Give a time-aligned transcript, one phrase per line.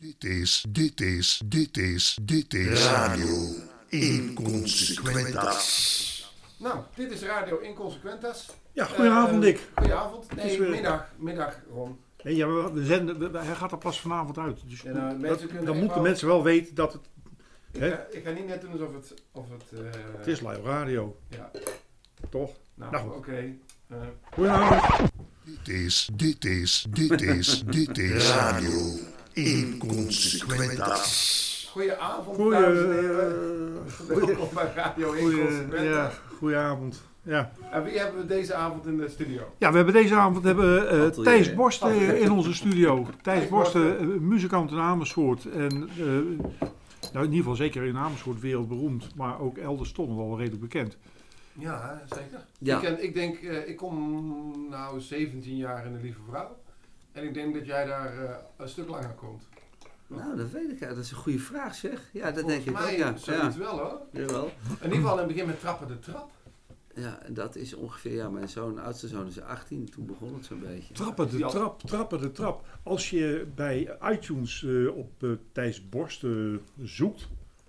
[0.00, 3.46] Dit is, dit is, dit is, dit is Radio
[3.88, 6.34] Inconsequentas.
[6.58, 8.46] Nou, dit is Radio Inconsequentas.
[8.72, 9.60] Ja, goedenavond Eh, Dick.
[9.74, 10.34] Goedenavond.
[10.36, 11.06] Nee, weer- middag.
[11.16, 11.98] Middag, Ron.
[12.22, 14.60] Nee, ja, we, we zenden, we- hij gaat er pas vanavond uit.
[14.66, 17.02] Dus mensen dat- dan moeten wel- mensen wel weten dat het,
[17.72, 17.90] Ik Hè?
[17.90, 19.14] ga, ik ga niet net doen alsof het...
[19.32, 19.84] Of het, eh,
[20.18, 21.16] het is live radio.
[21.28, 21.50] Ja,
[22.30, 22.50] Toch?
[22.74, 23.16] nou, Nou, goed.
[23.16, 23.54] oké.
[23.88, 23.96] Eh,
[24.32, 25.10] Goedenavond.
[25.44, 28.98] Dit is, dit is, dit is, dit is Radio
[29.32, 31.68] Inconsequentas.
[31.72, 33.72] goedenavond, Goeie, dames en heren.
[34.08, 36.14] Welkom bij Radio goeie, ja, Inconsequentas.
[36.38, 37.02] goedenavond.
[37.22, 37.52] Ja.
[37.70, 39.42] En wie hebben we deze avond in de studio?
[39.58, 41.24] ja, we hebben deze avond hebben, eh, Atelier.
[41.24, 43.06] Thijs Borst eh, in onze studio.
[43.22, 43.82] Thijs Borst, eh,
[44.20, 45.44] muzikant in Amersfoort.
[45.44, 46.04] En eh,
[47.12, 49.14] nou, in ieder geval zeker in Amersfoort wereldberoemd.
[49.14, 50.96] Maar ook elders toch nog wel redelijk bekend.
[51.52, 52.44] Ja, zeker.
[52.58, 52.76] Ja.
[52.76, 56.56] Ik, ken, ik denk, eh, ik kom nou 17 jaar in de Lieve Vrouw.
[57.20, 59.48] En ik denk dat jij daar eh, een stuk langer komt.
[60.06, 60.78] Nou, dat weet ik.
[60.78, 60.88] ja.
[60.88, 62.08] Dat is een goede vraag zeg.
[62.12, 62.90] Ja, dat Volgens denk ik ook.
[62.90, 63.16] Ja.
[63.16, 63.60] zoiets Ja.
[63.60, 64.00] wel hoor.
[64.12, 64.44] Jawel.
[64.46, 66.30] In ieder geval in het begin met trappen de trap.
[66.94, 69.90] Ja, en dat is ongeveer, ja, mijn zoon, oudste zoon is 18.
[69.90, 70.94] Toen begon het zo'n beetje.
[70.94, 71.48] Trappen de Ja.
[71.48, 72.64] trap, trappen de trap.
[72.82, 76.30] Als je bij iTunes eh, op eh, Thijs Borst eh,
[76.82, 77.28] zoekt,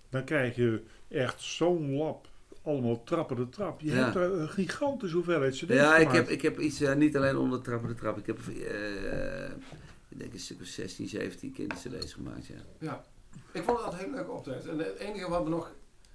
[0.09, 2.27] dan krijg je echt zo'n lab.
[2.63, 3.81] Allemaal trappen de trap.
[3.81, 3.95] Je Ja.
[4.03, 7.37] hebt er een gigantische hoeveelheid cd's Ja, ik heb, ik heb iets, eh, niet alleen
[7.37, 8.17] onder de trappen de trap.
[8.17, 9.43] Ik heb, eh,
[10.09, 12.55] ik denk een stuk of 16, 17 kindercd's gemaakt, ja.
[12.79, 13.03] Ja.
[13.51, 14.69] Ik vond het altijd heel leuk optreden.
[14.71, 15.71] En het enige wat me nog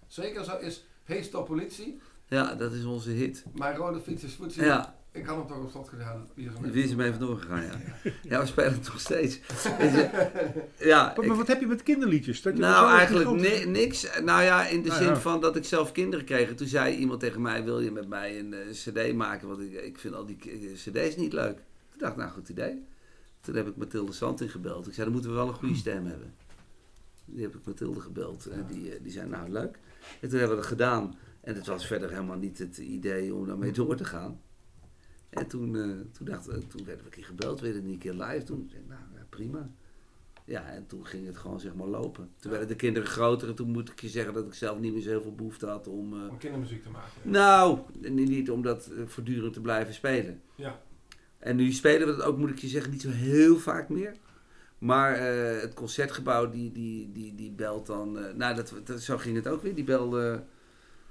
[0.07, 2.01] zeker zo is, hey stop politie.
[2.29, 3.45] Ja, dat is onze hit.
[3.55, 4.65] Mijn rode fiets is voetsie.
[4.65, 6.29] Ja, Ik had hem toch op slot gedaan.
[6.35, 7.71] Is wie is hem even doorgegaan, ja.
[8.23, 9.41] Ja, we spelen het nog steeds.
[10.79, 12.43] Ja, Maar, wat heb je met kinderliedjes?
[12.43, 14.21] Dat je Nou, eigenlijk ni- niks.
[14.25, 15.17] Nou ja, in de Nou zin ja.
[15.21, 16.49] van dat ik zelf kinderen kreeg.
[16.49, 19.49] En toen zei iemand tegen mij, wil je met mij een eh, cd maken?
[19.49, 21.55] Want ik, ik vind al die eh, cd's niet leuk.
[21.91, 22.85] Toen dacht ik, nou goed idee.
[23.41, 24.87] Toen heb ik Mathilde Santing gebeld.
[24.87, 26.35] Ik zei, dan moeten we wel een goede stem hebben.
[27.25, 28.47] Die heb ik Mathilde gebeld.
[28.47, 29.79] En die, eh, die zei, nou leuk.
[30.21, 31.15] En toen hebben we dat gedaan.
[31.41, 34.41] En het was verder helemaal niet het idee om daarmee door te gaan.
[35.37, 35.83] En toen, eh,
[36.13, 38.43] toen, dacht, eh, toen werden we een keer gebeld, weer een keer live.
[38.45, 39.71] Toen zei ik, nou ja, prima.
[40.45, 42.31] Ja, en toen ging het gewoon zeg maar lopen.
[42.41, 44.93] Toen werden de kinderen groter en toen moet ik je zeggen dat ik zelf niet
[44.93, 46.13] meer zo heel veel behoefte had om...
[46.13, 47.11] eh, Om kindermuziek te maken.
[47.31, 47.79] nou,
[48.11, 50.41] niet om dat voortdurend te blijven spelen.
[50.55, 50.81] Ja.
[51.39, 54.17] En nu spelen we dat ook, moet ik je zeggen, niet zo heel vaak meer.
[54.79, 55.21] Maar
[55.61, 58.13] het concertgebouw, die, die, die, die belt dan...
[58.37, 59.75] nou, dat, dat, zo ging het ook weer.
[59.75, 60.43] Die belde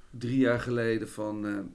[0.10, 1.70] drie jaar geleden van...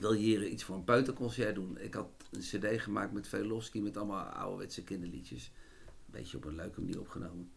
[0.00, 1.78] wil je hier iets voor een buitenconcert doen?
[1.80, 5.50] Ik had een cd gemaakt met Velofsky met allemaal ouderwetse kinderliedjes.
[5.86, 7.50] Een beetje op een leuke manier opgenomen.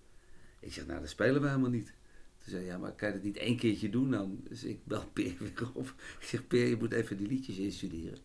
[0.59, 1.93] Ik zeg, nou, dat spelen we helemaal niet.
[2.37, 4.39] Toen zei hij, ja, maar kan je dat niet één keertje doen dan?
[4.49, 5.93] Dus ik bel Peer weer op.
[6.19, 8.17] Ik zeg, Peer, je moet even die liedjes instuderen.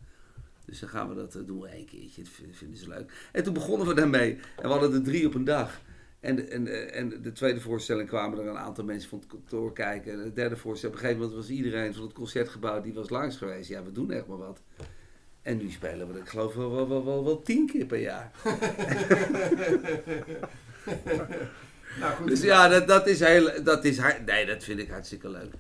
[0.65, 2.23] Dus dan gaan we dat eh, doen één keertje.
[2.23, 3.29] Dat vinden ze leuk.
[3.33, 4.35] En toen begonnen we daarmee.
[4.35, 5.81] En we hadden er drie op een dag.
[6.25, 9.73] En, de- en, en de tweede voorstelling kwamen er een aantal mensen van het kantoor
[9.73, 10.13] kijken.
[10.13, 13.11] En de derde voorstelling, op een gegeven moment was iedereen van het concertgebouw, die was
[13.11, 13.69] langs geweest.
[13.69, 14.61] Ja, we doen echt maar wat.
[15.43, 18.31] En nu spelen we, ik geloof wel, wel, wel, wel, wel tien keer per jaar.
[22.01, 22.29] Nou goed.
[22.29, 25.53] Dus ja, dat, dat is heel, dat is, nee, dat vind ik hartstikke leuk.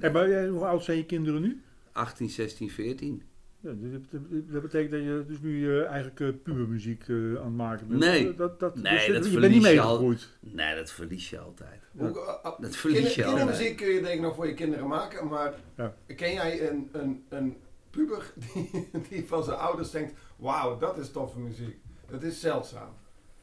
[0.00, 1.60] En maar, eh, hoe oud zijn je kinderen nu?
[1.92, 3.22] 18, 16, 14.
[3.62, 7.54] Ja, dat, dat- betekent dat je dus nu eh, eigenlijk eh, pubermuziek eh, aan het
[7.54, 8.00] maken bent.
[8.00, 8.34] Nee.
[8.34, 9.86] Dat, dat, Nee, dus dat je bent niet verlies je al.
[9.86, 10.28] meegegroeid.
[10.40, 11.80] Nee, dat verlies je altijd.
[11.96, 13.34] Hoe- uh, uh, Dat verlies kinder- je al.
[13.34, 15.94] Kindermuziek kun je denk ik nog voor je kinderen maken, maar Ja.
[16.16, 17.56] ken jij een, een, een
[17.90, 21.76] puber die, die van zijn ouders denkt, wauw, dat is toffe muziek.
[22.10, 22.92] Dat is zeldzaam.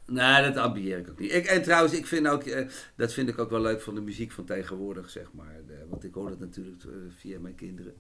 [0.06, 1.34] Nee, dat ambieer ik ook niet.
[1.34, 4.02] Ik, en trouwens, ik vind ook, eh, dat vind ik ook wel leuk van de
[4.02, 5.56] muziek van tegenwoordig, zeg maar.
[5.68, 7.94] De- want ik hoor dat natuurlijk eh, via mijn kinderen.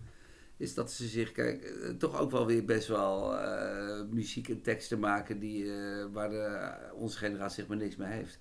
[0.57, 4.61] Is dat ze zich, kijk, eh, toch ook wel weer best wel eh, muziek en
[4.61, 8.39] teksten maken die, eh, waar de, onze generatie zeg maar niks mee heeft.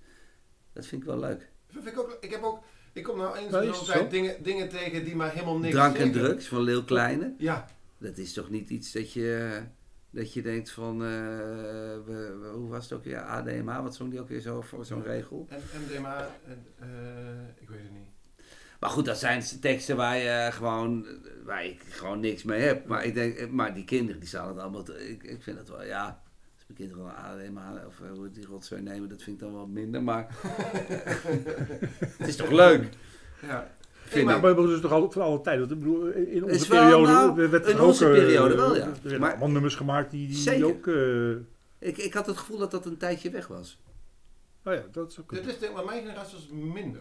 [0.73, 1.51] Dat vind ik wel leuk.
[1.73, 2.63] Dat vind ik, ook, ik heb ook,
[2.93, 4.09] ik kom nou eens het tijd zo?
[4.09, 6.23] dingen, dingen tegen die maar helemaal niks Drank en zeggen.
[6.23, 7.35] drugs van Leeuw Kleine.
[7.39, 7.69] Ja,
[7.99, 9.61] Dat is toch niet iets dat je,
[10.11, 11.09] dat je denkt van, eh,
[12.05, 14.85] we- we- hoe was het ook weer, ADMA, wat zong die ook weer zo voor
[14.85, 15.47] zo'n regel?
[15.51, 18.09] en MDMA, en, eh, ik weet het niet.
[18.81, 21.07] Maar goed, dat zijn teksten waar je gewoon,
[21.45, 22.87] waar ik gewoon niks mee heb.
[22.87, 25.69] Maar ik denk, maar die kinderen die staan het allemaal, te- ik, ik vind dat
[25.69, 26.23] wel, ja,
[26.55, 27.15] als mijn kinderen een
[27.47, 30.03] ADMA of eh, hoe het die rotzooi nemen, dat vind ik dan wel minder.
[30.03, 30.27] Maar
[32.19, 32.89] het is toch leuk?
[33.43, 33.75] Ja.
[34.05, 34.43] Vind maar- ik.
[34.43, 35.63] Maar dat is toch al van alle tijden.
[35.71, 38.55] Ik bedoel, in onze Is wel, periode nou, werd in er ook, onze eh, periode
[38.57, 38.83] wel, ja.
[38.87, 40.67] Er werden Maar- allemaal nummers gemaakt die, die Zeker.
[40.67, 40.87] ook...
[40.87, 43.81] eh, Ik, ik had het gevoel dat dat een tijdje weg was.
[44.65, 45.31] oh ja, dat is ook...
[45.31, 47.01] Dit is denk ik, maar mijn generatie was minder.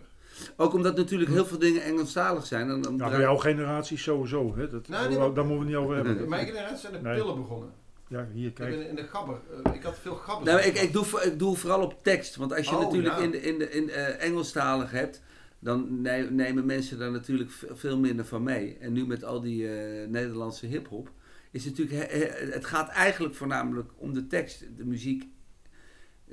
[0.58, 2.62] Ook omdat natuurlijk heel veel dingen Engelstalig zijn.
[2.62, 4.56] En dan Nou, draai- bij jouw generatie sowieso.
[4.56, 4.70] Hè?
[4.70, 6.24] Dat, Nou, nee, daar, maar- daar moeten we het niet over hebben.
[6.24, 7.18] In mijn generatie zijn de Nee.
[7.18, 7.70] pillen begonnen.
[8.08, 8.70] Ja, hier, Ik kijk.
[8.78, 9.40] ben in de gabber.
[9.64, 10.52] eh, ik had veel gabbers.
[10.52, 12.36] Nou, ik, ik, doe, ik doe vooral op tekst.
[12.36, 13.22] Want als je Oh, natuurlijk ja.
[13.24, 15.22] in, de, in, de, in eh, Engelstalig hebt,
[15.60, 18.78] dan ne- nemen mensen daar natuurlijk veel minder van mee.
[18.80, 21.12] En nu met al die eh, Nederlandse hip-hop,
[21.52, 22.12] is het natuurlijk.
[22.12, 24.66] he- he- het gaat eigenlijk voornamelijk om de tekst.
[24.78, 25.24] De muziek.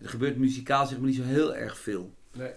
[0.02, 2.14] Er gebeurt muzikaal zeg maar niet zo heel erg veel.
[2.32, 2.50] Nee.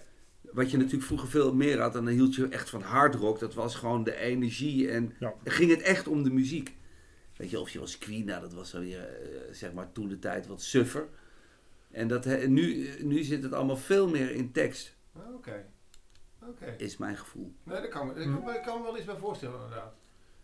[0.52, 3.38] Wat je natuurlijk vroeger veel meer had, en dan hield je echt van hard rock.
[3.38, 5.34] Dat was gewoon de energie en Ja.
[5.44, 6.76] ging het echt om de muziek.
[7.36, 10.08] Weet je, of je was Queen, nou, dat was dan weer, eh, zeg maar, toen
[10.08, 11.08] de tijd wat suffer.
[11.90, 15.64] En dat, nu, nu zit het allemaal veel meer in tekst, Ah, Oké.
[16.42, 16.74] Oké.
[16.78, 17.52] is mijn gevoel.
[17.62, 18.40] Nee, dat kan, me- Hm.
[18.44, 19.94] kan- ik kan me wel iets bij voorstellen inderdaad.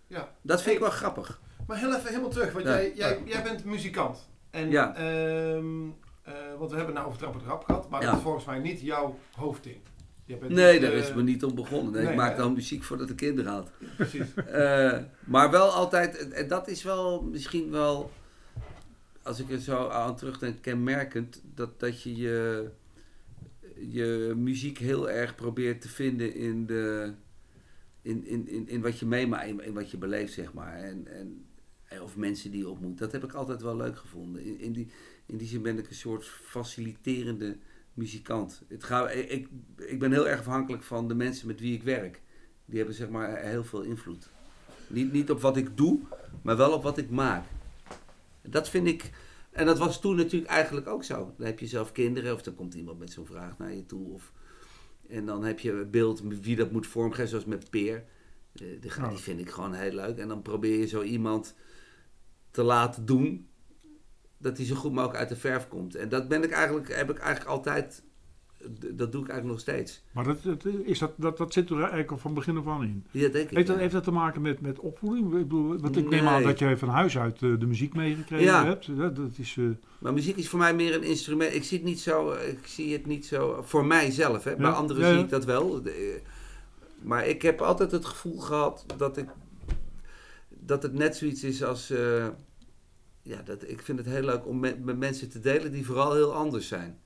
[0.07, 0.35] Ja.
[0.43, 1.41] Dat vind ik wel grappig.
[1.67, 2.73] Maar heel even helemaal terug, want Ja.
[2.73, 4.29] jij, jij, jij bent muzikant.
[4.51, 4.95] En, Ja.
[4.97, 5.89] ehm,
[6.23, 8.07] eh, want we hebben nou over Trappen Rap gehad, maar Ja.
[8.07, 9.77] dat is volgens mij niet jouw hoofdding.
[10.41, 11.93] Nee, niet, daar eh, is me niet om begonnen.
[11.93, 13.71] Nee, nee, ik maak dan muziek voordat de kinderen had.
[13.97, 14.27] Precies.
[14.47, 18.11] Eh, maar wel altijd, en dat is wel misschien wel,
[19.23, 22.71] als ik er zo aan terugdenk, kenmerkend, dat, dat je, je
[23.89, 27.13] je muziek heel erg probeert te vinden in, de,
[28.03, 30.75] in, in, in, in wat je meemaakt, in, in wat je beleeft, zeg maar.
[30.75, 31.47] En, en,
[32.03, 32.99] of mensen die je ontmoet.
[32.99, 34.45] Dat heb ik altijd wel leuk gevonden.
[34.45, 34.91] In, in, die,
[35.27, 37.57] in die zin ben ik een soort faciliterende
[37.95, 38.63] muzikant.
[38.69, 42.21] Het gaat, ik, ik ben heel erg afhankelijk van de mensen met wie ik werk.
[42.65, 44.29] Die hebben zeg maar heel veel invloed.
[44.87, 46.01] Niet, niet op wat ik doe,
[46.43, 47.45] maar wel op wat ik maak.
[48.43, 49.11] Dat vind ik.
[49.51, 51.35] En dat was toen natuurlijk eigenlijk ook zo.
[51.37, 54.13] Dan heb je zelf kinderen, of dan komt iemand met zo'n vraag naar je toe.
[54.13, 54.33] Of,
[55.09, 58.05] en dan heb je een beeld wie dat moet vormgeven, zoals met Peer.
[58.53, 60.19] Eh, die vind ik gewoon heel leuk.
[60.19, 61.55] En dan probeer je zo iemand
[62.51, 63.49] te laten doen
[64.43, 65.95] dat hij zo goed mogelijk uit de verf komt.
[65.95, 68.03] En dat ben ik eigenlijk, heb ik eigenlijk altijd.
[68.95, 70.03] Dat doe ik eigenlijk nog steeds.
[70.13, 72.83] Maar dat, dat, is dat, dat, dat zit er eigenlijk al van begin af aan
[72.83, 73.05] in.
[73.11, 73.57] Ja, denk ik.
[73.57, 73.83] Heeft dat, ja.
[73.83, 75.25] heeft dat te maken met, met opvoeding?
[75.27, 76.33] Ik bedoel, want ik neem Nee.
[76.33, 78.65] aan dat jij van huis uit eh, de muziek meegekregen Ja.
[78.65, 78.97] hebt.
[78.97, 79.65] Dat, dat is, eh,
[79.99, 81.55] Maar muziek is voor mij meer een instrument.
[81.55, 82.33] Ik zie het niet zo.
[82.33, 83.63] Ik zie het niet zo.
[83.67, 84.57] Voor mijzelf, hè.
[84.57, 85.15] Bij Ja, anderen ja, ja.
[85.15, 85.83] zie ik dat wel.
[85.85, 85.93] Eh,
[87.03, 89.29] maar ik heb altijd het gevoel gehad dat ik.
[90.49, 91.93] Dat het net zoiets is als.
[93.23, 96.15] Ja, dat, ik vind het heel leuk om met, met mensen te delen die vooral
[96.15, 97.01] heel anders zijn.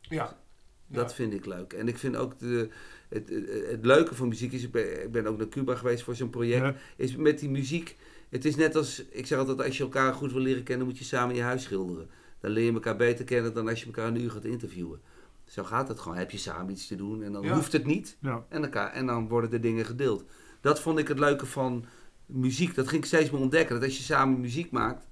[0.00, 0.38] Ja.
[0.86, 1.72] Dat vind ik leuk.
[1.72, 2.68] En ik vind ook de,
[3.08, 3.28] het,
[3.70, 4.62] het, leuke van muziek is.
[4.62, 6.62] Ik ben, ik ben ook naar Cuba geweest voor zo'n project.
[6.62, 6.74] ja.
[6.96, 7.96] Is met die muziek.
[8.28, 9.04] Het is net als.
[9.10, 11.62] Ik zeg altijd: als je elkaar goed wil leren kennen, moet je samen je huis
[11.62, 12.10] schilderen.
[12.40, 15.00] Dan leer je elkaar beter kennen dan als je elkaar een uur gaat interviewen.
[15.44, 16.16] Zo gaat het gewoon.
[16.18, 17.54] Heb je samen iets te doen en dan Ja.
[17.54, 18.16] hoeft het niet.
[18.48, 20.24] En, elkaar, en dan worden de dingen gedeeld.
[20.60, 21.84] Dat vond ik het leuke van
[22.26, 22.74] muziek.
[22.74, 23.74] Dat ging ik steeds meer ontdekken.
[23.74, 25.06] Dat als je samen muziek maakt,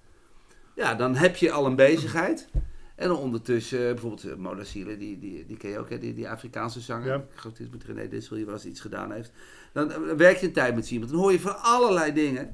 [0.74, 2.48] ja, dan heb je al een bezigheid.
[2.94, 5.98] En ondertussen, eh, bijvoorbeeld uh, Mona Siele, die, die, die ken je ook, hè?
[5.98, 7.06] Die, die Afrikaanse zanger.
[7.06, 7.16] Ja.
[7.16, 9.32] Ik geloof dat met René Dissel hier wel eens iets gedaan heeft.
[9.72, 11.10] Dan, eh, dan werk je een tijd met iemand.
[11.10, 12.52] Dan hoor je van allerlei dingen.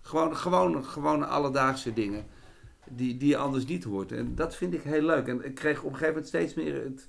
[0.00, 2.24] Gewoon, gewoon, gewoon alledaagse dingen.
[2.90, 4.12] Die, die je anders niet hoort.
[4.12, 5.26] En dat vind ik heel leuk.
[5.26, 7.08] En ik kreeg op een gegeven moment steeds meer het,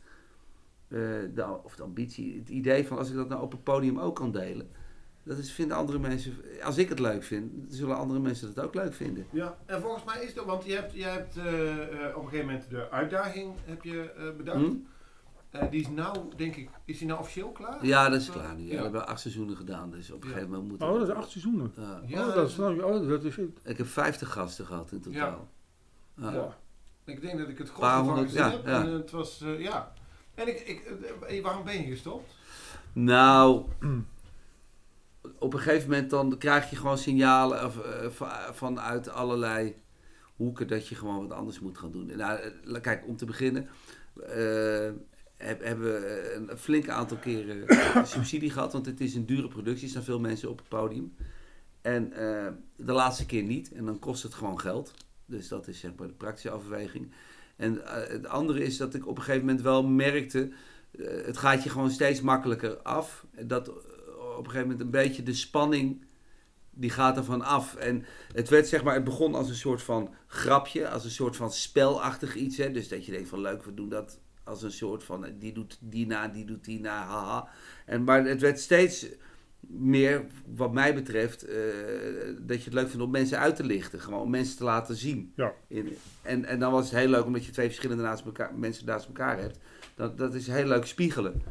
[0.87, 0.99] eh,
[1.35, 4.15] de, of de ambitie, het idee van als ik dat nou op het podium ook
[4.15, 4.69] kan delen.
[5.29, 8.73] Dat is, vinden andere mensen, als ik het leuk vind, zullen andere mensen het ook
[8.73, 9.25] leuk vinden.
[9.31, 11.71] Ja, en volgens mij is het, want je hebt, je hebt eh,
[12.07, 14.57] eh, op een gegeven moment de uitdaging heb je eh, bedacht.
[14.57, 14.73] Hm?
[15.49, 17.85] Eh, die is nou, denk ik, is die nou officieel klaar?
[17.85, 18.61] Ja, dat is klaar nu.
[18.63, 18.69] Ja.
[18.71, 18.75] ja.
[18.75, 20.33] We hebben acht seizoenen gedaan, dus op een Ja.
[20.33, 21.73] gegeven moment moet Oh, dat is acht seizoenen.
[21.75, 22.01] Ja.
[22.05, 25.47] Ja, oh, dat is, nou- oh, dat is Ik heb 50 gasten gehad in totaal.
[26.15, 26.31] Ja.
[26.31, 26.57] Ja.
[27.05, 28.65] Ik denk dat ik het goed van gezien ja, heb.
[28.65, 28.81] ja.
[28.83, 29.93] En het was, eh, ja.
[30.35, 30.59] En ik,
[31.27, 32.35] ik, waarom ben je gestopt?
[32.93, 33.65] Nou,
[35.39, 39.75] op een gegeven moment dan krijg je gewoon signalen of, eh, va- vanuit allerlei
[40.35, 42.11] hoeken dat je gewoon wat anders moet gaan doen.
[42.17, 43.67] Nou, eh, kijk, om te beginnen
[44.23, 44.89] eh,
[45.37, 47.65] heb- hebben we een flink aantal keren
[48.07, 51.13] subsidie gehad, want het is een dure productie, er staan veel mensen op het podium.
[51.81, 52.09] En
[52.75, 54.93] de laatste keer niet, en dan kost het gewoon geld.
[55.25, 57.11] Dus dat is zeg maar de praktische overweging.
[57.55, 60.49] En het andere is dat ik op een gegeven moment wel merkte,
[61.01, 63.25] het gaat je gewoon steeds makkelijker af.
[63.41, 63.71] Dat
[64.39, 66.05] op een gegeven moment een beetje de spanning,
[66.69, 67.75] die gaat ervan af.
[67.75, 71.35] En het werd zeg maar, het begon als een soort van grapje, als een soort
[71.35, 72.57] van spelachtig iets.
[72.57, 72.71] Hè?
[72.71, 75.53] Dus dat je denkt van leuk, we doen dat als een soort van, eh, die
[75.53, 77.49] doet die na, die doet die na, haha.
[77.85, 79.07] En, maar het werd steeds
[79.59, 81.55] meer, wat mij betreft, eh,
[82.41, 83.99] dat je het leuk vindt om mensen uit te lichten.
[83.99, 85.33] Gewoon om mensen te laten zien.
[85.35, 85.53] Ja.
[85.67, 88.85] In, en, en dan was het heel leuk omdat je twee verschillende naast elkaar, mensen
[88.85, 89.59] naast elkaar hebt.
[89.95, 91.41] Dat, dat is heel leuk spiegelen.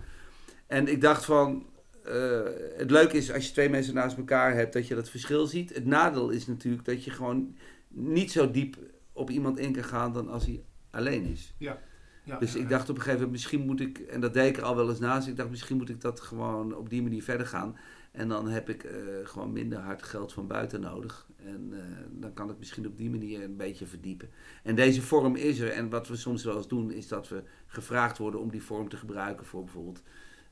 [0.67, 1.67] En ik dacht van,
[2.09, 5.47] eh, het leuke is als je twee mensen naast elkaar hebt, dat je dat verschil
[5.47, 5.75] ziet.
[5.75, 7.57] Het nadeel is natuurlijk dat je gewoon
[7.89, 8.77] niet zo diep
[9.13, 11.55] op iemand in kan gaan dan als hij alleen is.
[11.59, 14.57] Ja, Dus ik dacht op een gegeven moment, misschien moet ik, en dat deed ik
[14.57, 17.23] er al wel eens naast, ik dacht misschien moet ik dat gewoon op die manier
[17.23, 17.77] verder gaan.
[18.11, 21.27] En dan heb ik eh, gewoon minder hard geld van buiten nodig.
[21.45, 24.29] En eh, dan kan ik misschien op die manier een beetje verdiepen.
[24.63, 25.71] En deze vorm is er.
[25.71, 28.89] En wat we soms wel eens doen, is dat we gevraagd worden om die vorm
[28.89, 30.03] te gebruiken voor bijvoorbeeld.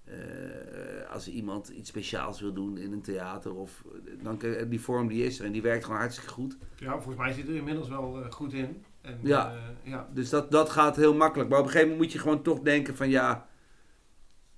[0.06, 3.84] Eh, als iemand iets speciaals wil doen in een theater, of
[4.22, 6.56] dan kan- die vorm die is er en die werkt gewoon hartstikke goed.
[6.76, 8.82] Ja, volgens mij zit er inmiddels wel eh, goed in.
[9.00, 9.52] En, Ja.
[9.52, 10.08] eh, ja.
[10.14, 11.48] Dus dat, dat gaat heel makkelijk.
[11.50, 13.48] Maar op een gegeven moment moet je gewoon toch denken van ja,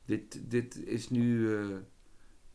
[0.05, 1.65] dit, dit is nu, eh,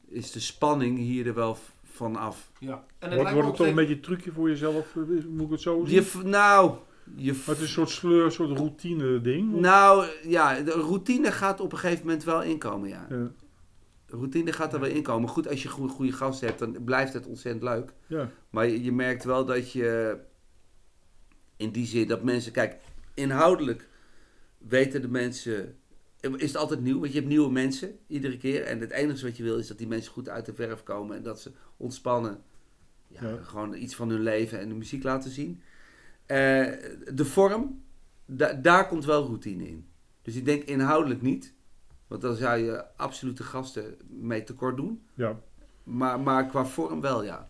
[0.06, 2.52] is de spanning hier er wel v- van af.
[2.60, 2.86] ja.
[3.00, 4.96] En het Wordt, wordt het toch een beetje een trucje voor jezelf?
[4.96, 6.04] eh, Moet ik het zo zien?
[6.04, 6.78] Je, nou,
[7.16, 9.54] je, Maar het is een soort sleur, een soort routine ding.
[9.60, 13.06] nou ja, de routine gaat op een gegeven moment wel inkomen, ja.
[13.10, 13.32] Ja.
[14.08, 15.30] Routine gaat er wel inkomen.
[15.30, 17.94] Goed, als je goede, goede gasten hebt, dan blijft het ontzettend leuk.
[18.08, 18.30] ja.
[18.50, 20.18] Maar je, je merkt wel dat je
[21.58, 22.76] in die zin dat mensen, kijk,
[23.14, 23.88] inhoudelijk
[24.58, 25.76] weten de mensen,
[26.20, 28.64] is het altijd nieuw, want je hebt nieuwe mensen iedere keer.
[28.64, 31.18] En het enige wat je wil is dat die mensen goed uit de verf komen
[31.18, 32.42] en dat ze ontspannen,
[33.08, 33.38] ja, Ja.
[33.44, 35.62] gewoon iets van hun leven en de muziek laten zien.
[36.26, 36.38] Eh,
[37.14, 37.84] de vorm,
[38.26, 39.88] da- daar komt wel routine in.
[40.22, 41.54] Dus ik denk inhoudelijk niet,
[42.08, 45.04] want dan zou je absolute gasten mee tekort doen.
[45.14, 45.40] ja.
[45.84, 47.50] Maar, maar qua vorm wel, ja.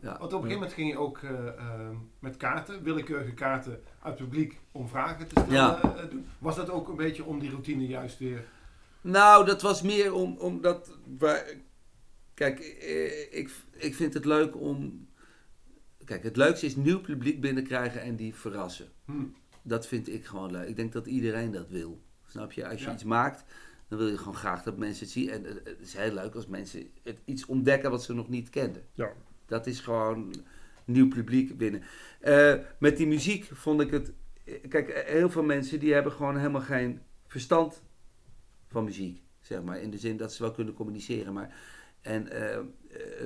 [0.00, 0.18] Ja.
[0.18, 4.18] Want op een gegeven moment ging je ook eh, ehm, met kaarten, willekeurige kaarten uit
[4.18, 5.52] het publiek om vragen te stellen.
[5.54, 5.80] Ja.
[5.82, 6.26] eh, doen.
[6.38, 8.44] Was dat ook een beetje om die routine juist weer...
[9.00, 10.98] Nou, dat was meer om, omdat.
[12.34, 15.06] Kijk, eh, ik, ik vind het leuk om.
[16.04, 18.86] Kijk, het leukste is nieuw publiek binnenkrijgen en die verrassen.
[19.04, 19.24] Hm,
[19.62, 20.68] Dat vind ik gewoon leuk.
[20.68, 22.00] Ik denk dat iedereen dat wil.
[22.26, 22.68] Snap je?
[22.68, 22.92] Als je Ja.
[22.92, 23.44] iets maakt,
[23.88, 25.30] dan wil je gewoon graag dat mensen het zien.
[25.30, 28.50] En eh, het is heel leuk als mensen het iets ontdekken wat ze nog niet
[28.50, 28.82] kenden.
[28.92, 29.12] Ja.
[29.46, 30.34] Dat is gewoon
[30.84, 31.82] nieuw publiek binnen.
[32.20, 34.12] Eh, met die muziek vond ik het.
[34.44, 37.82] eh, Kijk, heel veel mensen die hebben gewoon helemaal geen verstand
[38.68, 39.22] van muziek.
[39.40, 39.80] Zeg maar.
[39.80, 41.32] In de zin dat ze wel kunnen communiceren.
[41.32, 41.54] Maar,
[42.02, 42.62] en eh, eh,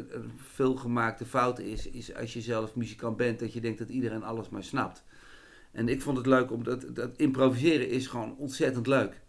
[0.09, 4.23] een veelgemaakte fout is, is als je zelf muzikant bent, dat je denkt dat iedereen
[4.23, 5.04] alles maar snapt.
[5.73, 9.21] En ik vond het leuk omdat dat improviseren is gewoon ontzettend leuk.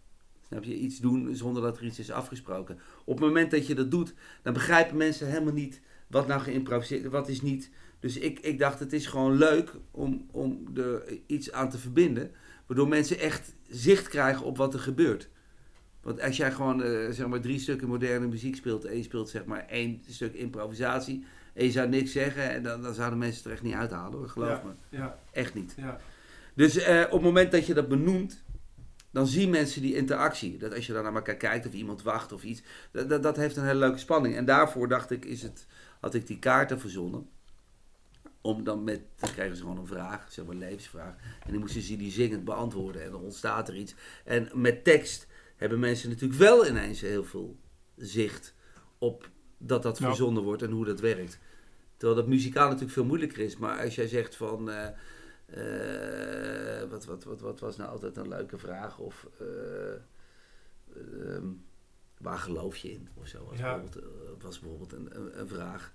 [0.46, 0.74] Snap je?
[0.74, 2.78] Iets doen zonder dat er iets is afgesproken.
[3.04, 7.06] Op het moment dat je dat doet, dan begrijpen mensen helemaal niet wat nou geïmproviseerd
[7.06, 7.70] wat is niet.
[8.00, 12.30] Dus ik, ik dacht, het is gewoon leuk om, om er iets aan te verbinden.
[12.66, 15.28] Waardoor mensen echt zicht krijgen op wat er gebeurt.
[16.08, 19.28] Want als jij gewoon eh, zeg maar drie stukken moderne muziek speelt en je speelt
[19.28, 21.24] zeg maar één stuk improvisatie
[21.54, 24.18] en je zou niks zeggen, en dan, dan zouden mensen het er echt niet uithalen
[24.18, 24.62] hoor, geloof Ja.
[24.64, 24.96] me.
[24.98, 25.74] Ja, Echt niet.
[25.76, 26.00] ja.
[26.54, 28.42] Dus eh, op het moment dat je dat benoemt,
[29.10, 30.56] dan zien mensen die interactie.
[30.56, 33.36] Dat als je dan naar elkaar kijkt of iemand wacht of iets, dat, dat, dat
[33.36, 34.36] heeft een hele leuke spanning.
[34.36, 35.66] En daarvoor dacht ik, is het,
[36.00, 37.28] had ik die kaarten verzonnen.
[38.40, 41.14] Om dan met, dan kregen ze gewoon een vraag, zeg maar een levensvraag.
[41.44, 43.94] En die moesten ze die zingend beantwoorden en dan ontstaat er iets.
[44.24, 45.26] En met tekst
[45.58, 47.56] hebben mensen natuurlijk wel ineens heel veel
[47.96, 48.54] zicht
[48.98, 51.38] op dat dat verzonnen wordt en hoe dat werkt.
[51.96, 53.56] Terwijl dat muzikaal natuurlijk veel moeilijker is.
[53.56, 54.70] Maar als jij zegt van...
[54.70, 54.88] eh,
[56.82, 58.98] eh, wat, wat, wat, wat was nou altijd een leuke vraag?
[58.98, 59.92] Of eh,
[60.96, 61.46] ehm,
[62.20, 63.08] waar geloof je in?
[63.14, 63.44] Of zo.
[63.44, 63.78] Was, Ja.
[63.78, 65.92] bijvoorbeeld, was bijvoorbeeld een, een, een vraag.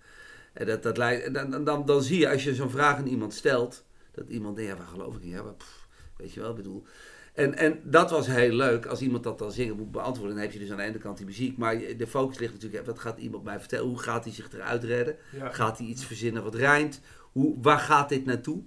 [0.54, 3.08] En dat, dat lijkt, dan, dan, dan, dan zie je als je zo'n vraag aan
[3.08, 5.30] iemand stelt, dat iemand denkt, ja, waar geloof ik in?
[5.30, 6.84] Ja, maar, pff, weet je wel, ik bedoel.
[7.34, 10.54] En, en dat was heel leuk, als iemand dat dan zingen moet beantwoorden, dan heb
[10.54, 13.18] je dus aan de ene kant die muziek, maar de focus ligt natuurlijk, wat gaat
[13.18, 13.88] iemand mij vertellen?
[13.88, 15.16] Hoe gaat hij zich eruit redden?
[15.32, 15.50] ja.
[15.50, 17.02] Gaat hij iets verzinnen wat rijmt?
[17.32, 18.64] Hoe, waar gaat dit naartoe?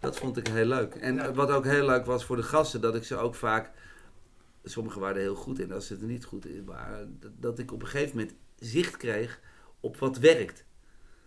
[0.00, 0.94] Dat vond ik heel leuk.
[0.94, 1.32] En Ja.
[1.32, 3.70] wat ook heel leuk was voor de gasten, dat ik ze ook vaak...
[4.64, 7.16] Sommigen waren er heel goed in, als ze er niet goed in waren.
[7.20, 9.40] Dat, dat ik op een gegeven moment zicht kreeg
[9.80, 10.64] op wat werkt.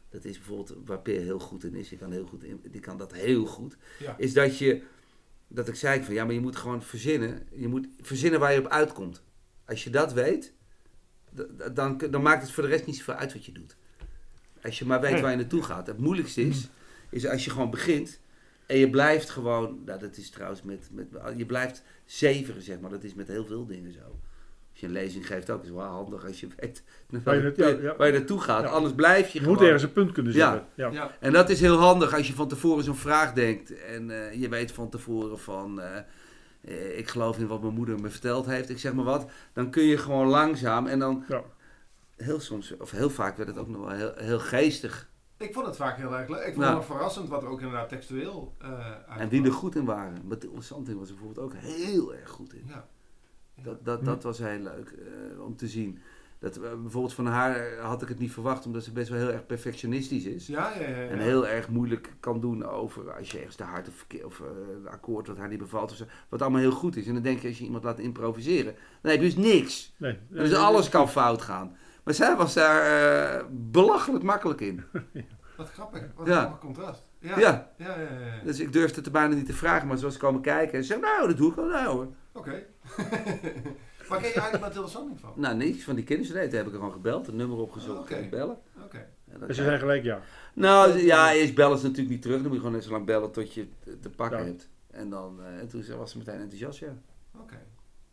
[0.09, 1.89] Dat is bijvoorbeeld waar Peer heel goed in is.
[1.89, 3.77] Die kan, heel goed in, die kan dat heel goed.
[3.99, 4.15] Ja.
[4.17, 4.81] Is dat je...
[5.47, 7.47] Dat ik zei van, ja, maar je moet gewoon verzinnen.
[7.51, 9.21] Je moet verzinnen waar je op uitkomt.
[9.65, 10.53] Als je dat weet,
[11.73, 13.75] dan, dan maakt het voor de rest niet zoveel uit wat je doet.
[14.63, 15.87] Als je maar weet waar je naartoe gaat.
[15.87, 16.67] Het moeilijkste is,
[17.09, 18.19] is als je gewoon begint
[18.65, 22.89] en je blijft gewoon, nou dat is trouwens met, met je blijft zeveren zeg maar.
[22.89, 24.19] Dat is met heel veel dingen zo.
[24.77, 26.83] Als je een lezing geeft ook, is wel handig als je weet
[27.23, 27.95] Waar je ja, ja.
[27.95, 28.63] waar je naartoe gaat.
[28.63, 28.69] Ja.
[28.69, 29.53] Anders blijf je Je gewoon.
[29.53, 30.65] moet ergens een punt kunnen zetten.
[30.75, 30.89] Ja.
[30.91, 31.11] Ja.
[31.19, 33.83] En dat is heel handig als je van tevoren zo'n vraag denkt.
[33.83, 35.81] En eh, je weet van tevoren van...
[35.81, 35.97] eh,
[36.61, 38.69] eh, ik geloof in wat mijn moeder me verteld heeft.
[38.69, 39.25] Ik zeg maar wat.
[39.53, 40.87] Dan kun je gewoon langzaam.
[40.87, 41.41] En dan Ja.
[42.15, 42.77] heel soms...
[42.77, 45.09] Of heel vaak werd het ook nog wel heel, heel geestig.
[45.37, 46.39] Ik vond het vaak heel erg leuk.
[46.39, 46.75] Ik vond Nou.
[46.77, 49.17] het verrassend wat er ook inderdaad textueel eh uitkwam.
[49.17, 50.21] En wie er goed in waren.
[50.27, 52.63] Mathilde Santing was er bijvoorbeeld ook heel erg goed in.
[52.67, 52.87] Ja.
[53.63, 55.99] Dat, dat, dat was heel leuk eh, om te zien.
[56.39, 58.65] Dat, eh, bijvoorbeeld van haar had ik het niet verwacht.
[58.65, 60.47] Omdat ze best wel heel erg perfectionistisch is.
[60.47, 60.87] Ja, ja, ja.
[60.87, 61.07] ja.
[61.09, 64.45] En heel erg moeilijk kan doen over als je ergens de hart of, of eh,
[64.75, 65.91] een akkoord wat haar niet bevalt.
[65.91, 67.07] Of zo, wat allemaal heel goed is.
[67.07, 68.75] En dan denk je als je iemand laat improviseren.
[69.01, 69.93] Dan heb je dus niks.
[69.97, 70.17] Nee.
[70.29, 71.75] Dus alles kan fout gaan.
[72.03, 72.81] Maar zij was daar
[73.39, 74.83] eh, belachelijk makkelijk in.
[75.57, 76.03] Wat grappig.
[76.15, 76.45] Wat Ja.
[76.45, 77.03] een contrast.
[77.19, 77.39] Ja.
[77.39, 77.71] Ja.
[77.77, 78.25] Ja, ja, ja.
[78.25, 78.43] ja.
[78.43, 80.83] Dus ik durfde het er bijna niet te vragen, maar ze was komen kijken en
[80.83, 82.07] ze zei, nou, dat doe ik wel nou hoor.
[82.37, 82.63] Oké.
[84.07, 85.33] Waar ken je eigenlijk Mathilde Sanding van?
[85.35, 88.13] Nou, niks van die kinderstudenten heb ik er gewoon gebeld, een nummer opgezocht Oké.
[88.15, 88.57] en bellen.
[88.83, 88.97] Oké.
[89.31, 90.21] En dat- En ze zijn gelijk ja.
[90.53, 92.35] Nou, ja, eerst bellen ze natuurlijk niet terug.
[92.37, 94.45] Dan moet je gewoon net zo lang bellen tot je het te pakken Ja.
[94.45, 94.69] hebt.
[94.91, 96.93] En, dan, eh, en toen was ze meteen enthousiast, ja.
[97.39, 97.55] Oké.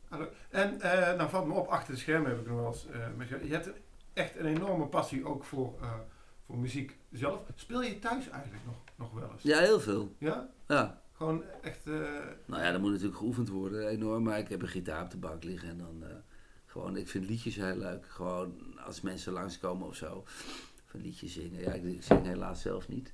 [0.08, 0.26] Hallo.
[0.50, 2.98] En eh nou valt me op, achter de schermen heb ik nog wel eens eh,
[3.16, 3.38] met je.
[3.42, 3.70] Je hebt
[4.12, 5.92] echt een enorme passie ook voor, eh,
[6.46, 7.40] voor muziek zelf.
[7.54, 9.42] Speel je thuis eigenlijk nog, nog wel eens?
[9.42, 10.14] Ja, heel veel.
[10.18, 10.48] Ja?
[10.66, 11.02] Ja.
[11.24, 11.86] Gewoon echt...
[11.86, 11.92] eh,
[12.46, 14.22] Nou ja, dat moet natuurlijk geoefend worden, enorm.
[14.22, 16.14] Maar ik heb een gitaar op de bank liggen en dan eh,
[16.66, 18.06] gewoon, ik vind liedjes heel leuk.
[18.08, 18.54] Gewoon
[18.84, 20.22] als mensen langskomen of zo,
[20.86, 21.60] van liedjes zingen.
[21.60, 23.12] Ja, ik, ik zing helaas zelf niet.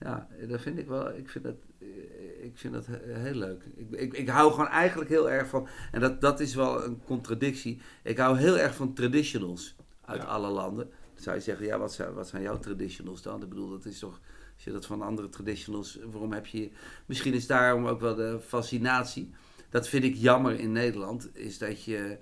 [0.00, 3.64] Ja, dat vind ik wel, ik vind dat, eh, ik vind dat he- heel leuk.
[3.74, 7.02] Ik, ik, ik hou gewoon eigenlijk heel erg van, en dat, dat is wel een
[7.04, 7.80] contradictie.
[8.02, 10.28] Ik hou heel erg van traditionals uit Ja.
[10.28, 10.88] alle landen.
[11.14, 13.42] Dan zou je zeggen, ja, wat zijn, wat zijn jouw traditionals dan?
[13.42, 14.20] Ik bedoel, dat is toch,
[14.64, 16.70] je dat van andere traditionals, waarom heb je,
[17.06, 19.30] misschien is daarom ook wel de fascinatie.
[19.70, 22.18] Dat vind ik jammer in Nederland, is dat je,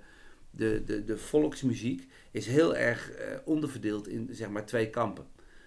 [0.51, 5.25] de, de, de volksmuziek is heel erg eh, onderverdeeld in, zeg maar, twee kampen.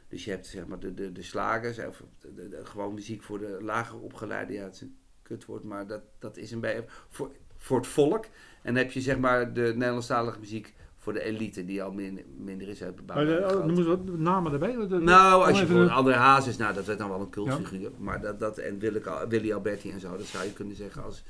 [0.08, 3.38] Dus je hebt zeg maar de, de, de slagers, of de, de- gewoon muziek voor
[3.38, 7.30] de lager opgeleide, ja het is een kutwoord, maar dat, dat is een beetje voor,
[7.56, 8.24] voor het volk.
[8.62, 10.74] En dan heb je zeg maar de Nederlandstalige muziek
[11.06, 13.18] voor de elite, die al min, minder is uitgebouwd.
[13.18, 13.66] Maar de, en groot.
[13.66, 14.74] noem eens wat namen erbij.
[14.76, 17.90] Dat- dat- Nou, als je voor André Hazes, nou dat werd dan wel een cultfiguur.
[17.98, 21.22] Maar dat, dat, en Willy, Willy Alberti en zo, dat zou je kunnen zeggen als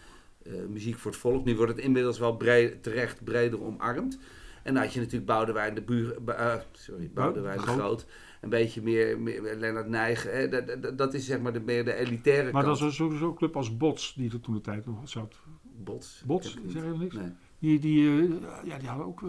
[0.43, 1.45] eh, muziek voor het volk.
[1.45, 4.19] Nu wordt het inmiddels wel breed, terecht breder omarmd.
[4.63, 7.77] En dan had je natuurlijk Boudewijn de Buur, eh, sorry, Boudewijn de Groot.
[7.79, 8.07] Groot.
[8.41, 10.23] Een beetje meer, meer Lennart Nijg.
[10.23, 12.91] Hè, dat, dat, dat is zeg maar de, meer de elitaire Maar dat kant.
[12.91, 15.35] is sowieso een club als Bots, die er toen de tijd nog zat.
[15.63, 16.23] Bots.
[16.27, 17.15] Bots, zeg je niks?
[17.15, 17.33] Nee.
[17.59, 18.31] Die, die, eh,
[18.65, 19.21] ja, die hadden ook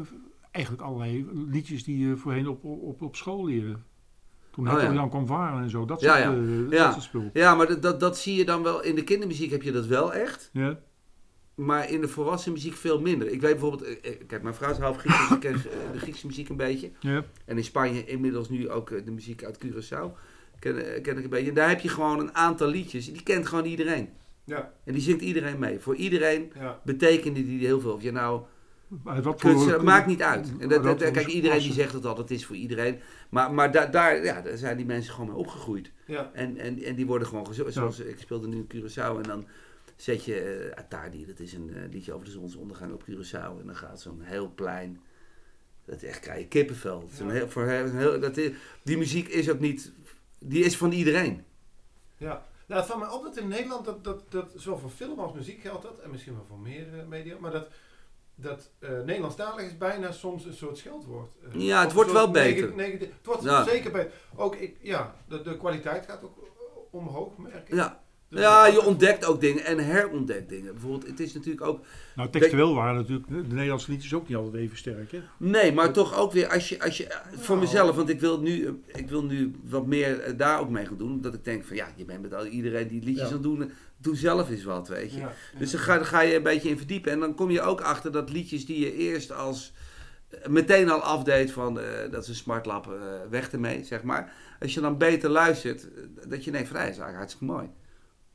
[0.57, 3.83] eigenlijk allerlei liedjes die je voorheen op, op, op school leerden.
[4.51, 4.93] Toen Oh, ja.
[4.93, 5.85] Jan kwam varen en zo.
[5.85, 6.41] Dat Ja, soort, ja.
[6.41, 6.83] eh, Ja.
[6.83, 7.29] dat soort spul.
[7.33, 8.83] Ja, maar dat, dat, dat zie je dan wel.
[8.83, 10.49] In de kindermuziek heb je dat wel echt.
[10.53, 10.79] Ja.
[11.55, 13.27] Maar in de volwassen muziek veel minder.
[13.27, 15.61] Ik weet bijvoorbeeld, eh, eh, kijk, mijn vrouw is half Grieks, dus ik ken
[15.93, 16.91] de Griekse muziek een beetje.
[16.99, 17.23] Ja.
[17.45, 20.11] En in Spanje inmiddels nu ook de muziek uit Curaçao.
[20.59, 21.49] Ken, ken ik een beetje.
[21.49, 23.11] En daar heb je gewoon een aantal liedjes.
[23.13, 24.09] Die kent gewoon iedereen.
[24.43, 25.79] ja, En die zingt iedereen mee.
[25.79, 26.79] Voor iedereen ja.
[26.83, 27.93] betekende die heel veel.
[27.93, 28.41] Of je nou
[28.87, 30.51] wat kunst, voor- dat maakt niet uit.
[30.59, 32.99] En dat, dat- kijk, iedereen die zegt het al, het is voor iedereen.
[33.29, 35.91] Maar, maar da- daar, ja, daar zijn die mensen gewoon mee opgegroeid.
[36.05, 36.31] ja.
[36.33, 39.47] En, en, en die worden gewoon Zoals ik speelde nu in Curaçao en dan
[39.95, 43.59] zet je eh Attardi, dat is een eh, liedje over de zonsondergang op Curaçao.
[43.59, 44.99] En dan gaat zo'n heel plein.
[45.85, 47.07] Dat echt krijg je kippenvel.
[47.13, 48.51] Is een heel, voor heel, heel- dat is,
[48.83, 49.91] die muziek is ook niet.
[50.39, 51.43] Die is van iedereen.
[52.17, 55.19] Ja, nou, het valt me op dat in Nederland, dat, dat, dat zowel voor film
[55.19, 57.67] als muziek geldt dat, en misschien wel voor meer eh, media, maar dat,
[58.39, 61.31] dat eh Nederlandstalig is bijna soms een soort scheldwoord.
[61.53, 62.73] Eh, Ja, het wordt wel beter.
[62.77, 63.63] het wordt Ja.
[63.63, 64.11] zeker beter.
[64.35, 66.37] Ook, ik, ja, de, de kwaliteit gaat ook
[66.91, 67.75] omhoog, merk ik.
[67.75, 68.05] Ja.
[68.29, 70.71] Dus ja, je ontdekt ook dingen en herontdekt dingen.
[70.73, 71.85] Bijvoorbeeld, het is natuurlijk ook.
[72.15, 75.11] Nou, textueel waren natuurlijk de Nederlandse liedjes ook niet altijd even sterk.
[75.11, 75.21] Hè?
[75.37, 76.81] Nee, maar toch ook weer als je.
[76.83, 77.67] Als je voor Nou.
[77.67, 78.71] mezelf, want ik wil, nu, eh,
[79.01, 81.21] ik wil nu wat meer eh, daar ook mee gaan doen.
[81.21, 83.25] Dat ik denk van ja, je bent met al, iedereen die liedjes Ja.
[83.27, 83.71] aan het doen.
[83.97, 85.19] Doe zelf eens wat, weet je.
[85.19, 87.11] Ja, Dus dan ga, ga je een beetje in verdiepen.
[87.11, 89.73] En dan kom je ook achter dat liedjes die je eerst als
[90.29, 94.33] eh, meteen al afdeed van eh, dat is een smartlap, eh, weg ermee, zeg maar.
[94.59, 95.87] Als je dan beter luistert,
[96.27, 97.69] dat je denkt nee, dat is eigenlijk hartstikke mooi.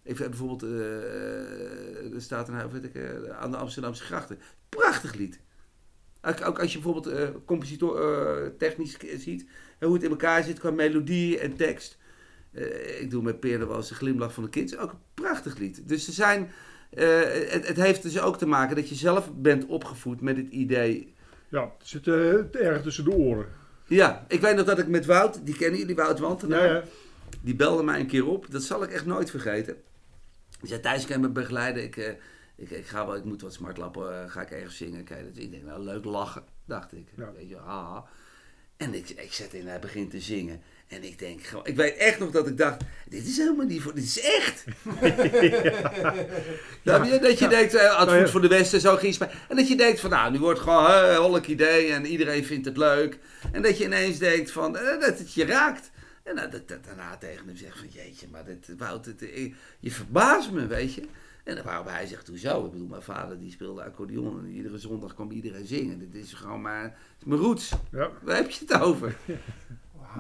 [0.03, 2.97] Ik vind bijvoorbeeld, eh, er staat een, weet ik,
[3.41, 4.39] aan de Amsterdamse grachten.
[4.69, 5.41] Prachtig lied.
[6.23, 9.47] Ook, ook als je bijvoorbeeld compositor technisch ziet,
[9.79, 11.99] en hoe het in elkaar zit qua melodie en tekst.
[12.53, 14.77] Eh, ik doe met Peer wel eens de glimlach van de kids.
[14.77, 15.89] Ook een prachtig lied.
[15.89, 16.51] Dus er zijn,
[16.91, 20.49] eh, het, het heeft dus ook te maken dat je zelf bent opgevoed met het
[20.49, 21.15] idee.
[21.49, 23.47] Ja, het zit eh, erg tussen de oren.
[23.87, 26.67] Ja, ik weet nog dat ik met Wout, die kennen jullie, Wout Wantenaar.
[26.67, 26.85] Ja, ja.
[27.41, 28.47] Die belde mij een keer op.
[28.51, 29.77] Dat zal ik echt nooit vergeten.
[30.61, 31.83] Die zei, Thijs, kan je me begeleiden?
[31.83, 31.97] Ik,
[32.57, 35.05] ik, ik, ga wel, ik moet wat smartlappen, ga ik ergens zingen.
[35.05, 37.09] Kijk, dus ik denk, nou, leuk lachen, dacht ik.
[37.17, 37.33] Ja.
[37.33, 38.05] Weet je, haha.
[38.77, 40.61] En ik, ik zet in, hij begint te zingen.
[40.93, 43.83] En ik denk, gewoon- ik weet echt nog dat ik dacht, dit is helemaal niet
[43.83, 44.65] voor, dit is echt.
[46.83, 48.27] Ja, je- dat je denkt, eh, het Nou ja.
[48.29, 49.31] voor de Westen, zo ging het.
[49.49, 52.45] En dat je denkt van, nou, nu wordt het gewoon een holk idee en iedereen
[52.45, 53.19] vindt het leuk.
[53.53, 55.91] En dat je ineens denkt van, eh, dat het je raakt.
[56.23, 59.91] En nou, dat, dat daarna tegen hem zegt van, jeetje, maar dit, Wout, eh, je
[59.91, 61.03] verbaast me, weet je.
[61.45, 62.65] En dan waarop hij zegt, hoezo?
[62.65, 65.99] Ik bedoel, mijn vader die speelde accordeon en iedere zondag kwam iedereen zingen.
[65.99, 67.71] Dit is gewoon maar, het is mijn roots.
[67.93, 68.11] Ja.
[68.23, 69.17] Waar heb je het over?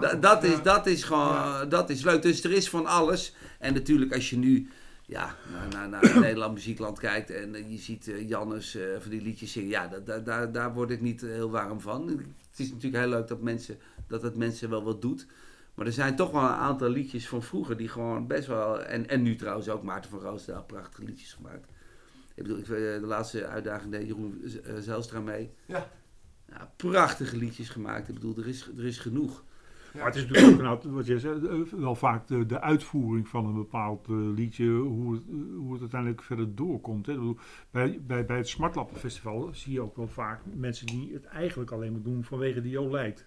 [0.00, 1.64] Da- dat, is, dat is gewoon, Ja.
[1.64, 2.22] dat is leuk.
[2.22, 3.34] Dus er is van alles.
[3.58, 4.70] En natuurlijk als je nu
[5.06, 9.10] ja, naar, naar, naar Nederland muziekland kijkt en eh, je ziet eh, Jannes eh, van
[9.10, 9.68] die liedjes zingen.
[9.68, 12.08] Ja, dat, daar, daar word ik niet heel warm van.
[12.50, 15.26] Het is natuurlijk heel leuk dat, mensen, dat het mensen wel wat doet.
[15.74, 18.82] Maar er zijn toch wel een aantal liedjes van vroeger die gewoon best wel...
[18.82, 21.66] En, en nu trouwens ook Maarten van Roosendaal prachtige liedjes gemaakt.
[22.34, 24.42] Ik bedoel, ik, de laatste uitdaging deed Jeroen
[24.78, 25.50] Zijlstra mee.
[25.66, 25.88] Ja.
[26.48, 28.08] Ja, prachtige liedjes gemaakt.
[28.08, 29.44] Ik bedoel, er is, er is genoeg.
[29.94, 33.28] Maar het is natuurlijk ook aantal- wat jij zei, eh, wel vaak de, de uitvoering
[33.28, 35.22] van een bepaald eh, liedje, hoe het,
[35.56, 37.06] hoe het uiteindelijk verder doorkomt.
[37.06, 37.12] Hè.
[37.12, 37.36] Ik bedoel,
[37.70, 41.70] bij, bij, bij het Smartlappen Festival zie je ook wel vaak mensen die het eigenlijk
[41.70, 43.26] alleen maar doen vanwege die Jolijt.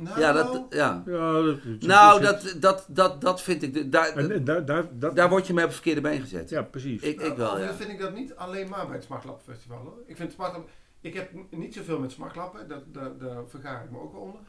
[0.00, 1.02] Nou, Ja, dat, ja.
[1.06, 3.92] Ja, dat, Nou, dat, dat, dat, dat vind ik...
[3.92, 6.50] Daar, En, daar, daar, daar word je mee op het verkeerde been gezet.
[6.50, 7.02] ja, precies.
[7.02, 7.74] Ik, ik Nou, wel, ja.
[7.74, 9.78] vind ik dat niet alleen maar bij het Smartlap Festival.
[9.78, 9.98] Hoor.
[10.06, 10.68] Ik vind Smartlap...
[11.00, 14.40] Ik heb niet zoveel met smartlappen, daar, daar, daar vergaar ik me ook wel onder.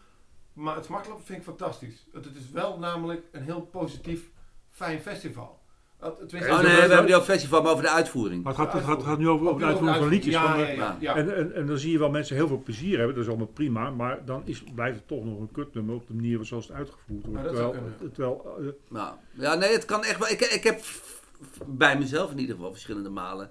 [0.54, 2.06] Maar het smartlappen vind ik fantastisch.
[2.14, 4.30] Het, het is wel namelijk een heel positief,
[4.70, 5.60] fijn festival.
[6.02, 8.44] Oh nee, we hebben het niet over festival, maar over de uitvoering.
[8.44, 10.34] Maar het gaat, het gaat, het gaat nu over, over de uitvoering van liedjes.
[10.34, 11.16] Ja, van, ja, ja, ja.
[11.16, 13.48] En, en, en dan zie je wel mensen heel veel plezier hebben, dat is allemaal
[13.48, 16.78] prima, maar dan is, blijft het toch nog een kutnummer op de manier zoals het
[16.78, 17.44] uitgevoerd wordt.
[17.44, 17.76] Terwijl,
[18.14, 20.30] terwijl eh, Nou, ja, nee, het kan echt wel.
[20.30, 20.82] Ik, ik heb
[21.66, 23.50] bij mezelf in ieder geval verschillende malen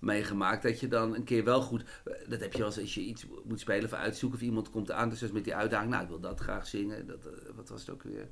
[0.00, 1.84] meegemaakt dat je dan een keer wel goed.
[2.28, 4.90] Dat heb je wel eens als je iets moet spelen of uitzoeken of iemand komt
[4.90, 5.90] aan, dus zoals met die uitdaging.
[5.90, 7.06] Nou, ik wil dat graag zingen.
[7.06, 8.28] Dat, eh, wat was het ook weer?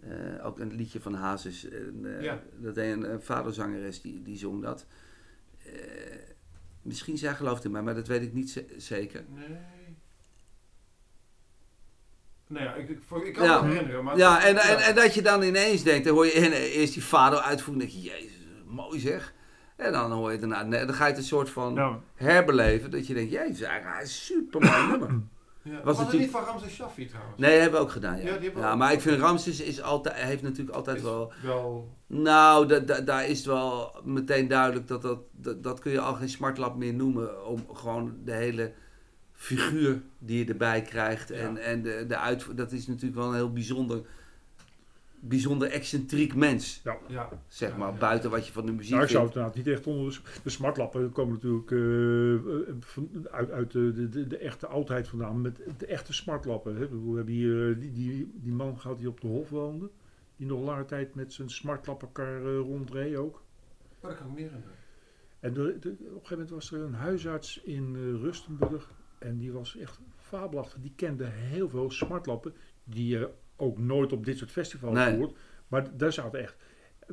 [0.00, 1.68] Eh, ook een liedje van Hazes.
[1.68, 2.42] En, eh, Ja.
[2.56, 4.86] Dat een, een vaderzangeres die, die zong dat.
[6.82, 9.24] Misschien zij gelooft in mij, maar dat weet ik niet ze- zeker.
[9.34, 9.56] Nee.
[12.48, 13.62] Nou ja, ik, ik, kan Ja.
[13.62, 14.04] me herinneren.
[14.04, 17.04] Maar Ja, en, en, en dat je dan ineens denkt, dan hoor je eerst die
[17.04, 19.34] vader uitvoeren, denk je, jezus, mooi zeg.
[19.76, 23.06] En dan hoor je daarna, dan ga je het een soort van nou, herbeleven, dat
[23.06, 25.20] je denkt, jezus, hij is een super mooi nummer.
[25.62, 25.82] Ja.
[25.82, 27.38] Was Was, het niet van Ramses Shaffi trouwens?
[27.38, 28.22] Nee, dat hebben we ook gedaan, ja.
[28.22, 28.78] Ja, die hebben we Ja, ook.
[28.78, 31.32] maar ik vind Ramses is altijd, heeft natuurlijk altijd Is wel...
[31.42, 36.00] wel Nou, da- da- daar is wel meteen duidelijk dat dat, dat dat kun je
[36.00, 37.46] al geen smartlap meer noemen.
[37.46, 38.72] Om gewoon de hele
[39.32, 41.28] figuur die je erbij krijgt.
[41.28, 41.34] Ja.
[41.34, 44.00] En, en de, de uit, dat is natuurlijk wel een heel bijzonder,
[45.28, 46.80] bijzonder excentriek mens.
[47.08, 47.28] ja.
[47.48, 47.98] Zeg Ja, maar, ja.
[47.98, 50.40] buiten wat je van de muziek nou, ik zou het inderdaad niet echt onder de,
[50.42, 55.08] de smartlappen komen natuurlijk eh, eh, van, uit, uit de, de, de, de echte oudheid
[55.08, 56.76] vandaan, met de echte smartlappen.
[56.76, 56.88] Hè.
[56.88, 59.90] We hebben hier eh, die, die, die man gehad die op de Hof woonde,
[60.36, 63.42] die nog lange tijd met zijn smartlappenkar eh, rondreed ook.
[64.00, 64.74] Oh, dat kan ik me niet herinneren.
[65.40, 68.90] En de- de- op een gegeven moment was er een huisarts in Rustenburg.
[69.18, 70.80] En die was echt fabelachtig.
[70.80, 72.54] Die kende heel veel smartlappen.
[72.84, 75.16] Die je ook nooit op dit soort festivals Nee.
[75.16, 75.36] hoort.
[75.68, 76.56] Maar daar zaten echt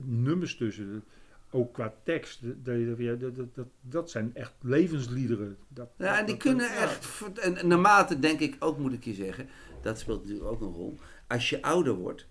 [0.01, 1.03] nummers tussen.
[1.51, 2.41] Ook qua tekst.
[2.41, 5.57] Dat, dat, dat, dat, zijn echt levensliederen.
[5.67, 7.21] Dat, Ja, en die kunnen echt...
[7.41, 9.47] En naarmate, denk ik ook, moet ik je zeggen...
[9.81, 10.99] Dat speelt natuurlijk ook een rol.
[11.27, 12.27] Als je ouder wordt...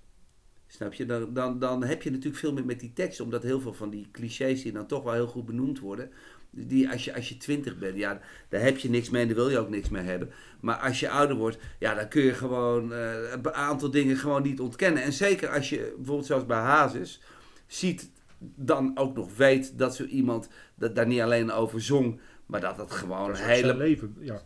[0.67, 1.07] Snap je?
[1.07, 3.21] Dan, dan, dan heb je natuurlijk veel meer met die tekst.
[3.21, 6.11] Omdat heel veel van die clichés die dan toch wel heel goed benoemd worden...
[6.55, 9.37] Die, als, je, als je twintig bent, ja, daar heb je niks mee en daar
[9.37, 10.31] wil je ook niks mee hebben.
[10.61, 14.43] Maar als je ouder wordt, ja, dan kun je gewoon eh, een aantal dingen gewoon
[14.43, 15.03] niet ontkennen.
[15.03, 17.21] En zeker als je, bijvoorbeeld zoals bij Hazes,
[17.67, 22.61] ziet, dan ook nog weet dat zo iemand dat daar niet alleen over zong, maar
[22.61, 24.17] dat het gewoon dat hele leven.
[24.21, 24.43] Ja.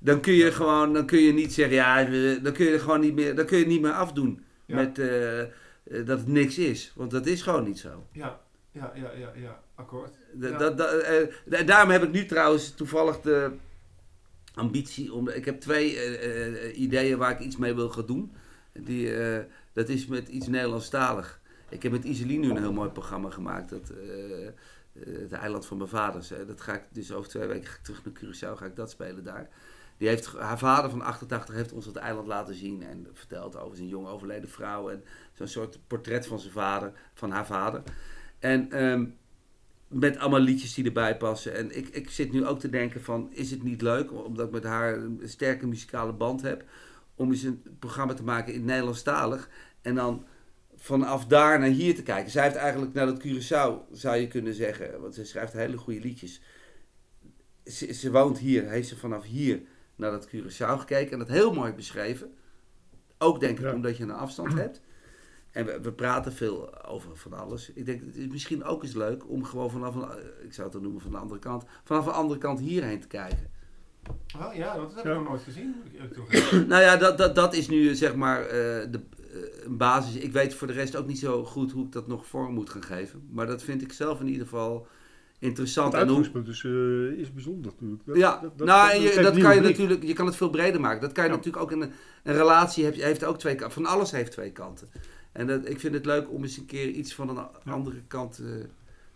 [0.00, 2.04] dan kun je gewoon, dan kun je niet zeggen, ja,
[2.42, 4.74] dan kun je er gewoon niet meer, dan kun je niet meer afdoen Ja.
[4.74, 5.48] met eh, eh,
[5.84, 8.06] dat het niks is, want dat is gewoon niet zo.
[8.12, 8.40] Ja,
[8.72, 9.60] ja, ja, ja, ja.
[9.78, 10.14] Akkoord.
[10.40, 10.58] Ja.
[10.58, 13.52] dat, dat, eh, da- daarom heb ik nu trouwens toevallig de
[14.54, 18.32] ambitie om, ik heb twee eh, eh, ideeën waar ik iets mee wil gaan doen.
[18.72, 21.40] Die, eh, dat is met iets Nederlandstalig.
[21.68, 23.70] Ik heb met Iselien nu een heel mooi programma gemaakt.
[23.70, 23.92] Dat,
[24.98, 26.32] het eiland van mijn vaders.
[26.46, 28.58] Dat ga ik dus over twee weken ga ik terug naar Curaçao.
[28.58, 29.48] Ga ik dat spelen daar.
[29.96, 32.82] Die heeft, haar vader van 88 heeft ons het eiland laten zien.
[32.82, 34.90] En verteld over zijn jong overleden vrouw.
[34.90, 36.92] En zo'n soort portret van zijn vader.
[37.14, 37.82] Van haar vader.
[38.38, 39.04] En ehm,
[39.88, 41.54] met allemaal liedjes die erbij passen.
[41.54, 43.28] En ik, ik zit nu ook te denken van...
[43.32, 46.64] Is het niet leuk, omdat ik met haar een sterke muzikale band heb...
[47.14, 49.48] om eens een programma te maken in Nederlandstalig...
[49.82, 50.26] en dan
[50.76, 52.30] vanaf daar naar hier te kijken.
[52.30, 55.00] Zij heeft eigenlijk naar dat Curaçao, zou je kunnen zeggen...
[55.00, 56.40] want ze schrijft hele goede liedjes.
[57.64, 59.60] Ze, ze woont hier, heeft ze vanaf hier
[59.96, 61.12] naar dat Curaçao gekeken...
[61.12, 62.34] en dat heel mooi beschreven.
[63.18, 63.74] Ook denk ik Ja.
[63.74, 64.80] omdat je een afstand hebt...
[65.50, 67.72] En we, we praten veel over van alles.
[67.72, 70.62] Ik denk, het is misschien ook eens leuk om gewoon vanaf een, eh, ik zou
[70.66, 73.50] het dan noemen van de andere kant, vanaf een andere kant hierheen te kijken.
[74.36, 75.10] Oh ja, dat heb Ja.
[75.10, 75.74] ik nog nooit gezien.
[76.68, 78.48] nou ja, dat, dat, dat is nu zeg maar eh,
[78.90, 79.00] de
[79.32, 80.14] eh, een basis.
[80.14, 82.70] Ik weet voor de rest ook niet zo goed hoe ik dat nog vorm moet
[82.70, 83.28] gaan geven.
[83.30, 84.86] Maar dat vind ik zelf in ieder geval
[85.38, 85.92] interessant.
[85.92, 88.02] Het En hoe, uitgangspunt is, eh, is bijzonder natuurlijk.
[88.06, 90.50] Dat- ja, dat- dat- nou, en je, dat kan je natuurlijk, je kan het veel
[90.50, 91.00] breder maken.
[91.00, 91.36] Dat kan je Ja.
[91.36, 93.82] natuurlijk ook in een, een relatie, heb, je- heeft ook twee kanten.
[93.82, 94.88] Van alles heeft twee kanten.
[95.38, 97.50] En dat, ik vind het leuk om eens een keer iets van een Ja.
[97.72, 98.46] andere kant eh,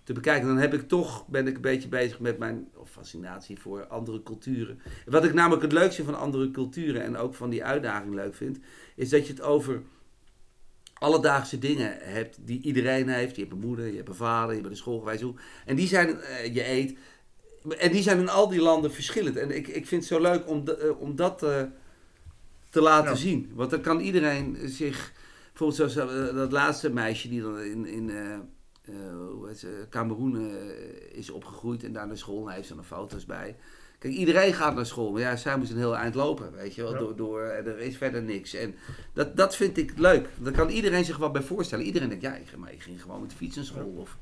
[0.04, 0.46] te bekijken.
[0.48, 4.78] Dan heb ik toch, ben ik een beetje bezig met mijn fascinatie voor andere culturen.
[5.06, 8.58] Wat ik namelijk het leukste van andere culturen en ook van die uitdaging leuk vind,
[8.96, 9.82] is dat je het over
[10.94, 13.34] alledaagse dingen hebt die iedereen heeft.
[13.36, 15.22] Je hebt een moeder, je hebt een vader, je hebt een school geweest.
[15.22, 15.34] hoe-
[15.66, 16.96] En die zijn, eh, je eet.
[17.78, 19.36] En die zijn in al die landen verschillend.
[19.36, 21.38] En ik, ik vind het zo leuk om, de- eh, om dat
[22.70, 23.16] te laten Ja.
[23.16, 23.50] zien.
[23.54, 25.12] Want dan kan iedereen zich...
[25.52, 28.34] Bijvoorbeeld zoals eh, dat laatste meisje die dan in, in eh,
[28.82, 28.94] eh,
[29.30, 32.38] hoe heet ze, Cameroen eh, is opgegroeid en daar naar school.
[32.38, 33.56] En daar heeft dan foto's bij.
[33.98, 35.12] Kijk, iedereen gaat naar school.
[35.12, 36.92] Maar ja, zij moest een heel eind lopen, weet je wel.
[36.92, 36.98] Ja.
[36.98, 38.54] Door, door, en er is verder niks.
[38.54, 38.74] En
[39.12, 40.28] dat, dat vind ik leuk.
[40.38, 41.84] Daar kan iedereen zich wat bij voorstellen.
[41.84, 43.94] Iedereen denkt, ja, ik, maar ik ging gewoon met de fiets naar school.
[43.96, 44.16] Of,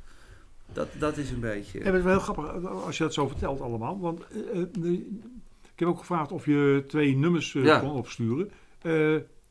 [0.73, 1.79] dat, dat is een beetje...
[1.79, 4.01] Ja, maar het is wel heel grappig als je dat zo vertelt allemaal.
[4.01, 4.21] Want
[5.73, 7.79] ik heb ook gevraagd of je twee nummers Ja.
[7.79, 8.51] kon opsturen.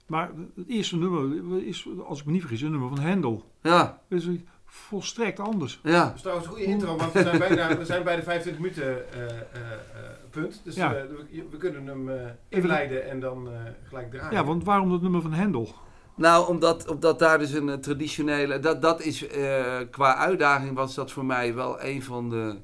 [0.10, 3.52] Maar het eerste nummer is, als ik me niet vergis, een nummer van Hendel.
[3.62, 4.28] Ja, is
[4.66, 5.80] volstrekt anders.
[5.84, 6.06] ja.
[6.06, 8.62] Dat is trouwens een goede intro, want we zijn bijna, we zijn bij de 25
[8.62, 10.62] minuten eh, eh, eh, punt.
[10.64, 10.92] Dus Ja.
[10.92, 14.32] we, we kunnen hem eh, inleiden en dan eh, gelijk draaien.
[14.34, 15.76] Ja, want waarom dat nummer van Hendel?
[16.16, 18.60] Nou, omdat, omdat daar dus een traditionele...
[18.60, 22.58] Dat, dat is, eh, qua uitdaging was dat voor mij wel een van de,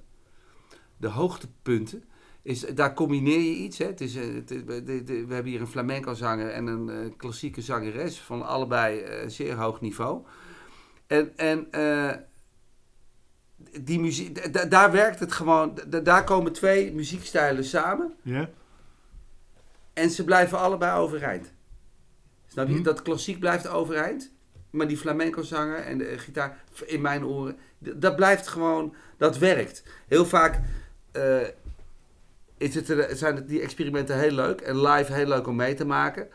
[0.97, 2.03] de hoogtepunten.
[2.45, 3.77] Is, daar combineer je iets.
[3.77, 3.85] Hè.
[3.85, 8.19] Het is, eh, het we hebben hier een flamenco zanger en een eh, klassieke zangeres.
[8.19, 10.21] Van allebei eh, zeer hoog niveau.
[11.07, 11.67] En, en
[13.81, 15.79] die muziek, da- da- daar werkt het gewoon...
[15.87, 18.13] da- daar komen twee muziekstijlen samen.
[18.21, 18.49] Ja?
[19.93, 21.53] En ze blijven allebei overeind.
[22.47, 22.73] Snap je?
[22.75, 22.83] Hm.
[22.83, 24.31] Dat klassiek blijft overeind.
[24.69, 29.83] Maar die flamenco zanger en de gitaar, in mijn oren, dat blijft gewoon, dat werkt.
[30.07, 30.61] Heel vaak
[32.57, 35.85] is het, er- zijn die experimenten heel leuk en live heel leuk om mee te
[35.85, 36.27] maken.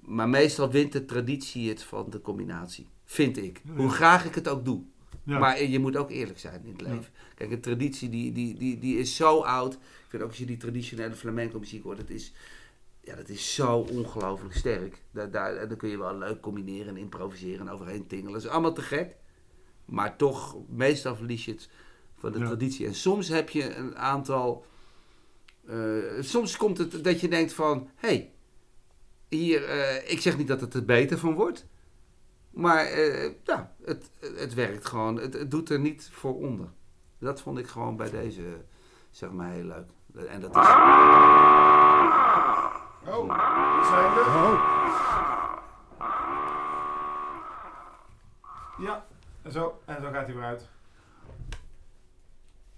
[0.00, 2.86] Maar meestal wint de traditie het van de combinatie.
[3.04, 3.60] Vind ik.
[3.64, 3.72] Ja.
[3.74, 4.82] Hoe graag ik het ook doe.
[5.22, 5.38] Ja.
[5.38, 6.86] Maar je moet ook eerlijk zijn in het Ja.
[6.94, 7.12] leven.
[7.34, 9.72] Kijk, een traditie die, die, die, die is zo oud.
[9.74, 12.32] Ik vind ook als je die traditionele flamenco muziek hoort, dat is,
[13.00, 15.02] ja, dat is zo ongelooflijk sterk.
[15.10, 18.32] Daar, daar, en dan kun je wel leuk combineren en improviseren en overheen tingelen.
[18.32, 19.16] Dat is allemaal te gek.
[19.84, 21.68] Maar toch, meestal verlies je het
[22.16, 22.86] van de traditie.
[22.86, 24.64] En soms heb je een aantal...
[25.68, 27.90] eh, soms komt het dat je denkt van...
[27.94, 28.32] Hé, hey,
[29.28, 31.66] hier, eh, ik zeg niet dat het er beter van wordt.
[32.50, 35.16] Maar eh, ja, het, het werkt gewoon.
[35.16, 36.68] Het, het doet er niet voor onder.
[37.18, 38.42] Dat vond ik gewoon bij deze,
[39.10, 39.90] zeg maar, heel leuk.
[40.28, 40.56] En dat is...
[43.06, 43.28] Oh,
[43.88, 44.26] zijn er.
[44.26, 44.76] Oh,
[48.78, 49.06] Ja,
[49.42, 50.68] en zo, en zo gaat hij weer uit.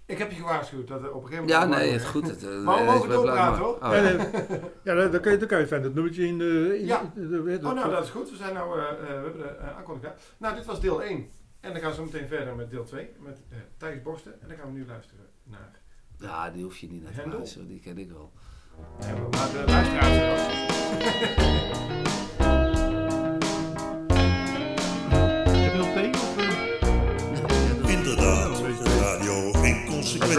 [0.05, 1.71] Ik heb je gewaarschuwd dat er op een gegeven moment...
[1.71, 2.27] Ja, nee, het is goed.
[2.27, 3.73] Het, eh, Maar we mogen het is wel doorpraten, hoor.
[3.75, 4.01] Oh, ja.
[4.01, 4.17] nee,
[4.83, 6.77] ja, dan, dan, kan je, dan kan je fijn dat nummertje in de...
[6.79, 7.11] In, Ja.
[7.15, 8.29] de- de- Oh, nou, dat is goed.
[8.29, 10.21] We zijn nou, eh, eh, we hebben de uh, aankondiging gehad.
[10.37, 11.29] Nou, dit was deel 1.
[11.59, 14.41] En dan gaan we zo meteen verder met deel 2, met eh Thijs Borsten.
[14.41, 15.71] En dan gaan we nu luisteren naar...
[16.17, 17.67] Ja, die hoef je niet naar te luisteren.
[17.67, 18.31] Die ken ik wel.
[18.99, 20.49] Ja, maar de luisteraars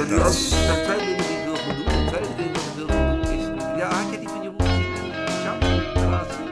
[0.03, 0.49] Er Consequentas.
[0.49, 1.95] zijn twee dingen ik wil doen.
[1.95, 3.79] Het tweede ding wat ik wil doen is...
[3.79, 5.13] Ja, had je die van Jeroen gezien?
[5.45, 5.59] Ja,
[5.95, 6.43] de laatste.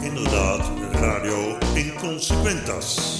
[0.00, 3.17] Inderdaad, Radio Inconsequentas.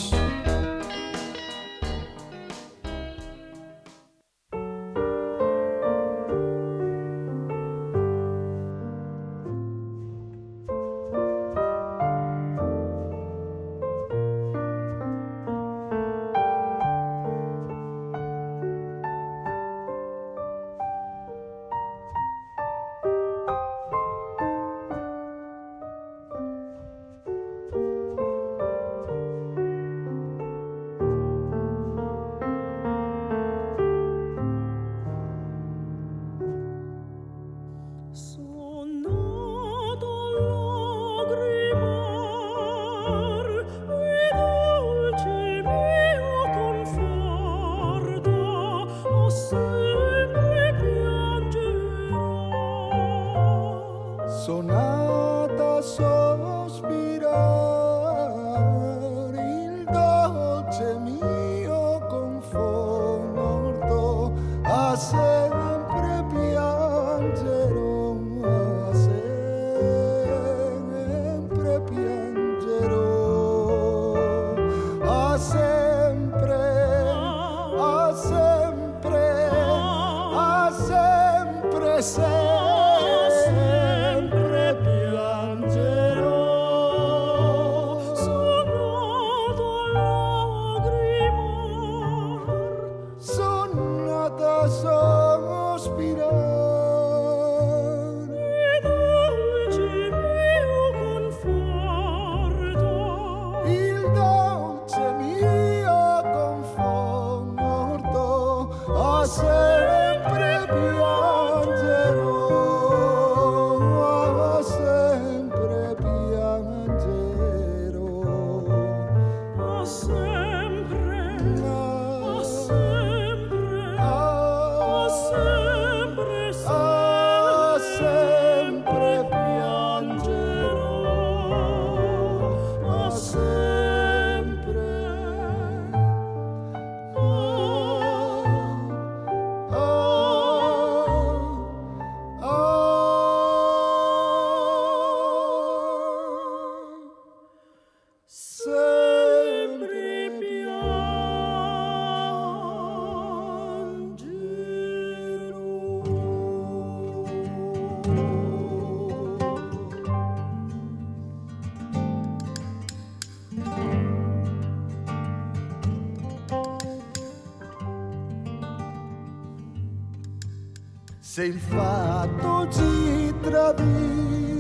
[171.39, 174.58] Se il fatto ci tradisce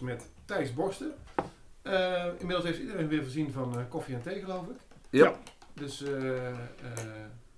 [0.00, 1.14] Met Thijs Borsten.
[1.82, 4.76] Eh, inmiddels heeft iedereen weer voorzien van eh, koffie en thee, geloof ik.
[5.10, 5.34] Ja.
[5.74, 6.56] Dus, eh,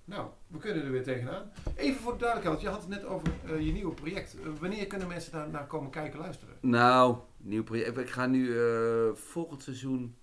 [0.05, 1.51] nou, we kunnen er weer tegenaan.
[1.75, 4.35] Even voor de duidelijkheid, je had het net over je nieuwe project.
[4.59, 6.55] Wanneer kunnen mensen daar naar komen kijken, luisteren?
[6.61, 7.97] Nou, nieuw project.
[7.97, 8.55] Ik ga nu
[9.15, 10.15] volgend seizoen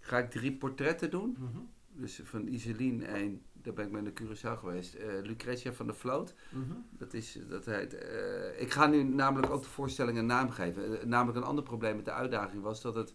[0.00, 1.36] ga ik drie portretten doen.
[1.38, 1.58] Mhm,
[1.92, 4.94] Dus van Iselien één, daar ben ik mee naar Curaçao geweest.
[4.94, 6.72] Eh, Lucretia van der Vloot, mhm.
[6.90, 11.00] dat is, dat heet, eh, ik ga nu namelijk ook de voorstelling een naam geven.
[11.00, 13.14] Eh, namelijk een ander probleem met de uitdaging was dat het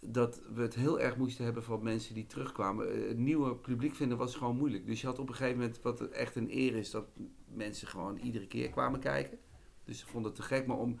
[0.00, 3.08] dat we het heel erg moesten hebben van mensen die terugkwamen.
[3.08, 4.86] Het nieuwe publiek vinden was gewoon moeilijk.
[4.86, 7.06] Dus je had op een gegeven moment, wat echt een eer is, dat
[7.54, 9.38] mensen gewoon iedere keer kwamen kijken.
[9.84, 11.00] Dus ze vonden het te gek, maar om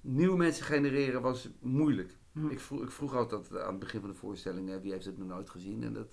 [0.00, 2.16] nieuwe mensen te genereren was moeilijk.
[2.32, 2.48] Hm.
[2.48, 5.28] Ik, vroeg, ik vroeg altijd aan het begin van de voorstelling, wie heeft het nog
[5.28, 5.82] nooit gezien?
[5.82, 6.08] En dat,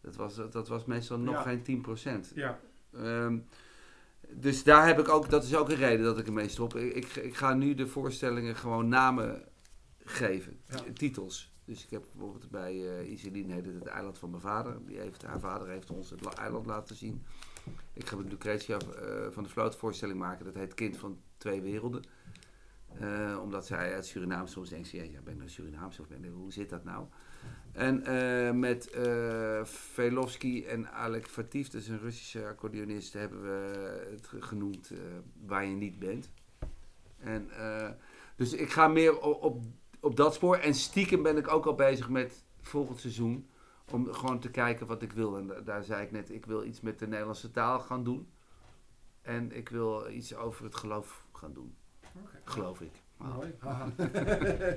[0.00, 1.42] dat, was, dat was meestal nog Ja.
[1.42, 2.32] geen 10%.
[2.34, 2.58] Ja,
[2.92, 3.38] Ehm,
[4.30, 6.76] dus daar heb ik ook, dat is ook een reden dat ik ermee stop.
[6.76, 9.42] Ik, ik, ik ga nu de voorstellingen gewoon namen
[10.04, 10.78] geven, Ja.
[10.94, 11.52] titels.
[11.64, 14.76] Dus ik heb bijvoorbeeld bij Iseline heet het het eiland van mijn vader.
[14.86, 17.22] Die heeft, haar vader heeft ons het la- eiland laten zien.
[17.92, 20.44] Ik ga met Lucretia eh, van de Vloot voorstelling maken.
[20.44, 22.02] Dat heet Kind van Twee Werelden.
[22.98, 26.30] Eh, omdat zij uit Suriname soms denkt, ja, ben ik nou Surinaams of ben ik,
[26.32, 27.06] hoe zit dat nou?
[27.72, 34.06] En eh, met eh Velofsky en Alek Fatif, dat is een Russische accordeonist, hebben we
[34.10, 34.98] het ge- genoemd eh,
[35.46, 36.30] Waar je niet bent.
[37.18, 37.50] En,
[38.36, 39.64] dus ik ga meer op, op,
[40.00, 40.56] op dat spoor.
[40.56, 43.48] En stiekem ben ik ook al bezig met volgend seizoen
[43.90, 45.36] Om gewoon te kijken wat ik wil.
[45.36, 48.28] En da- daar zei ik net, ik wil iets met de Nederlandse taal gaan doen.
[49.22, 51.74] En ik wil iets over het geloof gaan doen.
[52.44, 52.92] Geloof ik.
[53.18, 53.52] Maar- Mooi.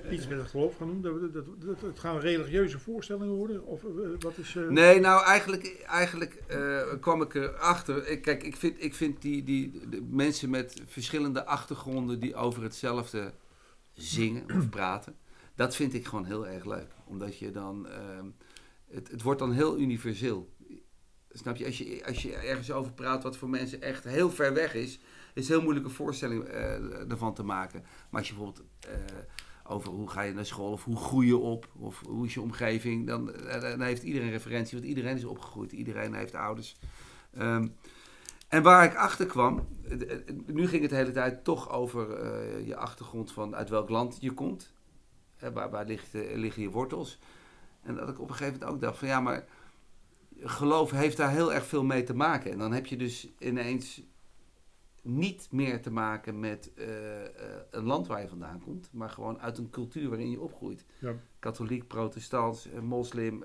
[0.15, 1.01] Iets met het geloof gaan doen.
[1.01, 3.65] Dat, dat, dat, het gaan religieuze voorstellingen worden?
[3.65, 3.89] Of eh,
[4.19, 4.55] wat is...
[4.55, 8.07] eh, Nee, nou eigenlijk, eigenlijk eh, kwam ik erachter.
[8.07, 12.63] Ik, kijk, ik vind, ik vind die, die de mensen met verschillende achtergronden die over
[12.63, 13.33] hetzelfde
[13.93, 15.15] zingen of praten,
[15.55, 16.87] dat vind ik gewoon heel erg leuk.
[17.05, 18.25] Omdat je dan, ehm,
[18.87, 20.49] het, het wordt dan heel universeel.
[21.31, 21.65] Snap je?
[21.65, 24.99] Als, je, als je ergens over praat wat voor mensen echt heel ver weg is,
[25.33, 27.81] is heel moeilijk een voorstelling eh, ervan te maken.
[28.09, 28.91] Maar als je bijvoorbeeld eh,
[29.63, 32.41] over hoe ga je naar school of hoe groei je op of hoe is je
[32.41, 36.77] omgeving, dan, eh, dan heeft iedereen referentie, want iedereen is opgegroeid, iedereen heeft ouders.
[37.33, 37.67] Ehm,
[38.47, 39.67] en waar ik achter kwam,
[40.45, 42.27] nu ging het de hele tijd toch over
[42.65, 44.73] je achtergrond van uit welk land je komt.
[45.35, 45.85] Hè, waar waar
[46.35, 47.19] liggen je wortels?
[47.83, 49.45] En dat ik op een gegeven moment ook dacht van ja, maar
[50.43, 52.51] geloof heeft daar heel erg veel mee te maken.
[52.51, 54.01] En dan heb je dus ineens
[55.01, 56.85] niet meer te maken met eh,
[57.71, 60.85] een land waar je vandaan komt, maar gewoon uit een cultuur waarin je opgroeit.
[60.99, 61.15] Ja.
[61.39, 63.43] Katholiek, protestants, eh, moslim,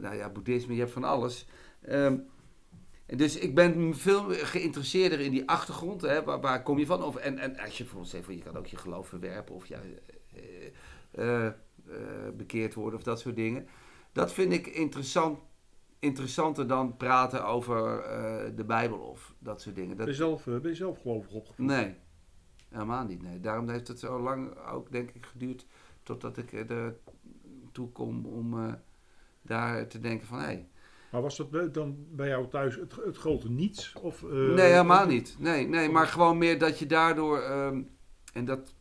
[0.00, 1.46] nou ja, boeddhisme, je hebt van alles.
[1.80, 2.18] Ehm,
[3.06, 6.00] dus ik ben veel geïnteresseerder in die achtergrond.
[6.00, 7.02] Hè, waar, waar kom je van?
[7.02, 9.66] Of, en, en als je bijvoorbeeld zegt, van, je kan ook je geloof verwerpen of
[9.66, 9.80] ja,
[12.36, 13.68] bekeerd worden of dat soort dingen.
[14.12, 15.38] Dat vind ik interessant,
[16.00, 19.96] interessanter dan praten over eh, de Bijbel of dat soort dingen.
[19.96, 21.66] Dat, Ben je zelf, eh, ben je zelf gelovig opgevoed?
[21.66, 21.96] Nee,
[22.68, 23.22] helemaal niet.
[23.22, 23.40] Nee.
[23.40, 25.66] Daarom heeft het zo lang ook, denk ik, geduurd
[26.02, 26.94] totdat ik er
[27.72, 28.72] toe kom om eh,
[29.42, 30.44] daar te denken van, hé.
[30.44, 30.68] Hey,
[31.12, 33.92] Maar was dat dan bij jou thuis het, het grote niets?
[33.92, 35.36] Of, eh, nee, helemaal niet.
[35.38, 37.82] Nee, nee, maar gewoon meer dat je daardoor, ehm,
[38.32, 38.74] en dat,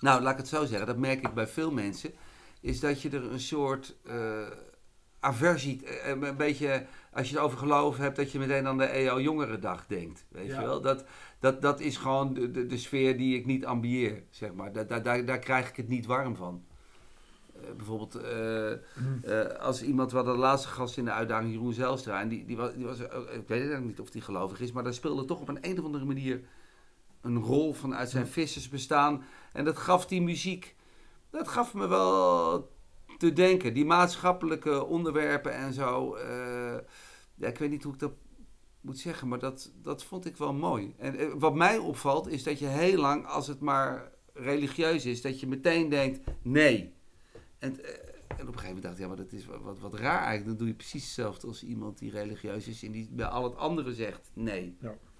[0.00, 2.12] nou, laat ik het zo zeggen, dat merk ik bij veel mensen,
[2.60, 4.46] is dat je er een soort eh,
[5.20, 8.84] aversie, eh, een beetje, als je het over geloof hebt, dat je meteen aan de
[8.84, 10.24] EO Jongerendag denkt.
[10.28, 10.60] Weet Ja.
[10.60, 10.80] je wel?
[10.80, 11.04] Dat,
[11.40, 14.72] dat, dat is gewoon de, de, de sfeer die ik niet ambieer, zeg maar.
[14.72, 16.64] Daar, daar, daar, daar krijg ik het niet warm van.
[17.54, 18.78] Eh, bijvoorbeeld, eh, eh,
[19.60, 22.56] als iemand, we hadden de laatste gast in de uitdaging, Jeroen Zelstra, en die, die
[22.56, 25.24] was, die was ook- ik weet eigenlijk niet of die gelovig is, maar daar speelde
[25.24, 26.40] toch op een, een of andere manier
[27.20, 29.24] een rol vanuit zijn vissersbestaan.
[29.52, 30.74] En dat gaf die muziek,
[31.30, 32.70] dat gaf me wel
[33.18, 33.74] te denken.
[33.74, 36.76] Die maatschappelijke onderwerpen en zo, eh,
[37.34, 38.12] ja, ik weet niet hoe ik dat
[38.80, 40.94] moet zeggen, maar dat, dat vond ik wel mooi.
[40.98, 45.22] En eh, wat mij opvalt is dat je heel lang, als het maar religieus is,
[45.22, 46.94] dat je meteen denkt nee.
[47.58, 47.90] En, eh,
[48.28, 50.20] en op een gegeven moment dacht ik, ja, maar dat is wat, wat, wat raar
[50.22, 50.46] eigenlijk.
[50.46, 53.56] Dan doe je precies hetzelfde als iemand die religieus is en die bij al het
[53.56, 54.76] andere zegt nee.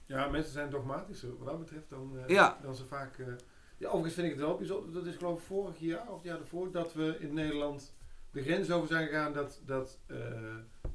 [0.06, 2.58] Ja, mensen zijn dogmatischer wat dat betreft dan, Ja.
[2.62, 3.18] dan ze vaak...
[3.78, 4.92] ja, overigens vind ik het wel bijzonder.
[4.92, 7.96] Dat is geloof ik vorig jaar of het jaar ervoor dat we in Nederland
[8.30, 10.16] de grens over zijn gegaan dat, dat eh,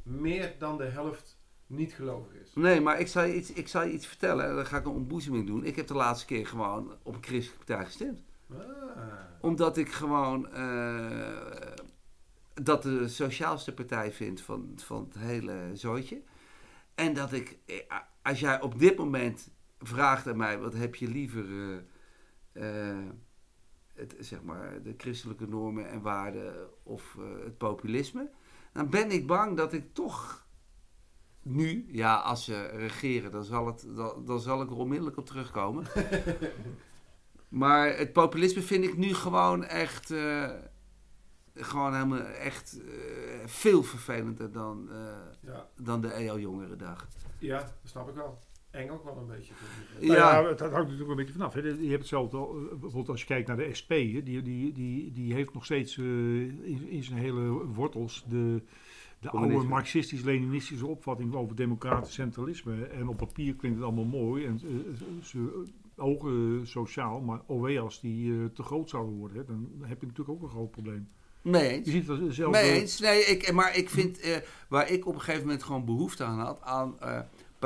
[0.03, 2.53] meer dan de helft niet gelovig is.
[2.53, 4.45] Nee, maar ik zal je iets, ik zal je iets vertellen.
[4.45, 5.65] en Dan ga ik een ontboezeming doen.
[5.65, 8.21] Ik heb de laatste keer gewoon op een christelijke partij gestemd.
[8.49, 8.57] Ah.
[9.41, 11.71] Omdat ik gewoon eh,
[12.53, 16.21] dat de sociaalste partij vind van, van het hele zooitje.
[16.95, 17.75] En dat ik, eh,
[18.21, 21.45] als jij op dit moment vraagt aan mij, wat heb je liever,
[22.53, 22.97] eh,
[23.93, 28.29] het, zeg maar, de christelijke normen en waarden of eh, het populisme,
[28.73, 30.47] dan ben ik bang dat ik toch
[31.41, 35.25] nu, ja, als ze regeren, dan zal, het, dan, dan zal ik er onmiddellijk op
[35.25, 35.85] terugkomen.
[37.47, 40.49] Maar het populisme vind ik nu gewoon echt, eh,
[41.55, 42.77] gewoon helemaal echt
[43.45, 44.89] veel vervelender dan,
[45.39, 47.07] Ja, dan de EO Jongerendag.
[47.39, 48.39] ja, dat snap ik wel.
[48.73, 49.53] Eng ook wel een beetje.
[49.53, 50.07] vind ik.
[50.07, 51.53] Nou ja, Ja, het hangt natuurlijk een beetje vanaf.
[51.53, 51.59] Hè.
[51.61, 55.11] Je hebt hetzelfde, eh, bijvoorbeeld als je kijkt naar de SP, hè, die, die, die,
[55.11, 58.61] die heeft nog steeds eh, in, in zijn hele wortels de,
[59.19, 62.85] de oude marxistisch-leninistische opvatting over democratisch centralisme.
[62.85, 65.65] En op papier klinkt het allemaal mooi en eh, ze
[65.95, 70.37] ogen sociaal, maar OW als die te groot zouden worden, hè, dan heb je natuurlijk
[70.37, 71.07] ook een groot probleem.
[71.41, 72.51] mee Je ziet dat zelf.
[72.51, 72.99] Mee eens.
[72.99, 76.39] Nee, ik, maar ik vind, eh, waar ik op een gegeven moment gewoon behoefte aan
[76.39, 77.19] had, aan eh,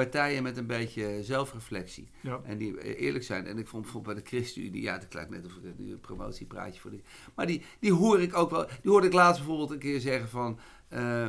[0.03, 2.07] partijen met een beetje zelfreflectie.
[2.21, 2.39] Ja.
[2.43, 3.45] En die eh, eerlijk zijn.
[3.47, 5.99] En ik vond bijvoorbeeld bij de ChristenUnie, ja, dat klinkt net of ik nu een
[5.99, 7.03] promotiepraatje voor die.
[7.35, 8.65] Maar die, die hoor ik ook wel.
[8.81, 10.59] Die hoorde ik laatst bijvoorbeeld een keer zeggen van.
[10.89, 11.27] eh,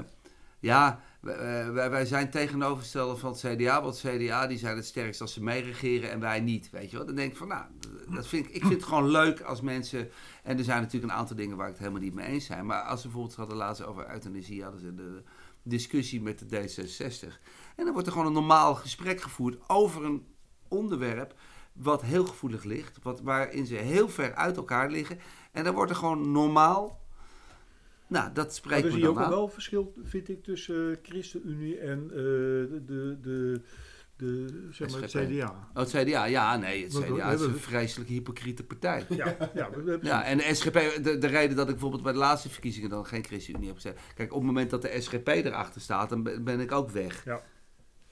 [0.60, 3.82] ja, wij, wij, wij zijn tegenovergestelde van het CDA.
[3.82, 6.70] Want het CDA die zijn het sterkst als ze meeregeren en wij niet.
[6.70, 7.06] Weet je wel?
[7.06, 7.64] Dan denk ik van, nou,
[8.10, 10.08] dat vind ik, ik vind het gewoon leuk als mensen.
[10.42, 12.66] En er zijn natuurlijk een aantal dingen waar ik het helemaal niet mee eens zijn.
[12.66, 15.22] Maar als ze bijvoorbeeld hadden laatst over euthanasie, hadden ze de
[15.62, 17.28] discussie met de D66.
[17.78, 20.26] En dan wordt er gewoon een normaal gesprek gevoerd over een
[20.68, 21.34] onderwerp
[21.72, 25.18] wat heel gevoelig ligt, wat, waarin ze heel ver uit elkaar liggen.
[25.52, 27.00] En dan wordt er gewoon normaal
[28.06, 29.30] Nou, dat spreekt er me zie je dan ook aan.
[29.30, 33.60] wel verschil, vind ik, tussen eh, ChristenUnie en eh, de, de, de,
[34.16, 35.10] de, zeg maar het.
[35.10, 35.68] CDA.
[35.74, 39.04] Oh, het CDA, ja, nee, het Want CDA is een vreselijk hypocriete partij.
[39.08, 39.70] Ja, ja,
[40.02, 43.06] Ja, en de SGP, de, de reden dat ik bijvoorbeeld bij de laatste verkiezingen dan
[43.06, 43.98] geen ChristenUnie heb gezet.
[44.14, 47.24] Kijk, op het moment dat de SGP erachter staat, dan ben ik ook weg.
[47.24, 47.42] Ja.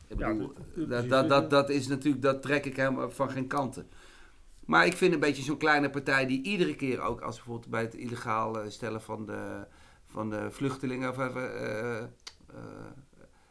[0.08, 0.52] Ik bedoel,
[1.08, 3.88] dat- dat- dat, is natuurlijk, dat trek ik helemaal van geen kanten.
[4.64, 7.80] Maar ik vind een beetje zo'n kleine partij die iedere keer ook, als bijvoorbeeld bij
[7.82, 9.66] het illegaal eh, stellen van de,
[10.06, 12.06] van de vluchtelingen, of even, eh, eh,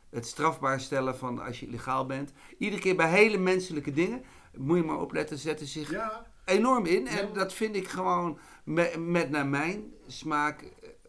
[0.10, 2.32] het strafbaar stellen van als je illegaal bent.
[2.58, 4.24] Iedere keer bij hele menselijke dingen,
[4.58, 7.08] moet je maar opletten, zetten zich Ja, enorm in.
[7.08, 7.34] En Ja.
[7.34, 10.64] dat vind ik gewoon met, met naar mijn smaak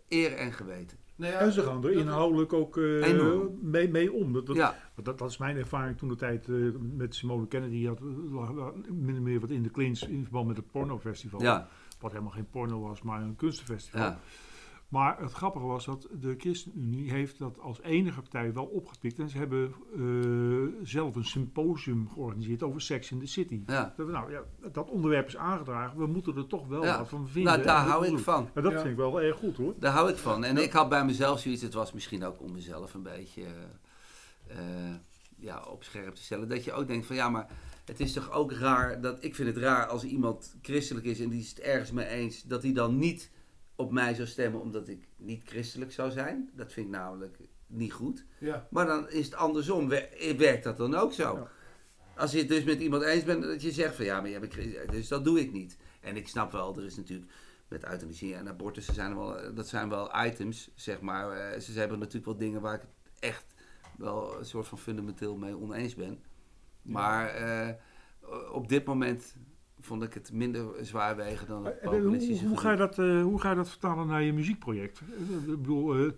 [0.08, 0.98] eer en geweten.
[1.16, 3.14] Nou ja, En ze gaan er inhoudelijk ook eh,
[3.60, 4.32] mee, mee om.
[4.32, 6.54] Dat, dat, Ja, dat, dat is mijn ervaring toen de tijd eh,
[6.96, 7.86] met Simone Kennedy.
[7.86, 8.00] Had,
[8.30, 8.52] lag
[8.90, 11.42] min of meer wat in de clinch in verband met het pornofestival.
[11.42, 11.68] ja,
[12.00, 14.16] Wat helemaal geen porno was, maar een kunstenfestival.
[14.88, 19.18] Maar het grappige was dat de ChristenUnie heeft dat als enige partij wel opgepikt.
[19.18, 23.62] En ze hebben eh, zelf een symposium georganiseerd over Sex in the City.
[23.66, 23.94] ja.
[23.96, 25.98] Dat, nou, ja, dat onderwerp is aangedragen.
[25.98, 26.98] We moeten er toch wel Ja.
[26.98, 27.52] wat van vinden.
[27.52, 28.18] Nou, daar hou ik doen.
[28.18, 28.48] van.
[28.54, 28.78] Dat Ja.
[28.78, 29.74] vind ik wel erg goed hoor.
[29.78, 30.44] Daar hou ik van.
[30.44, 33.42] En ik had bij mezelf zoiets, het was misschien ook om mezelf een beetje
[34.46, 34.56] eh,
[35.36, 36.48] ja, op scherp te stellen.
[36.48, 37.46] Dat je ook denkt van ja, maar
[37.84, 41.28] het is toch ook raar, dat ik vind het raar als iemand christelijk is en
[41.28, 43.30] die is het ergens mee eens, dat hij dan niet
[43.76, 46.50] op mij zou stemmen omdat ik niet christelijk zou zijn.
[46.54, 48.24] Dat vind ik namelijk niet goed.
[48.38, 49.88] Ja, Maar dan is het andersom.
[49.88, 51.34] Wer- Werkt dat dan ook zo?
[51.36, 51.50] Ja.
[52.16, 54.40] Als je het dus met iemand eens bent, dat je zegt van ja, maar jij
[54.40, 54.86] bent christen.
[54.90, 55.76] Dus dat doe ik niet.
[56.00, 57.32] En ik snap wel, er is natuurlijk
[57.68, 61.30] met euthanasie en abortussen zijn wel, dat zijn wel items, zeg maar.
[61.30, 62.82] Eh, Ze hebben natuurlijk wel dingen waar ik
[63.18, 63.44] echt
[63.98, 66.24] wel een soort van fundamenteel mee oneens ben.
[66.82, 67.68] Maar eh,
[68.52, 69.36] op dit moment
[69.86, 72.98] vond ik het minder zwaar wegen dan het Eh, Hoe, populistische hoe, ga je dat,
[72.98, 75.00] eh, hoe ga je dat vertalen naar je muziekproject?
[75.00, 76.10] Eh, Ik bedoel, eh,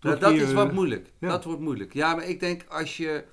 [0.00, 1.12] Nou, dat is wat eh, moeilijk.
[1.18, 1.28] ja.
[1.28, 1.92] Dat wordt moeilijk.
[1.92, 3.24] Ja, maar ik denk als je.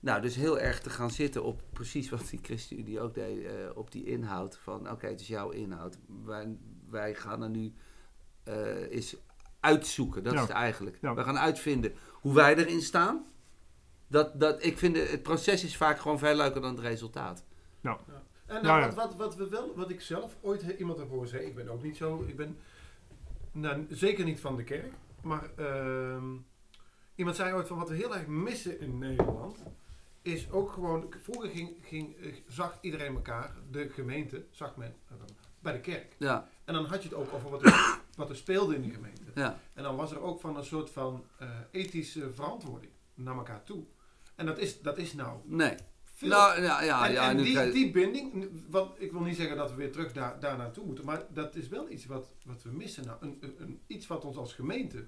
[0.00, 3.44] Nou, dus heel erg te gaan zitten op precies wat die ChristenUnie ook deed.
[3.44, 4.58] eh, op die inhoud.
[4.62, 5.98] Van oké, het is jouw inhoud.
[6.24, 6.56] Wij,
[6.90, 7.72] wij gaan er nu
[8.44, 9.16] eh eens
[9.60, 10.22] uitzoeken.
[10.22, 10.40] Dat Ja.
[10.42, 10.98] is het eigenlijk.
[11.00, 11.14] Ja.
[11.14, 13.24] We gaan uitvinden hoe wij erin staan.
[14.08, 17.44] Dat, dat, ik vind het, het proces is vaak gewoon veel leuker dan het resultaat.
[17.80, 17.98] Ja,
[18.46, 18.84] nou, ja.
[18.86, 21.54] Wat, wat, wat, we wel, wat ik zelf ooit he- iemand heb horen zeggen, ik
[21.54, 22.58] ben ook niet zo, ik ben
[23.52, 24.92] nou, zeker niet van de kerk,
[25.22, 26.24] maar ehm,
[27.14, 29.58] iemand zei ooit van wat we heel erg missen in Nederland,
[30.22, 35.14] is ook gewoon, vroeger ging, ging, eh, zag iedereen elkaar, de gemeente, zag men, eh,
[35.60, 36.14] bij de kerk.
[36.18, 38.90] Ja, En dan had je het ook over wat er, wat er speelde in de
[38.90, 39.22] gemeente.
[39.34, 39.58] ja.
[39.74, 43.84] En dan was er ook van een soort van eh, ethische verantwoording naar elkaar toe.
[44.34, 45.74] En dat is, dat is nou Nee.
[46.16, 47.30] Veel Nou, ja, ja, en, ja.
[47.30, 50.56] en die, die binding, want ik wil niet zeggen dat we weer terug daar, daar
[50.56, 53.04] naartoe moeten, maar dat is wel iets wat, wat we missen.
[53.06, 55.06] Nou, een, een, een- iets wat ons als gemeente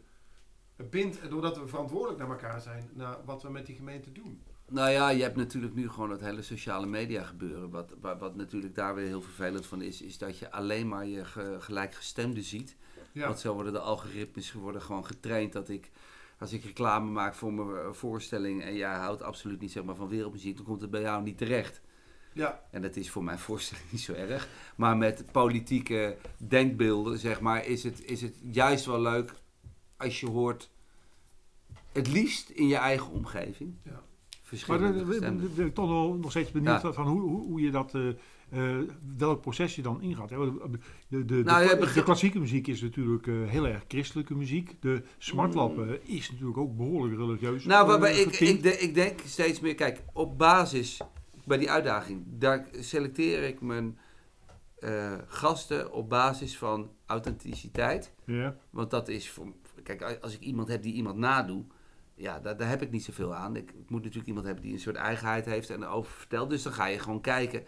[0.90, 4.42] bindt, doordat we verantwoordelijk naar elkaar zijn, naar wat we met die gemeente doen.
[4.70, 7.70] Nou ja, je hebt natuurlijk nu gewoon het hele sociale media gebeuren.
[7.70, 11.06] Wat, wat, wat natuurlijk daar weer heel vervelend van is, is dat je alleen maar
[11.06, 12.76] je ge- gelijkgestemden ziet.
[13.12, 15.90] Ja, Want zo worden de algoritmes worden gewoon getraind dat ik,
[16.38, 19.94] als ik reclame maak voor mijn eh, voorstelling en jij houdt absoluut niet zeg maar,
[19.94, 21.80] van wereldmuziek, dan komt het bij jou niet terecht.
[22.32, 24.48] ja, En dat is voor mijn voorstelling niet zo erg.
[24.76, 29.34] Maar met politieke denkbeelden, zeg maar, is het, is het juist wel leuk
[29.96, 30.70] als je hoort,
[31.92, 33.74] het liefst in je eigen omgeving.
[33.82, 33.90] Ja.
[33.92, 34.02] Maar
[34.42, 36.92] Verschillende dan ben ik toch wel nog steeds benieuwd Ja.
[36.92, 38.08] van hoe, hoe, hoe je dat, eh,
[38.50, 38.76] eh,
[39.16, 40.30] welk proces je dan ingaat.
[40.30, 40.36] hè.
[40.36, 40.68] De,
[41.08, 44.82] de, de, Nou, de, de klassieke muziek is natuurlijk eh, heel erg christelijke muziek.
[44.82, 47.64] De smartlappen is natuurlijk ook behoorlijk religieus.
[47.64, 51.00] Nou, eh, maar, maar ik, ik, ik denk steeds meer, kijk, op basis,
[51.44, 53.98] bij die uitdaging, daar selecteer ik mijn
[54.78, 58.12] eh, gasten op basis van authenticiteit.
[58.70, 61.64] Want dat is, voor, kijk, als ik iemand heb die iemand nadoe,
[62.14, 63.56] ja, daar, daar heb ik niet zoveel aan.
[63.56, 66.50] Ik, ik moet natuurlijk iemand hebben die een soort eigenheid heeft en erover vertelt.
[66.50, 67.64] Dus dan ga je gewoon kijken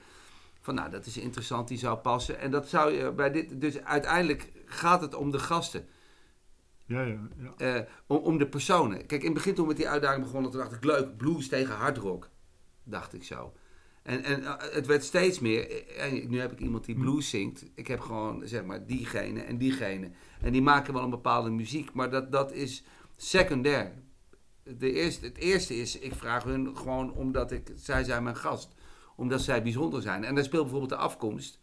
[0.74, 2.38] van, nou, dat is interessant, die zou passen.
[2.38, 5.86] En dat zou je bij dit, dus uiteindelijk gaat het om de gasten.
[6.86, 7.54] Ja, ja, ja.
[7.56, 9.06] Eh, om, om de personen.
[9.06, 11.48] Kijk, in het begin toen we met die uitdaging begonnen, toen dacht ik leuk, blues
[11.48, 12.28] tegen hardrock.
[12.84, 13.52] Dacht ik zo.
[14.02, 15.70] En, en eh, het werd steeds meer.
[15.70, 17.64] eh, En nu heb ik iemand die blues zingt.
[17.74, 20.10] Ik heb gewoon, zeg maar, diegene en diegene.
[20.40, 22.84] En die maken wel een bepaalde muziek, maar dat, dat is
[23.16, 23.92] secundair.
[24.62, 28.74] De eerste, het eerste is, ik vraag hun gewoon omdat ik, zij zijn mijn gast.
[29.20, 30.24] Omdat zij bijzonder zijn.
[30.24, 31.58] En daar speelt bijvoorbeeld de afkomst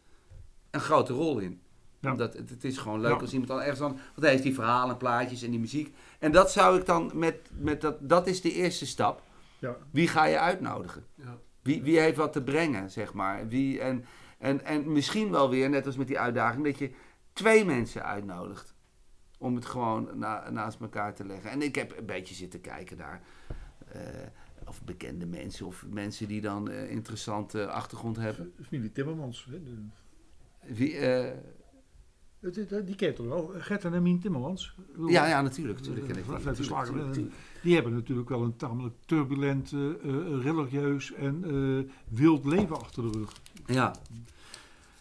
[0.71, 1.61] een grote rol in.
[1.99, 2.11] Ja.
[2.11, 3.19] Omdat het, het is gewoon leuk Ja.
[3.19, 3.91] als iemand dan ergens aan...
[3.95, 5.95] Want hij heeft die verhalen, plaatjes en die muziek.
[6.19, 7.49] En dat zou ik dan met...
[7.59, 9.21] met dat, dat is de eerste stap.
[9.59, 9.75] ja.
[9.91, 11.05] Wie ga je uitnodigen?
[11.15, 11.37] ja.
[11.61, 13.47] Wie, wie heeft wat te brengen, zeg maar?
[13.47, 14.05] Wie, en,
[14.37, 16.91] en, en misschien wel weer, net als met die uitdaging, dat je
[17.33, 18.75] twee mensen uitnodigt.
[19.39, 21.49] Om het gewoon na- naast elkaar te leggen.
[21.49, 23.21] En ik heb een beetje zitten kijken daar.
[23.91, 24.01] Eh,
[24.67, 28.53] of bekende mensen of mensen die dan eh, interessante achtergrond hebben.
[28.67, 29.47] Familie Timmermans.
[29.49, 31.33] Hè, de- Wie, eh,
[32.85, 33.51] die kent toch wel?
[33.57, 34.75] Gert en Hermine Timmermans.
[35.07, 35.77] ja, ja, natuurlijk.
[35.79, 36.25] natuurlijk ken ik
[37.61, 37.73] die.
[37.73, 39.71] Hebben natuurlijk wel een tamelijk turbulent,
[40.41, 41.43] religieus en
[42.09, 43.31] wild leven achter de rug.
[43.65, 43.95] Ja,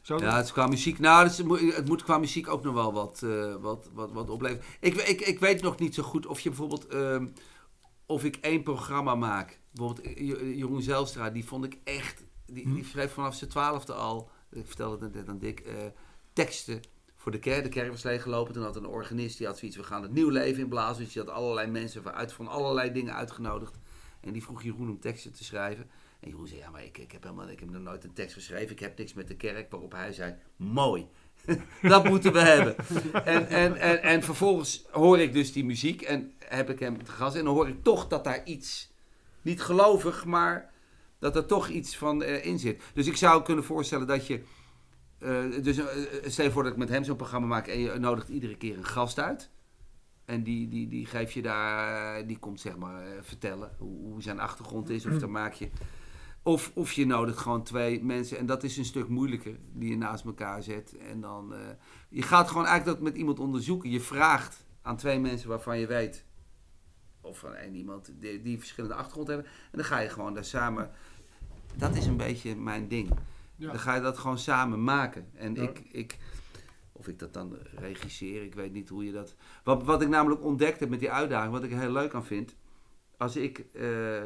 [0.02, 0.98] Zou ja, het is qua muziek.
[0.98, 3.26] Nou, het, is- het moet- qua muziek ook nog wel wat,
[3.60, 4.64] wat, wat, wat opleveren.
[4.80, 6.86] Ik, ik, ik weet nog niet zo goed of je bijvoorbeeld.
[8.06, 9.60] Of ik één programma maak.
[9.72, 12.24] Bijvoorbeeld eh, Jo- Jeroen Zelstra, die vond ik echt.
[12.46, 12.88] Die, die Hm.
[12.88, 14.30] schreef vanaf zijn twaalfde al.
[14.50, 15.60] Ik vertelde het net aan Dick.
[15.60, 15.74] eh,
[16.32, 16.80] teksten
[17.14, 17.62] voor de kerk.
[17.62, 18.52] De kerk was leeggelopen.
[18.54, 19.76] Toen had een organist, die had zoiets.
[19.76, 21.04] We gaan het nieuw leven inblazen.
[21.04, 23.78] Dus die had allerlei mensen van, uit, van allerlei dingen uitgenodigd.
[24.20, 25.90] En die vroeg Jeroen om teksten te schrijven.
[26.20, 28.34] En Jeroen zei, ja, maar ik, ik, heb helemaal, ik heb nog nooit een tekst
[28.34, 28.70] geschreven.
[28.70, 29.70] Ik heb niks met de kerk.
[29.70, 31.06] Waarop hij zei, mooi.
[31.82, 32.76] dat moeten we hebben.
[33.24, 37.10] En, en, en, en vervolgens hoor ik dus die muziek en heb ik hem te
[37.10, 37.36] gast.
[37.36, 38.92] En dan hoor ik toch dat daar iets,
[39.42, 40.74] niet gelovig, maar
[41.18, 42.82] dat er toch iets van eh, in zit.
[42.94, 44.42] Dus ik zou kunnen voorstellen dat je,
[45.18, 45.86] eh, dus eh,
[46.24, 48.76] stel je voor dat ik met hem zo'n programma maak en je nodigt iedere keer
[48.76, 49.50] een gast uit.
[50.24, 54.40] En die, die, die geef je daar, die komt zeg maar vertellen hoe, hoe zijn
[54.40, 55.06] achtergrond is.
[55.06, 55.68] Of dan maak je,
[56.46, 58.38] of, of je nodigt gewoon twee mensen.
[58.38, 60.96] En dat is een stuk moeilijker, die je naast elkaar zet.
[60.96, 61.60] En dan, eh,
[62.08, 63.90] je gaat gewoon eigenlijk dat met iemand onderzoeken.
[63.90, 66.24] Je vraagt aan twee mensen waarvan je weet,
[67.20, 69.46] of van één iemand die, die verschillende achtergrond hebben.
[69.46, 70.90] En dan ga je gewoon daar samen,
[71.74, 73.10] dat is een beetje mijn ding.
[73.56, 73.70] Ja.
[73.70, 75.26] Dan ga je dat gewoon samen maken.
[75.34, 75.62] En Ja.
[75.62, 76.18] ik, ik,
[76.92, 79.34] of ik dat dan regisseer, ik weet niet hoe je dat...
[79.64, 82.24] Wat, wat ik namelijk ontdekt heb met die uitdaging, wat ik er heel leuk aan
[82.24, 82.56] vind...
[83.18, 84.22] Als ik, eh,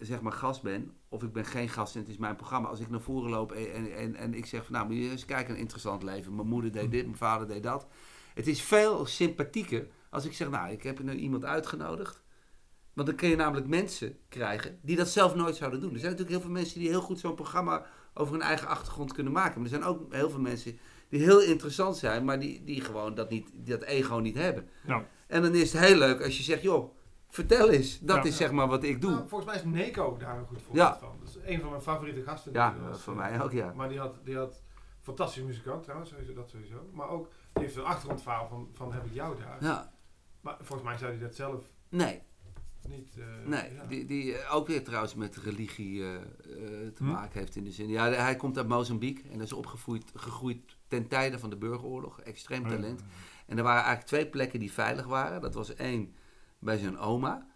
[0.00, 2.68] zeg maar, gast ben, of ik ben geen gast en het is mijn programma...
[2.68, 4.72] Als ik naar voren loop en, en, en, en ik zeg van...
[4.72, 6.34] Nou, moet je eens kijken, een interessant leven.
[6.34, 7.86] Mijn moeder deed dit, mijn vader deed dat.
[8.34, 10.50] Het is veel sympathieker als ik zeg...
[10.50, 12.22] Nou, ik heb nu iemand uitgenodigd.
[12.92, 15.92] Want dan kun je namelijk mensen krijgen die dat zelf nooit zouden doen.
[15.92, 19.12] Er zijn natuurlijk heel veel mensen die heel goed zo'n programma over hun eigen achtergrond
[19.12, 19.54] kunnen maken.
[19.54, 20.78] Maar er zijn ook heel veel mensen
[21.08, 24.68] die heel interessant zijn, maar die, die gewoon dat, niet, dat ego niet hebben.
[24.86, 25.02] Nou.
[25.26, 26.92] En dan is het heel leuk als je zegt, joh,
[27.30, 27.98] vertel eens.
[28.00, 28.22] Dat Ja.
[28.22, 29.10] is zeg maar wat ik doe.
[29.10, 30.98] Nou, volgens mij is Neko daar een goed voorbeeld Ja.
[30.98, 31.16] van.
[31.20, 32.52] Dat is een van mijn favoriete gasten.
[32.52, 33.02] ja, was.
[33.02, 33.72] voor mij ook, ja.
[33.76, 34.62] Maar die had, die had
[35.00, 36.88] fantastische muzikant trouwens, sowieso, dat sowieso.
[36.92, 39.56] Maar ook, die heeft een achtergrondverhaal van, van heb ik jou daar.
[39.60, 39.92] ja.
[40.40, 42.22] Maar volgens mij zei hij dat zelf Nee,
[42.88, 43.16] niet.
[43.18, 43.74] eh, nee.
[43.74, 43.84] ja.
[43.88, 46.22] Die, die eh, ook weer trouwens met religie eh, eh,
[46.94, 47.10] te Hm.
[47.10, 47.88] maken heeft in de zin.
[47.88, 52.20] Ja, hij komt uit Mozambique en is opgegroeid gegroeid ten tijde van de burgeroorlog.
[52.20, 53.02] Extreem talent.
[53.46, 55.40] En er waren eigenlijk twee plekken die veilig waren.
[55.40, 56.14] Dat was één
[56.60, 57.46] bij zijn oma.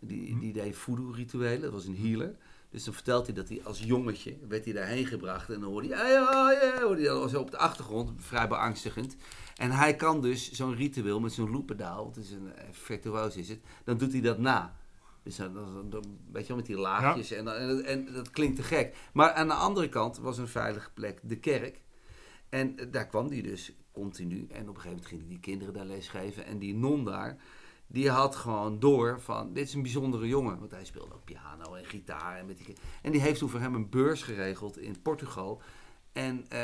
[0.00, 0.38] Die, Hm.
[0.38, 1.60] die deed voodoo-rituelen.
[1.60, 2.36] Dat was een healer.
[2.70, 5.50] Dus dan vertelt hij dat hij als jongetje werd hij daarheen gebracht.
[5.50, 6.28] En dan hoorde hij, "Hey, oh,
[6.62, 9.16] yeah," hoorde hij zo op de achtergrond, vrij beangstigend.
[9.56, 13.48] En hij kan dus zo'n ritueel met zo'n loependaal, het is een eh, virtuoos is
[13.48, 14.76] het, dan doet hij dat na.
[15.22, 17.30] Dus dan, dan, dan- weet je wel, met die laagjes.
[17.30, 18.96] En, dan- en, en dat klinkt te gek.
[19.12, 21.80] Maar aan de andere kant was een veilige plek de kerk.
[22.48, 24.46] En eh, daar kwam die dus continu.
[24.50, 26.44] En op een gegeven moment gingen die kinderen daar les geven.
[26.46, 27.36] En die non daar,
[27.86, 29.52] die had gewoon door van...
[29.52, 30.58] Dit is een bijzondere jongen.
[30.58, 32.36] Want hij speelde ook piano en gitaar.
[32.38, 35.60] En, met die, en die heeft toen voor hem een beurs geregeld in Portugal.
[36.12, 36.60] En eh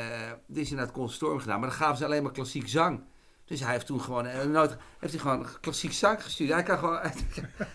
[0.47, 1.59] die is in het conservatorium gedaan.
[1.59, 3.01] Maar dan gaven ze alleen maar klassiek zang.
[3.45, 4.25] Dus hij heeft toen gewoon...
[4.25, 6.53] eh, nooit, heeft hij gewoon klassiek zang gestudeerd.
[6.55, 6.97] Hij kan gewoon...
[7.01, 7.11] Hij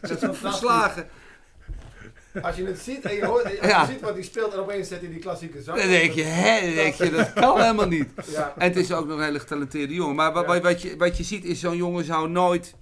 [0.01, 0.39] fantastisch.
[0.39, 1.09] verslagen.
[2.43, 3.87] Als je het ziet en je, hoort, als je Ja.
[3.87, 5.79] ziet wat hij speelt en opeens zet hij die klassieke zang.
[5.79, 6.67] Dan denk je, hè?
[6.67, 8.09] Dan denk je, dat kan helemaal niet.
[8.31, 8.55] Ja.
[8.57, 10.15] En het is ook nog een hele getalenteerde jongen.
[10.15, 10.61] Maar wat, Ja.
[10.61, 12.75] wat, je, wat je ziet is, zo'n jongen zou nooit...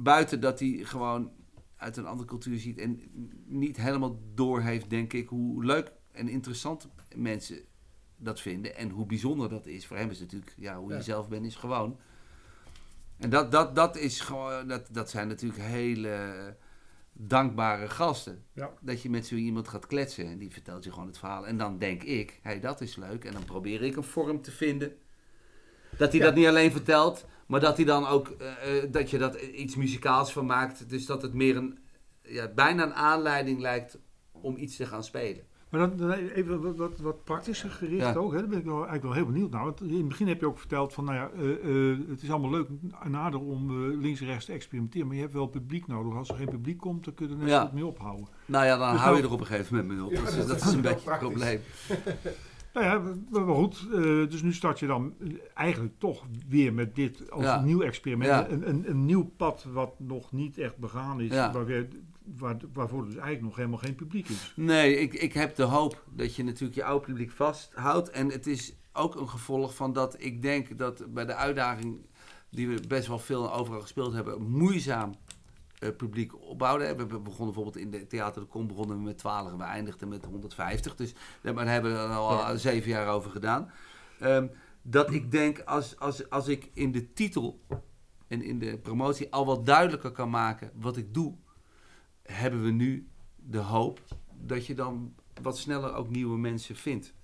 [0.00, 1.32] Buiten dat hij gewoon
[1.76, 2.78] uit een andere cultuur ziet...
[2.78, 3.00] en
[3.46, 5.28] niet helemaal door heeft, denk ik...
[5.28, 7.58] hoe leuk en interessant mensen
[8.16, 8.76] dat vinden...
[8.76, 9.86] en hoe bijzonder dat is.
[9.86, 10.54] Voor hem is natuurlijk...
[10.56, 11.98] ja, hoe je zelf bent, is gewoon...
[13.16, 16.56] En dat, dat, dat, is gewoon, dat, dat zijn natuurlijk hele
[17.12, 18.44] dankbare gasten.
[18.52, 18.72] Ja.
[18.80, 21.46] Dat je met zo iemand gaat kletsen en die vertelt je gewoon het verhaal.
[21.46, 23.24] En dan denk ik, hé, hey, dat is leuk.
[23.24, 24.96] En dan probeer ik een vorm te vinden.
[25.96, 26.26] Dat hij Ja.
[26.26, 29.76] dat niet alleen vertelt, maar dat hij dan ook, eh, eh, dat je dat iets
[29.76, 30.90] muzikaals van maakt.
[30.90, 31.78] Dus dat het meer een,
[32.22, 33.98] ja, bijna een aanleiding lijkt
[34.32, 35.42] om iets te gaan spelen.
[35.70, 38.14] Maar dan, dan even wat, wat, wat praktischer gericht Ja.
[38.14, 38.32] ook.
[38.32, 38.38] Hè?
[38.38, 39.64] Daar ben ik wel, eigenlijk wel heel benieuwd naar.
[39.64, 42.50] Want in het begin heb je ook verteld van, nou ja, eh, het is allemaal
[42.50, 42.66] leuk
[43.02, 45.06] en aardig om links en rechts te experimenteren.
[45.06, 46.14] Maar je hebt wel publiek nodig.
[46.14, 47.60] Als er geen publiek komt, dan kun je er net Ja.
[47.62, 48.26] goed mee ophouden.
[48.46, 50.12] Nou ja, dan Dus hou je er op een gegeven moment mee op.
[50.12, 51.60] Ja, Dus dat dat, is een beetje het probleem.
[52.78, 53.14] Nou ja,
[53.44, 53.86] maar, goed.
[53.92, 55.14] eh, dus nu start je dan
[55.54, 57.58] eigenlijk toch weer met dit als Ja.
[57.58, 58.30] een nieuw experiment.
[58.30, 58.48] Ja.
[58.48, 61.32] Een, een, een nieuw pad wat nog niet echt begaan is.
[61.32, 61.52] Ja.
[61.52, 61.86] Waar
[62.36, 64.52] waar, waarvoor dus eigenlijk nog helemaal geen publiek is.
[64.56, 68.10] Nee, ik, ik heb de hoop dat je natuurlijk je oude publiek vasthoudt.
[68.10, 72.06] En het is ook een gevolg van dat ik denk dat bij de uitdaging
[72.50, 75.14] die we best wel veel overal gespeeld hebben, moeizaam
[75.78, 76.96] eh, publiek opbouwden.
[76.96, 80.08] We begonnen bijvoorbeeld in de Theater de Kom begonnen we met 12 en we eindigden
[80.08, 80.94] met 150.
[80.94, 83.70] Dus daar hebben we er al zeven jaar over gedaan.
[84.20, 84.46] Ehm,
[84.82, 87.60] dat ik denk, als, als, als ik in de titel
[88.28, 91.34] en in de promotie al wat duidelijker kan maken wat ik doe,
[92.22, 94.00] hebben we nu de hoop
[94.40, 97.14] dat je dan wat sneller ook nieuwe mensen vindt.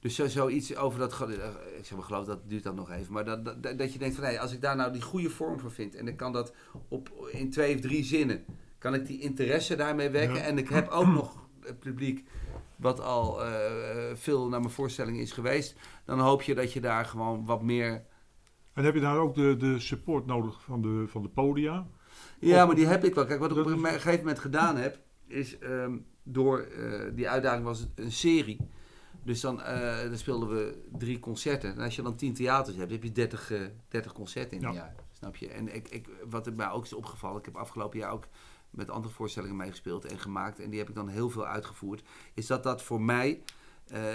[0.00, 1.28] Dus zo, zoiets over dat, eh,
[1.78, 4.14] ik zeg maar geloof dat duurt dan nog even, maar dat, dat, dat je denkt
[4.14, 6.54] van hé, als ik daar nou die goede vorm voor vind en ik kan dat
[6.88, 8.44] op, in twee of drie zinnen,
[8.78, 10.42] kan ik die interesse daarmee wekken Ja.
[10.42, 12.24] en ik heb ook nog het publiek
[12.76, 13.54] wat al eh,
[14.14, 15.74] veel naar mijn voorstelling is geweest,
[16.04, 18.02] dan hoop je dat je daar gewoon wat meer
[18.72, 21.86] En heb je daar ook de, de support nodig van de, van de podia?
[22.40, 23.26] Ja, Of- maar die heb ik wel.
[23.26, 27.64] Kijk, wat ik op een gegeven moment gedaan heb, is ehm, door eh, die uitdaging
[27.64, 28.58] was een serie.
[29.26, 31.70] Dus dan, eh, dan speelden we drie concerten.
[31.74, 34.72] En als je dan tien theaters hebt, heb je 30, eh 30 concerten in een
[34.72, 34.78] Ja.
[34.78, 34.94] jaar.
[35.12, 35.48] Snap je?
[35.48, 38.26] En ik, ik, wat mij ook is opgevallen, ik heb afgelopen jaar ook
[38.70, 40.60] met andere voorstellingen meegespeeld en gemaakt.
[40.60, 42.02] En die heb ik dan heel veel uitgevoerd.
[42.34, 43.42] Is dat dat voor mij
[43.86, 44.14] eh,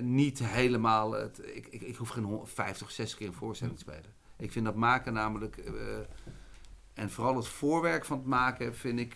[0.00, 1.12] niet helemaal.
[1.12, 4.14] Het, ik, ik, ik hoef geen hon- 50, 60 keer een voorstelling te spelen.
[4.36, 5.56] Ik vind dat maken namelijk.
[6.94, 9.14] en vooral het voorwerk van het maken vind ik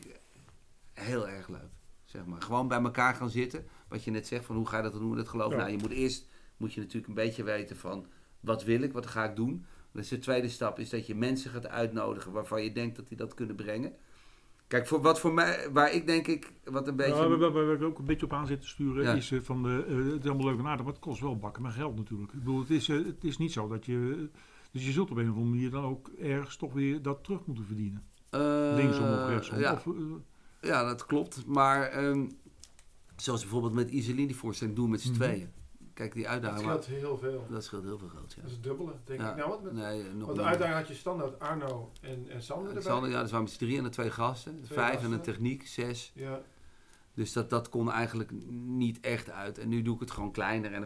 [0.93, 1.71] heel erg leuk.
[2.05, 2.43] Zeg maar.
[2.43, 3.67] Gewoon bij elkaar gaan zitten.
[3.91, 5.53] Wat je net zegt, van hoe ga je dat doen het geloof?
[5.53, 5.59] Ja.
[5.59, 8.07] Nou, je moet eerst moet je natuurlijk een beetje weten van
[8.41, 9.65] wat wil ik, wat ga ik doen.
[9.93, 13.17] Dus de tweede stap is dat je mensen gaat uitnodigen waarvan je denkt dat die
[13.17, 13.93] dat kunnen brengen.
[14.67, 17.29] Kijk, voor wat voor mij, waar ik denk ik, wat een beetje...
[17.29, 19.15] Ja, waar, ik ook een beetje op aan zit te sturen, Ja.
[19.15, 21.37] is eh, van de, eh, het is allemaal leuk en aardig, maar het kost wel
[21.39, 22.33] bakken met geld natuurlijk.
[22.33, 24.29] Ik bedoel, het is, eh, het is niet zo dat je.
[24.73, 27.47] Dus je zult op een of andere manier dan ook ergens toch weer dat terug
[27.47, 28.05] moeten verdienen.
[28.77, 29.59] Linksom of rechtsom.
[29.59, 29.87] Ja, Of,
[30.61, 31.47] ja, dat klopt.
[31.47, 32.27] Maar ehm,
[33.23, 35.17] zoals bijvoorbeeld met Iselin die voorstelling doen met z'n Mhm.
[35.19, 35.51] tweeën.
[35.95, 37.47] Kijk, die Dat uitdaging, scheelt heel veel.
[37.51, 38.33] dat scheelt heel veel geld.
[38.33, 38.37] Ja.
[38.43, 39.31] Dat is het dubbele, denk Ja.
[39.31, 39.37] ik.
[39.37, 42.67] Nou, wat met, Nee, nog want de uitdaging had je standaard Arno en, en Sander
[42.67, 42.83] erbij.
[42.83, 44.63] Alexander, ja, dus waren met z'n drieën en de twee gasten.
[44.63, 46.13] Twee Vijf en een techniek, zes.
[46.15, 46.41] Ja,
[47.15, 49.59] Dus dat, dat kon eigenlijk niet echt uit.
[49.59, 50.73] En nu doe ik het gewoon kleiner.
[50.73, 50.83] En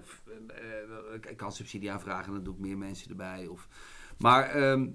[0.47, 3.47] eh, ik kan subsidie aanvragen en dan doe ik meer mensen erbij.
[3.47, 3.69] Of,
[4.19, 4.87] maar ehm,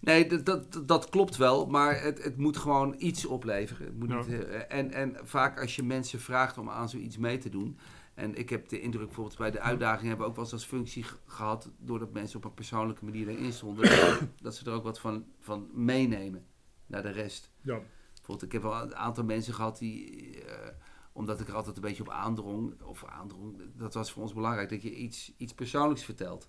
[0.00, 1.66] nee, dat, dat, dat klopt wel.
[1.66, 3.86] Maar het, het moet gewoon iets opleveren.
[3.86, 4.16] Het moet Ja.
[4.16, 7.78] niet, eh, en, en vaak als je mensen vraagt om aan zoiets mee te doen.
[8.14, 10.64] En ik heb de indruk, bijvoorbeeld bij de uitdaging hebben we ook wel eens als
[10.64, 11.70] functie ge- gehad.
[11.78, 13.90] Doordat mensen op een persoonlijke manier erin stonden.
[14.42, 16.44] dat ze er ook wat van, van meenemen
[16.86, 17.50] naar de rest.
[17.62, 17.80] ja.
[18.14, 20.68] Bijvoorbeeld, ik heb wel een aantal mensen gehad die, eh,
[21.12, 24.68] omdat ik er altijd een beetje op aandrong, of aandrong, dat was voor ons belangrijk,
[24.68, 26.48] dat je iets, iets persoonlijks vertelt.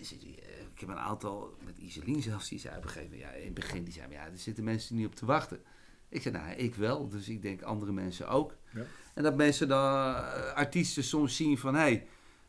[0.00, 3.36] Eh, ik heb een aantal, met Iselien zelfs, die zei op een gegeven moment, ja,
[3.36, 5.60] in het begin, die zei, ja, er zitten mensen niet op te wachten.
[6.08, 8.56] Ik zei, nou, ik wel, dus ik denk andere mensen ook.
[8.74, 8.82] Ja.
[9.14, 12.06] En dat mensen dan, eh, artiesten soms zien van, hé, hey,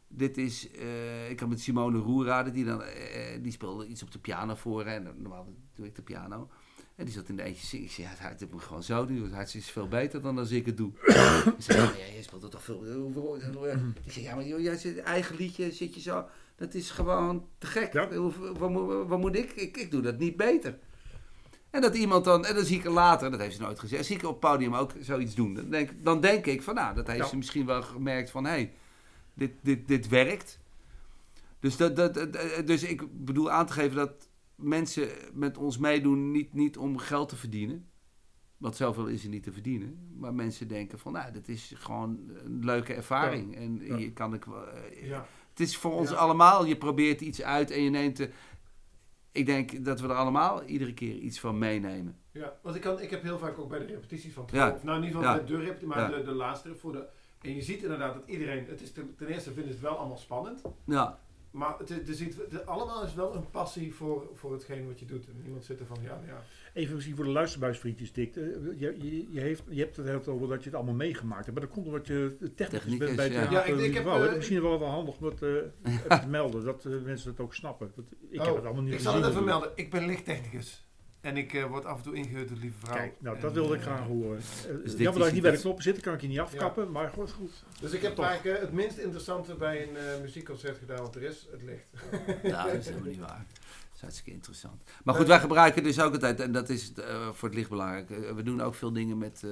[0.08, 2.84] dit is, eh, ik had met Simone Roerade, die, dan,
[3.42, 6.50] die speelde iets op de piano voor, en normaal doe ik de piano.
[7.02, 7.86] En die zat in de eentje zingen.
[7.86, 9.24] Ik zei, ja, het moet gewoon zo doen.
[9.24, 10.92] Het hart is veel beter dan als ik het doe.
[11.58, 12.86] Ik zei, ja, jij speelt het toch veel...
[14.06, 16.26] Ik zei, ja, maar jij zit eigen liedje, zit je zo...
[16.62, 17.94] Dat is gewoon te gek.
[17.94, 18.08] Ja.
[18.58, 19.52] Wat, moet, wat moet ik?
[19.52, 19.78] ik?
[19.78, 20.80] Ik doe dat niet beter.
[21.70, 22.46] En dat iemand dan...
[22.46, 24.06] En dan zie ik er later, dat heeft ze nooit gezegd...
[24.06, 25.54] Zie ik op het podium ook zoiets doen.
[25.54, 27.26] Dan denk, dan denk ik van, nou, dat heeft Ja.
[27.26, 28.44] ze misschien wel gemerkt van...
[28.44, 28.74] Hé, hey,
[29.34, 30.60] dit, dit, dit werkt.
[31.60, 36.32] Dus, dat, dat, dat- dus ik bedoel aan te geven dat mensen met ons meedoen
[36.32, 37.90] niet, niet om geld te verdienen.
[38.58, 40.10] Want zoveel is er niet te verdienen.
[40.18, 43.56] Maar mensen denken van, nou, dit is gewoon een leuke ervaring.
[43.56, 44.68] En hier kan ik wel...
[44.68, 45.28] eh, ja.
[45.52, 46.16] Het is voor ons Ja.
[46.16, 48.18] allemaal, je probeert iets uit en je neemt...
[48.18, 48.30] De,
[49.32, 52.18] ik denk dat we er allemaal iedere keer iets van meenemen.
[52.32, 54.72] Ja, want ik, kan, ik heb heel vaak ook bij de repetities van Ja.
[54.72, 55.44] of nou in ieder geval Ja.
[55.44, 57.06] bij de repetitie, maar de, de laatste voor de...
[57.42, 59.98] En je ziet inderdaad dat iedereen, het is ten, ten eerste vinden ze het wel
[59.98, 61.20] allemaal spannend, Ja,
[61.52, 65.06] maar het, er zit, het- allemaal is wel een passie voor, voor hetgeen wat je
[65.06, 65.28] doet.
[65.28, 66.44] En niemand zit er van, ja, ja.
[66.74, 68.36] Even misschien voor de luisterbuisvriendjes, Dick.
[68.36, 68.44] Eh,
[68.78, 71.58] Je, je, je, heeft, je hebt het heel over dat je het allemaal meegemaakt hebt.
[71.58, 73.40] Maar dat komt omdat je technisch bent bij ja.
[73.40, 76.64] het Ja, ik- ik heb, eh, Misschien wel wel handig om dat eh, te melden,
[76.64, 77.92] dat mensen het ook snappen.
[77.96, 79.72] Dat, ik heb Oh, het allemaal niet ik zal het even melden.
[79.76, 80.86] Ik ben lichttechnicus.
[81.22, 82.96] En ik eh, word af en toe ingehuurd door de lieve vrouw.
[82.96, 84.40] Kijk, nou dat wilde ik graag horen.
[84.70, 86.92] Uh, dit jammer dat ik niet bij de knoppen zit, kan ik je niet afkappen.
[86.92, 87.64] Maar goed, goed.
[87.82, 88.26] Dus ik heb Toch.
[88.26, 91.48] eigenlijk het minst interessante bij een muziekconcert gedaan wat er is.
[91.52, 91.86] Het licht.
[92.44, 93.46] nou, dat is helemaal niet waar.
[94.02, 94.84] Is hartstikke interessant.
[95.04, 98.10] Maar goed, wij gebruiken dus ook altijd, en dat is eh, voor het licht belangrijk,
[98.10, 99.52] eh, we doen ook veel dingen met eh,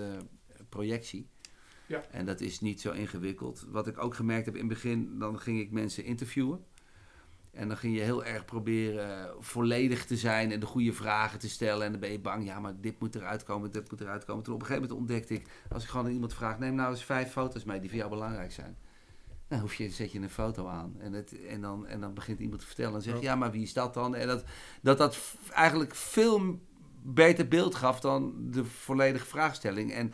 [0.69, 1.27] projectie.
[1.85, 2.03] Ja.
[2.11, 3.65] En dat is niet zo ingewikkeld.
[3.69, 6.65] Wat ik ook gemerkt heb in het begin, dan ging ik mensen interviewen.
[7.51, 11.49] En dan ging je heel erg proberen volledig te zijn en de goede vragen te
[11.49, 11.85] stellen.
[11.85, 14.43] En dan ben je bang, ja, maar dit moet eruit komen, dit moet eruit komen.
[14.43, 16.91] Toen op een gegeven moment ontdekte ik, als ik gewoon aan iemand vraag, neem nou
[16.91, 18.77] eens vijf foto's mee die voor jou belangrijk zijn.
[19.49, 22.39] Dan hoef je, zet je een foto aan en, het, en, dan, en dan begint
[22.39, 24.15] iemand te vertellen en zegt, ja, maar wie is dat dan?
[24.15, 24.43] En dat
[24.81, 25.17] dat, dat
[25.51, 26.59] eigenlijk veel
[27.03, 29.93] beter beeld gaf dan de volledige vraagstelling.
[29.93, 30.13] En,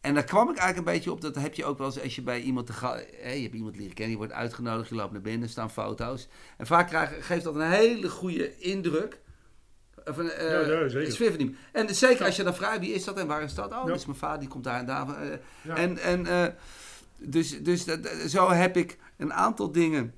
[0.00, 2.14] en daar kwam ik eigenlijk een beetje op, dat heb je ook wel eens als
[2.14, 4.94] je bij iemand te ga, hè, je hebt iemand leren kennen, je wordt uitgenodigd, je
[4.94, 6.28] loopt naar binnen, er staan foto's.
[6.56, 9.20] En vaak krijg, geeft dat een hele goede indruk.
[10.04, 11.32] Of een, eh, Ja, ja, zeker.
[11.36, 11.56] van.
[11.72, 13.72] En zeker als je dan vraagt, wie is dat en waar is dat?
[13.72, 15.08] Oh, dat is mijn vader, die komt daar en daar.
[15.22, 15.76] eh, Ja.
[15.76, 16.46] En, en eh,
[17.18, 20.14] dus, dus dat- zo heb ik een aantal dingen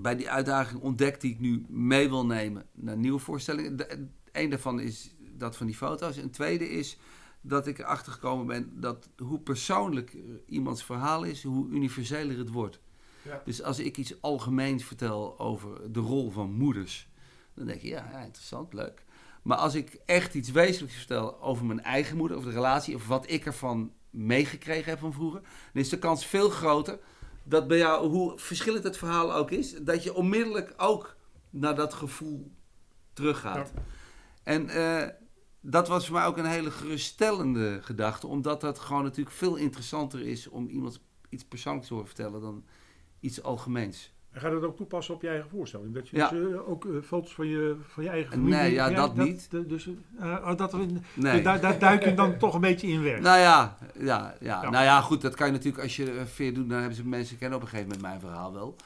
[0.00, 3.76] bij die uitdaging ontdekt die ik nu mee wil nemen naar nieuwe voorstellingen.
[3.76, 6.16] De- Eén daarvan is dat van die foto's.
[6.16, 6.98] Een tweede is
[7.40, 12.80] dat ik erachter gekomen ben dat hoe persoonlijk iemands verhaal is, hoe universeler het wordt.
[13.22, 13.42] Ja.
[13.44, 17.08] Dus als ik iets algemeens vertel over de rol van moeders,
[17.54, 19.04] dan denk je, ja, ja interessant, leuk.
[19.42, 23.06] Maar als ik echt iets wezenlijks vertel over mijn eigen moeder, over de relatie, of
[23.06, 26.98] wat ik ervan meegekregen heb van vroeger, dan is de kans veel groter
[27.42, 31.16] dat bij jou, hoe verschillend het verhaal ook is, dat je onmiddellijk ook
[31.50, 32.52] naar dat gevoel
[33.12, 33.72] teruggaat.
[34.42, 35.08] En eh,
[35.60, 40.20] dat was voor mij ook een hele geruststellende gedachte, omdat dat gewoon natuurlijk veel interessanter
[40.20, 42.64] is om iemand iets persoonlijks te horen vertellen dan
[43.20, 44.12] iets algemeens.
[44.30, 45.94] En ga je dat ook toepassen op je eigen voorstelling?
[45.94, 46.28] Dat je Ja.
[46.28, 48.74] dus, eh, ook eh, foto's van je, van je eigen Nee, familie...
[48.74, 49.50] ja, van je- dat niet.
[49.68, 50.76] dus, eh, oh, dat,
[51.14, 51.42] Nee.
[51.42, 53.20] daar, daar duik je dan toch een beetje in weg.
[53.20, 54.04] Nou ja, ja,
[54.40, 54.62] ja.
[54.62, 54.70] Ja.
[54.70, 57.38] nou ja, goed, dat kan je natuurlijk als je veer doet, dan hebben ze mensen
[57.38, 58.76] kennen op een gegeven moment mijn verhaal wel.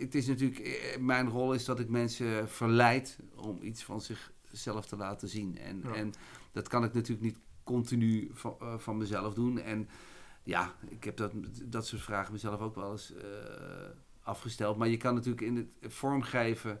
[0.00, 4.96] Het is natuurlijk, mijn rol is dat ik mensen verleid om iets van zichzelf te
[4.96, 5.58] laten zien.
[5.58, 5.94] En, Ja.
[5.94, 6.12] en
[6.52, 9.58] dat kan ik natuurlijk niet continu van, van mezelf doen.
[9.60, 9.88] En
[10.42, 11.32] ja, ik heb dat,
[11.64, 13.24] dat soort vragen mezelf ook wel eens eh,
[14.22, 14.76] afgesteld.
[14.76, 16.80] Maar je kan natuurlijk in het vormgeven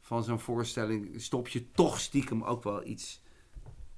[0.00, 3.22] van zo'n voorstelling, stop je toch stiekem ook wel iets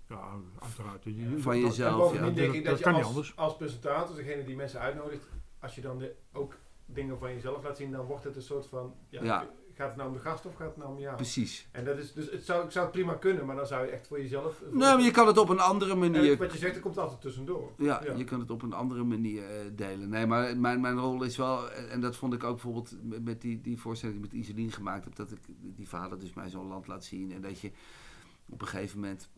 [0.09, 1.05] Ja, uiteraard.
[1.05, 1.93] Je- je- van dat- jezelf.
[1.93, 2.35] en bovendien ja.
[2.35, 3.37] denk dat- ik dat dat, kan je niet als, anders.
[3.37, 5.27] als presentator, degene die mensen uitnodigt,
[5.59, 8.67] als je dan de- ook dingen van jezelf laat zien, dan wordt het een soort
[8.67, 9.47] van, ja, Ja.
[9.77, 11.17] Gaat het nou om de gast of gaat het nou om jou?
[11.17, 11.69] Precies.
[11.73, 13.91] En dat is, dus het zou, ik zou het prima kunnen, maar dan zou je
[13.93, 14.61] echt voor jezelf...
[14.71, 16.37] Nee, maar je kan het op een andere En manier.
[16.37, 17.73] wat je zegt, er komt altijd tussendoor.
[17.79, 18.13] Ja, Ja.
[18.15, 20.09] je kan het op een andere manier eh, delen.
[20.09, 23.25] Nee, maar mijn, mijn rol is wel, eh, en dat vond ik ook bijvoorbeeld met-
[23.25, 25.39] met die, die voorstelling die ik met Iselien gemaakt heb, dat ik
[25.77, 27.33] die vader dus mij zo'n land laat zien.
[27.33, 27.71] En dat je
[28.49, 29.29] op een gegeven moment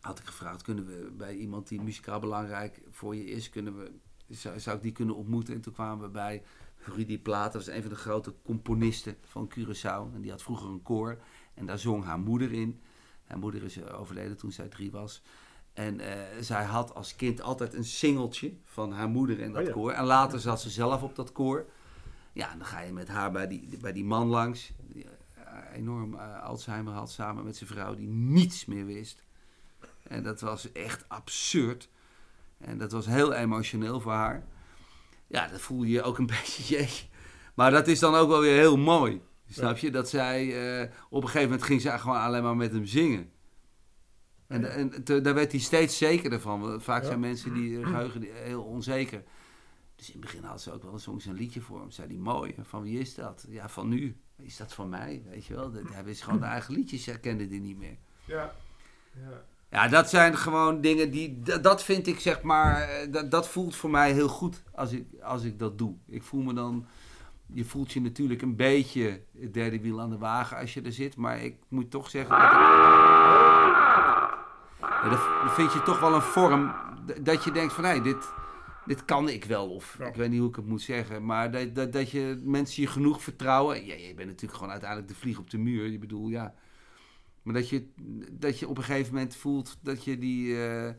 [0.00, 3.90] had ik gevraagd, kunnen we bij iemand die muzikaal belangrijk voor je is, kunnen we,
[4.28, 5.54] zou, zou ik die kunnen ontmoeten?
[5.54, 6.42] En toen kwamen we bij
[6.92, 10.14] Rudy Plaat, dat was een van de grote componisten van Curaçao.
[10.14, 11.18] En die had vroeger een koor
[11.54, 12.80] en daar zong haar moeder in.
[13.24, 15.22] Haar moeder is eh, overleden toen zij drie was.
[15.72, 19.66] En eh, zij had als kind altijd een singeltje van haar moeder in dat Oh
[19.66, 19.72] ja.
[19.72, 19.92] koor.
[19.92, 21.66] En later zat ze zelf op dat koor.
[22.32, 24.72] Ja, en dan ga je met haar bij die, bij die man langs.
[24.78, 29.24] Die eh, enorm eh, Alzheimer had samen met zijn vrouw die niets meer wist.
[30.02, 31.88] En dat was echt absurd.
[32.58, 34.44] En dat was heel emotioneel voor haar.
[35.30, 36.76] Ja, dat voel je ook een beetje.
[36.76, 37.08] Jee.
[37.54, 39.20] Maar dat is dan ook wel weer heel mooi.
[39.48, 39.90] Snap je?
[39.90, 40.38] Dat zij
[40.82, 43.30] eh, op een gegeven moment ging ze gewoon alleen maar met hem zingen.
[44.46, 44.66] En, Ja.
[44.66, 46.80] en te- daar werd hij steeds zekerder van.
[46.82, 47.06] Vaak Ja.
[47.08, 49.22] zijn mensen die eh, geheugen die- heel onzeker.
[49.96, 51.90] Dus in het begin had ze ook wel soms een liedje voor hem.
[51.90, 52.54] Zei die mooi.
[52.62, 53.46] Van wie is dat?
[53.48, 54.16] Ja, van nu.
[54.36, 55.22] Is dat van mij?
[55.30, 55.70] Weet je wel?
[55.72, 57.96] Dat- Hij wist gewoon de eigen liedjes, herkende die niet meer.
[58.24, 58.54] Ja.
[59.16, 59.44] ja.
[59.70, 61.40] Ja, dat zijn gewoon dingen die.
[61.60, 62.80] Dat, vind ik zeg maar.
[62.82, 65.94] eh, Dat, dat voelt voor mij heel goed als ik, als ik dat doe.
[66.06, 66.86] Ik voel me dan.
[67.52, 70.92] Je voelt je natuurlijk een beetje het derde wiel aan de wagen als je er
[70.92, 71.16] zit.
[71.16, 72.30] Maar ik moet toch zeggen.
[72.38, 72.50] Dat ik-
[74.80, 76.72] Ja, dat, vind je toch wel een vorm.
[77.20, 78.32] Dat je denkt van hé, dit,
[78.86, 79.68] dit kan ik wel.
[79.74, 81.24] Of ik weet niet hoe ik het moet zeggen.
[81.24, 83.86] Maar dat, dat, dat je mensen je genoeg vertrouwen.
[83.86, 85.86] Ja, je bent natuurlijk gewoon uiteindelijk de vlieg op de muur.
[85.90, 86.54] Je bedoel, ja.
[87.42, 87.88] Maar dat je,
[88.32, 90.64] dat je op een gegeven moment voelt dat je die.
[90.66, 90.92] eh,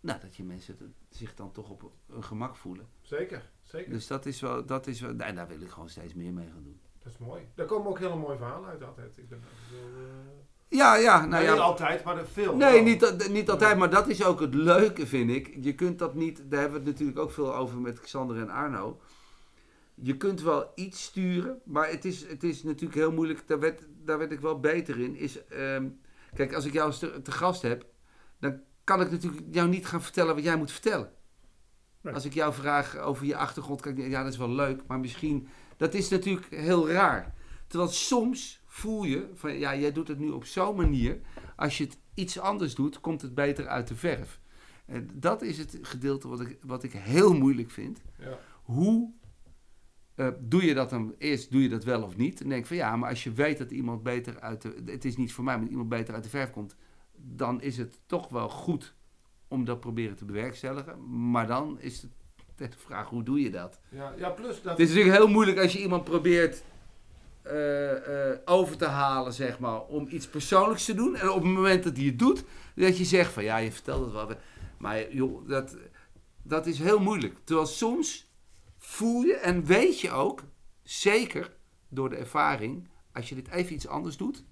[0.00, 2.88] nou, dat je mensen zich dan toch op hun gemak voelen.
[3.00, 3.90] Zeker, zeker.
[3.92, 4.66] Dus dat is wel.
[4.66, 6.80] Dat is wel en daar wil ik gewoon steeds meer mee gaan doen.
[6.98, 7.42] Dat is mooi.
[7.54, 9.16] Daar komen ook hele mooie verhalen uit altijd.
[9.18, 11.52] Ik ben eh, Ja, ja, nou nou, ja.
[11.52, 12.56] niet altijd, maar veel.
[12.56, 15.56] Nee, niet, niet altijd, maar dat is ook het leuke, vind ik.
[15.60, 18.50] Je kunt dat niet, daar hebben we het natuurlijk ook veel over met Xander en
[18.50, 19.00] Arno.
[20.02, 23.48] Je kunt wel iets sturen, maar het is, het is natuurlijk heel moeilijk.
[23.48, 25.16] Daar werd, daar werd ik wel beter in.
[25.16, 25.88] Is, ehm,
[26.34, 27.86] kijk, als ik jou te, te gast heb,
[28.38, 31.12] dan kan ik natuurlijk jou niet gaan vertellen wat jij moet vertellen.
[32.00, 32.14] Nee.
[32.14, 35.00] Als ik jou vraag over je achtergrond, kan ik ja, dat is wel leuk, maar
[35.00, 37.34] misschien, dat is natuurlijk heel raar.
[37.66, 41.20] Terwijl soms voel je van, ja, jij doet het nu op zo'n manier.
[41.56, 44.40] Als je het iets anders doet, komt het beter uit de verf.
[44.86, 48.02] En dat is het gedeelte wat ik, wat ik heel moeilijk vind.
[48.18, 48.38] Ja.
[48.62, 49.12] Hoe
[50.20, 51.14] eh, doe je dat dan?
[51.18, 52.40] Eerst doe je dat wel of niet?
[52.40, 54.82] En denk van ja, maar als je weet dat iemand beter uit de...
[54.84, 56.76] Het is niet voor mij, maar iemand beter uit de verf komt.
[57.16, 58.94] Dan is het toch wel goed
[59.48, 61.30] om dat proberen te bewerkstelligen.
[61.30, 62.10] Maar dan is het
[62.56, 63.80] de vraag, hoe doe je dat?
[63.88, 64.78] Ja, ja, plus dat...
[64.78, 66.62] Het is natuurlijk heel moeilijk als je iemand probeert
[67.42, 71.16] eh, eh, over te halen, zeg maar, om iets persoonlijks te doen.
[71.16, 72.44] En op het moment dat hij het doet,
[72.74, 74.28] dat je zegt van, ja, je vertelt het wel.
[74.78, 75.76] Maar joh, dat,
[76.42, 77.36] dat is heel moeilijk.
[77.44, 78.29] Terwijl soms
[78.90, 80.42] voel je en weet je ook,
[80.82, 81.56] zeker
[81.88, 84.44] door de ervaring, als je dit even iets anders doet,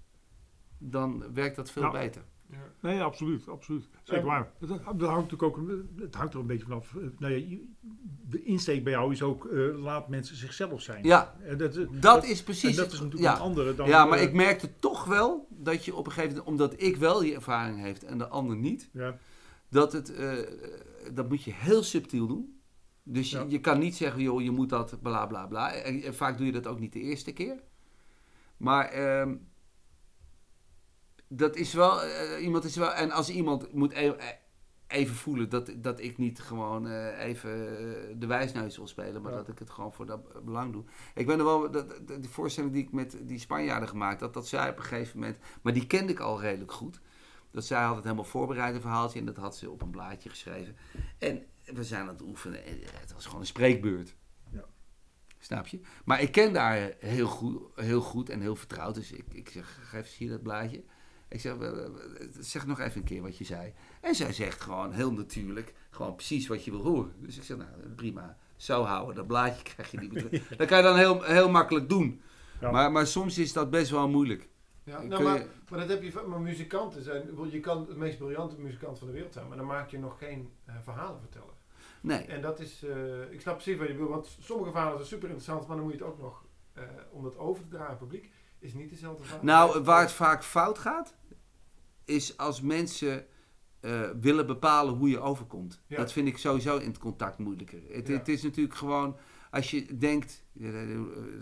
[0.79, 1.91] dan werkt dat veel Ja.
[1.91, 2.23] beter.
[2.51, 2.57] Ja.
[2.81, 3.89] Nee, absoluut, absoluut.
[4.03, 4.51] Zeker waar.
[4.59, 5.61] Het, dat hangt natuurlijk ook,
[5.97, 6.95] het hangt er een beetje vanaf.
[6.95, 7.57] eh, Nou ja,
[8.29, 11.05] de insteek bij jou is ook, eh, laat mensen zichzelf zijn.
[11.05, 12.71] Ja, En dat, dat is precies.
[12.71, 13.35] en dat is natuurlijk ja.
[13.35, 13.89] een andere dan...
[13.89, 16.97] ja, maar eh, ik merkte toch wel dat je op een gegeven moment, omdat ik
[16.97, 19.19] wel die ervaring heeft en de ander niet, Ja,
[19.69, 20.33] dat het, eh,
[21.13, 22.58] dat moet je heel subtiel doen.
[23.11, 23.45] Dus je, Ja.
[23.49, 25.73] je kan niet zeggen, joh, je moet dat bla bla bla.
[25.73, 27.63] En, en vaak doe je dat ook niet de eerste keer.
[28.57, 29.37] Maar ehm,
[31.29, 34.27] dat is wel, eh, iemand is wel, en als iemand moet e- eh,
[34.87, 39.33] even voelen dat, dat ik niet gewoon eh, even eh, de wijsneus wil spelen, maar
[39.33, 39.39] Ja.
[39.39, 40.85] dat ik het gewoon voor dat belang doe.
[41.15, 44.49] Ik ben er wel, dat, die voorstelling die ik met die Spanjaarden gemaakt had, dat
[44.49, 47.01] zij op een gegeven moment, maar die kende ik al redelijk goed.
[47.51, 50.29] Dat zij had het helemaal voorbereid, een verhaaltje, en dat had ze op een blaadje
[50.29, 50.77] geschreven.
[51.19, 51.43] En
[51.75, 54.15] we zijn aan het oefenen, en het was gewoon een spreekbeurt.
[54.51, 54.65] Ja.
[55.39, 55.81] Snap je?
[56.05, 59.79] Maar ik ken haar heel goed, heel goed en heel vertrouwd, dus ik, ik zeg,
[59.83, 60.85] geef eens hier dat blaadje.
[61.29, 61.91] Ik zeg, eh, eh,
[62.39, 63.73] zeg nog even een keer wat je zei.
[64.01, 67.13] En zij zegt gewoon heel natuurlijk, gewoon precies wat je wil horen.
[67.19, 70.49] Dus ik zeg, nou prima, zo houden, dat blaadje krijg je niet meer terug.
[70.57, 72.21] Dat kan je dan heel, heel makkelijk doen.
[72.61, 72.71] Ja.
[72.71, 74.49] Maar, maar soms is dat best wel moeilijk.
[74.85, 77.51] Ja, nou, maar, je- maar dat heb je van- maar muzikanten zijn.
[77.51, 80.19] Je kan het meest briljante muzikant van de wereld zijn, maar dan maak je nog
[80.19, 81.55] geen eh, verhalen vertellen.
[82.03, 82.19] Nee.
[82.19, 85.29] En dat is, eh, ik snap precies wat je bedoelt, want sommige verhalen zijn super
[85.29, 87.93] interessant, maar dan moet je het ook nog, eh, om dat over te dragen aan
[87.99, 89.45] het publiek, is niet dezelfde verhaal.
[89.45, 91.15] Nou, waar het vaak fout gaat,
[92.05, 93.27] is als mensen
[93.81, 95.83] eh, willen bepalen hoe je overkomt.
[95.87, 95.97] Ja.
[95.97, 97.81] Dat vind ik sowieso in het contact moeilijker.
[97.89, 98.15] Het, Ja.
[98.17, 99.17] het is natuurlijk gewoon,
[99.51, 100.45] als je denkt,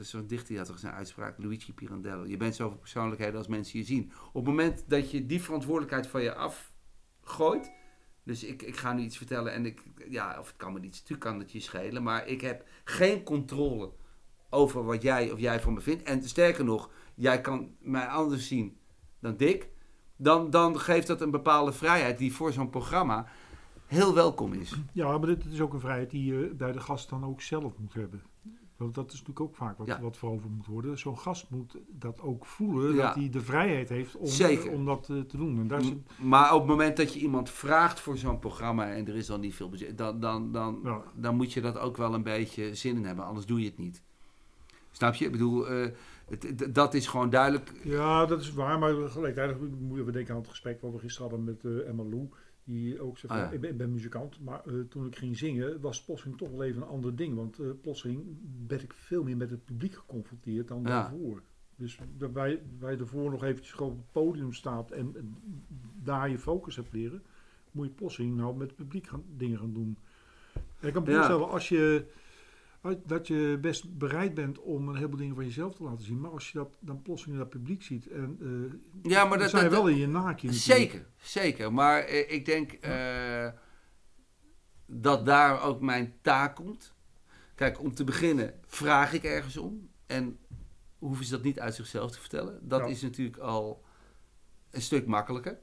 [0.00, 3.78] zo'n dichter die had toch zijn uitspraak, Luigi Pirandello, je bent zoveel persoonlijkheden als mensen
[3.78, 4.12] je zien.
[4.28, 7.72] Op het moment dat je die verantwoordelijkheid van je afgooit,
[8.26, 10.92] dus ik, ik ga nu iets vertellen en ik, ja, of het kan me niet,
[10.92, 13.92] natuurlijk kan het je schelen, maar ik heb geen controle
[14.50, 16.02] over wat jij of jij van me vindt.
[16.02, 18.76] En sterker nog, jij kan mij anders zien
[19.18, 19.68] dan Dick.
[20.16, 23.26] Dan, dan geeft dat een bepaalde vrijheid die voor zo'n programma
[23.86, 24.74] heel welkom is.
[24.92, 27.78] ja, maar dit is ook een vrijheid die je bij de gast dan ook zelf
[27.78, 28.22] moet hebben.
[28.76, 30.00] Want dat is natuurlijk ook vaak wat, Ja.
[30.00, 30.98] wat veroverd moet worden.
[30.98, 33.06] Zo'n gast moet dat ook voelen, Ja.
[33.06, 34.70] dat hij de vrijheid heeft om, Zeker.
[34.72, 35.58] om dat eh, te doen.
[35.58, 35.82] En daar
[36.16, 39.40] Maar op het moment dat je iemand vraagt voor zo'n programma en er is dan
[39.40, 41.02] niet veel budget, dan, dan, dan, Ja.
[41.14, 43.78] dan moet je dat ook wel een beetje zin in hebben, anders doe je het
[43.78, 44.02] niet.
[44.90, 45.24] Snap je?
[45.24, 45.90] Ik bedoel, eh,
[46.28, 47.72] het, dat is gewoon duidelijk.
[47.84, 51.28] Ja, dat is waar, maar gelijktijdig moeten we denken aan het gesprek wat we gisteren
[51.30, 52.28] hadden met eh, Emma Lou.
[52.68, 53.54] Die ook zei, van, Ah, ja.
[53.54, 56.62] ik, ben, ik ben muzikant, maar eh, toen ik ging zingen was plotseling toch wel
[56.62, 57.34] even een ander ding.
[57.34, 58.24] Want eh plotseling
[58.66, 60.88] werd ik veel meer met het publiek geconfronteerd dan Ja.
[60.88, 61.42] daarvoor.
[61.76, 65.36] Dus dat wij, wij ervoor nog eventjes gewoon op het podium staat en, en
[66.02, 67.22] daar je focus hebt leren,
[67.70, 69.96] moet je plotseling nou met het publiek gaan, dingen gaan doen.
[70.80, 71.14] En ik kan me Ja.
[71.14, 72.06] voorstellen, als je,
[73.06, 76.30] dat je best bereid bent om een heleboel dingen van jezelf te laten zien, maar
[76.30, 79.60] als je dat dan plotseling in dat publiek ziet en eh, Ja, maar dan dat,
[79.60, 80.52] dat- wel in je naakje.
[80.52, 81.72] Zeker, zeker.
[81.72, 83.48] Maar eh, ik denk eh,
[84.86, 86.94] dat daar ook mijn taak komt.
[87.54, 89.88] Kijk, om te beginnen vraag ik ergens om.
[90.06, 90.38] En
[90.98, 92.68] hoeven ze dat niet uit zichzelf te vertellen.
[92.68, 92.86] Dat Ja.
[92.86, 93.84] is natuurlijk al
[94.70, 95.58] een stuk makkelijker.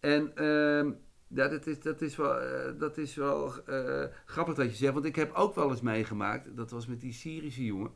[0.00, 0.92] En ehm,
[1.34, 4.92] ja, dat is, dat is wel, eh, dat is wel eh, grappig dat je zegt.
[4.92, 6.56] Want ik heb ook wel eens meegemaakt.
[6.56, 7.90] Dat was met die Syrische jongen.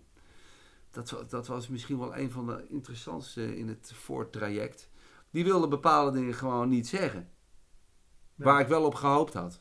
[0.90, 4.90] Dat, dat was misschien wel een van de interessantste in het voortraject.
[5.30, 7.30] Die wilde bepaalde dingen gewoon niet zeggen.
[8.34, 9.60] Waar ik wel op gehoopt had.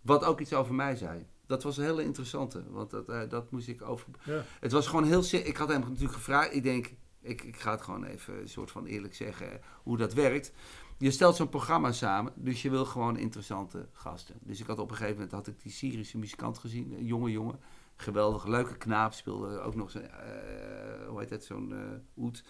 [0.00, 1.26] Wat ook iets over mij zei.
[1.46, 2.70] Dat was een hele interessante.
[2.70, 4.08] Want dat, eh, dat moest ik over.
[4.24, 4.44] Ja.
[4.60, 5.24] Het was gewoon heel.
[5.30, 6.54] Ik had hem natuurlijk gevraagd.
[6.54, 6.94] Ik denk.
[7.20, 10.52] Ik, ik ga het gewoon even een soort van eerlijk zeggen hoe dat werkt.
[10.98, 14.34] Je stelt zo'n programma samen, dus je wil gewoon interessante gasten.
[14.40, 17.30] Dus ik had op een gegeven moment had ik die Syrische muzikant gezien, een jonge
[17.30, 17.58] jongen,
[17.96, 22.42] geweldig, leuke knaap, speelde ook nog zo'n, eh, hoe heet het, zo'n eh oud,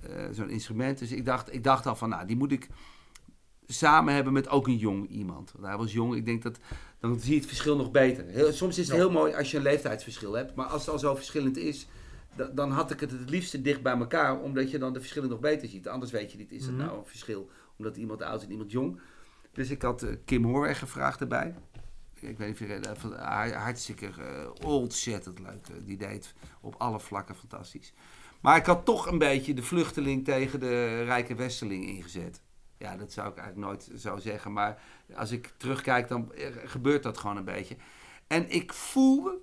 [0.00, 0.98] eh, zo'n instrument.
[0.98, 2.68] Dus ik dacht, ik dacht al van, nou, die moet ik
[3.66, 5.52] samen hebben met ook een jong iemand.
[5.52, 6.58] Want hij was jong, ik denk dat,
[6.98, 8.24] dan zie je het verschil nog beter.
[8.26, 10.98] Heel, soms is het heel mooi als je een leeftijdsverschil hebt, maar als het al
[10.98, 11.86] zo verschillend is,
[12.36, 15.28] da- dan had ik het het liefste dicht bij elkaar, omdat je dan de verschillen
[15.28, 15.88] nog beter ziet.
[15.88, 16.84] Anders weet je niet, is het Mhm.
[16.84, 19.00] nou een verschil omdat iemand oud is en iemand jong.
[19.54, 21.54] Dus ik had eh, Kim Hoorweg gevraagd erbij.
[22.14, 23.12] Ik weet niet of je van
[23.52, 25.66] hartstikke eh, ontzettend leuk.
[25.68, 27.92] eh, die deed op alle vlakken fantastisch.
[28.40, 32.42] Maar ik had toch een beetje de vluchteling tegen de rijke westerling ingezet.
[32.78, 34.52] Ja, dat zou ik eigenlijk nooit zo zeggen.
[34.52, 34.82] Maar
[35.14, 36.32] als ik terugkijk, dan
[36.64, 37.76] gebeurt dat gewoon een beetje.
[38.26, 39.38] En ik voelde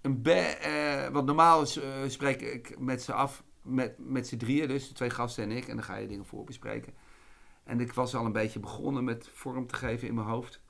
[0.00, 4.88] een be want normaal is, spreek ik met ze af, met, met z'n drieën dus,
[4.88, 5.68] de twee gasten en ik.
[5.68, 6.94] En dan ga je dingen voorbespreken.
[7.68, 10.60] En ik was al een beetje begonnen met vorm te geven in mijn hoofd.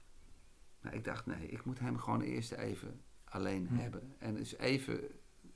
[0.82, 4.14] Nou, ik dacht, nee, ik moet hem gewoon eerst even alleen hebben.
[4.18, 5.01] En dus even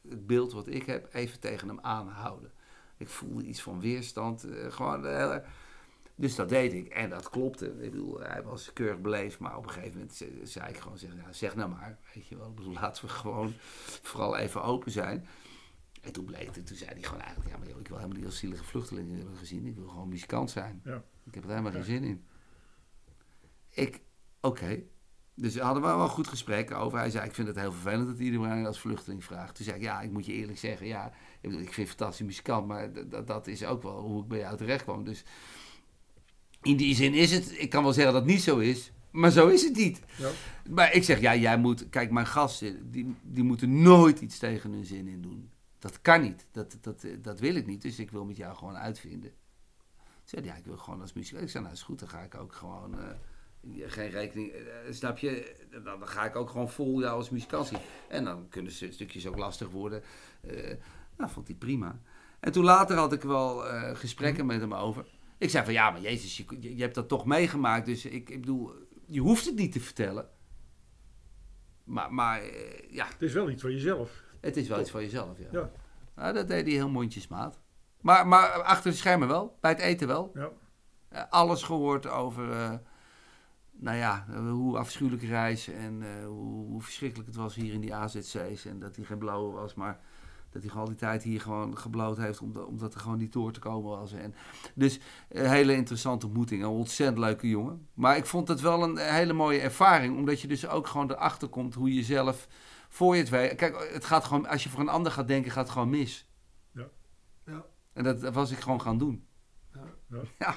[0.09, 2.53] het beeld wat ik heb, even tegen hem aanhouden.
[2.97, 4.45] Ik voelde iets van weerstand.
[4.45, 5.37] eh, gewoon, eh,
[6.15, 6.89] dus dat deed ik.
[6.89, 7.67] En dat klopte.
[7.67, 9.39] Ik bedoel, hij was keurig beleefd.
[9.39, 11.99] Maar op een gegeven moment ze- zei ik gewoon, zeg, nou, zeg nou maar.
[12.15, 13.53] Weet je wel, ik bedoel, laten we gewoon
[14.03, 15.27] vooral even open zijn.
[16.03, 18.19] En toen bleek het, toen zei hij gewoon eigenlijk, ja maar joh, ik wil helemaal
[18.19, 19.67] niet als zielige vluchtelingen hebben gezien.
[19.67, 20.81] Ik wil gewoon muzikant zijn.
[20.85, 21.05] Ja.
[21.25, 22.25] Ik heb er helemaal geen zin in.
[23.71, 24.01] Ik,
[24.41, 24.83] oké.
[25.35, 26.99] Dus we hadden we wel een goed gesprek over.
[26.99, 29.55] Hij zei, ik vind het heel vervelend dat iedereen als vluchteling vraagt.
[29.55, 31.07] Toen zei ik, ja, ik moet je eerlijk zeggen, ja,
[31.41, 32.89] ik, bedoel, ik vind fantastisch muzikant, maar
[33.25, 35.05] dat is ook wel hoe ik bij jou terecht kwam.
[35.05, 35.25] Dus
[36.63, 39.31] in die zin is het, ik kan wel zeggen dat het niet zo is, maar
[39.31, 40.01] zo is het niet.
[40.17, 40.31] Ja.
[40.71, 44.73] Maar ik zeg, ja, jij moet, kijk, mijn gasten, die, die moeten nooit iets tegen
[44.73, 45.51] hun zin in doen.
[45.83, 48.77] Dat kan niet, dat, dat, dat wil ik niet, dus ik wil met jou gewoon
[48.77, 49.31] uitvinden.
[49.31, 51.45] Toen zei ja, ik wil gewoon als muzikant.
[51.45, 55.19] Ik zei, nou is goed, dan ga ik ook gewoon, eh, geen rekening, eh, snap
[55.19, 57.79] je, dan, dan ga ik ook gewoon vol jou als muzikant zien.
[58.09, 60.03] En dan kunnen ze stukjes ook lastig worden.
[60.41, 60.77] Eh,
[61.17, 62.01] nou, vond hij prima.
[62.41, 63.57] En toen later had ik wel
[63.95, 65.07] gesprekken met hem over.
[65.39, 67.87] Ik zei van ja, maar Jezus, je, je, hebt dat toch meegemaakt.
[67.87, 68.73] Dus ik, ik bedoel,
[69.07, 70.29] je hoeft het niet te vertellen.
[71.85, 72.43] Maar, maar
[72.91, 74.31] ja, Het is wel iets van jezelf.
[74.43, 75.39] Het is wel iets van jezelf.
[75.39, 75.47] Ja.
[75.51, 75.71] Ja.
[76.15, 77.61] Nou, dat deed hij heel mondjesmaat.
[78.01, 80.31] Maar, maar achter de schermen wel, bij het eten wel.
[80.35, 80.49] Ja.
[81.09, 82.73] Eh, alles gehoord over, eh,
[83.73, 87.95] nou ja, hoe afschuwelijk reis en eh, hoe, hoe verschrikkelijk het was hier in die
[87.95, 88.65] AZC's.
[88.65, 90.01] En dat hij geen blauwe was, maar
[90.51, 93.33] dat hij gewoon al die tijd hier gewoon gebloot heeft omdat, omdat er gewoon niet
[93.33, 94.13] door te komen was.
[94.13, 94.35] En,
[94.75, 97.89] dus een hele interessante ontmoeting, een ontzettend leuke jongen.
[97.95, 101.49] Maar ik vond het wel een hele mooie ervaring, omdat je dus ook gewoon erachter
[101.49, 102.49] komt hoe je zelf
[102.95, 103.55] voor je het weet.
[103.55, 106.29] Kijk, het gaat gewoon, als je voor een ander gaat denken, gaat het gewoon mis.
[106.75, 106.89] Ja.
[107.47, 107.65] Ja.
[107.93, 109.27] En dat, dat was ik gewoon gaan doen.
[110.11, 110.21] Ja.
[110.39, 110.55] Ja.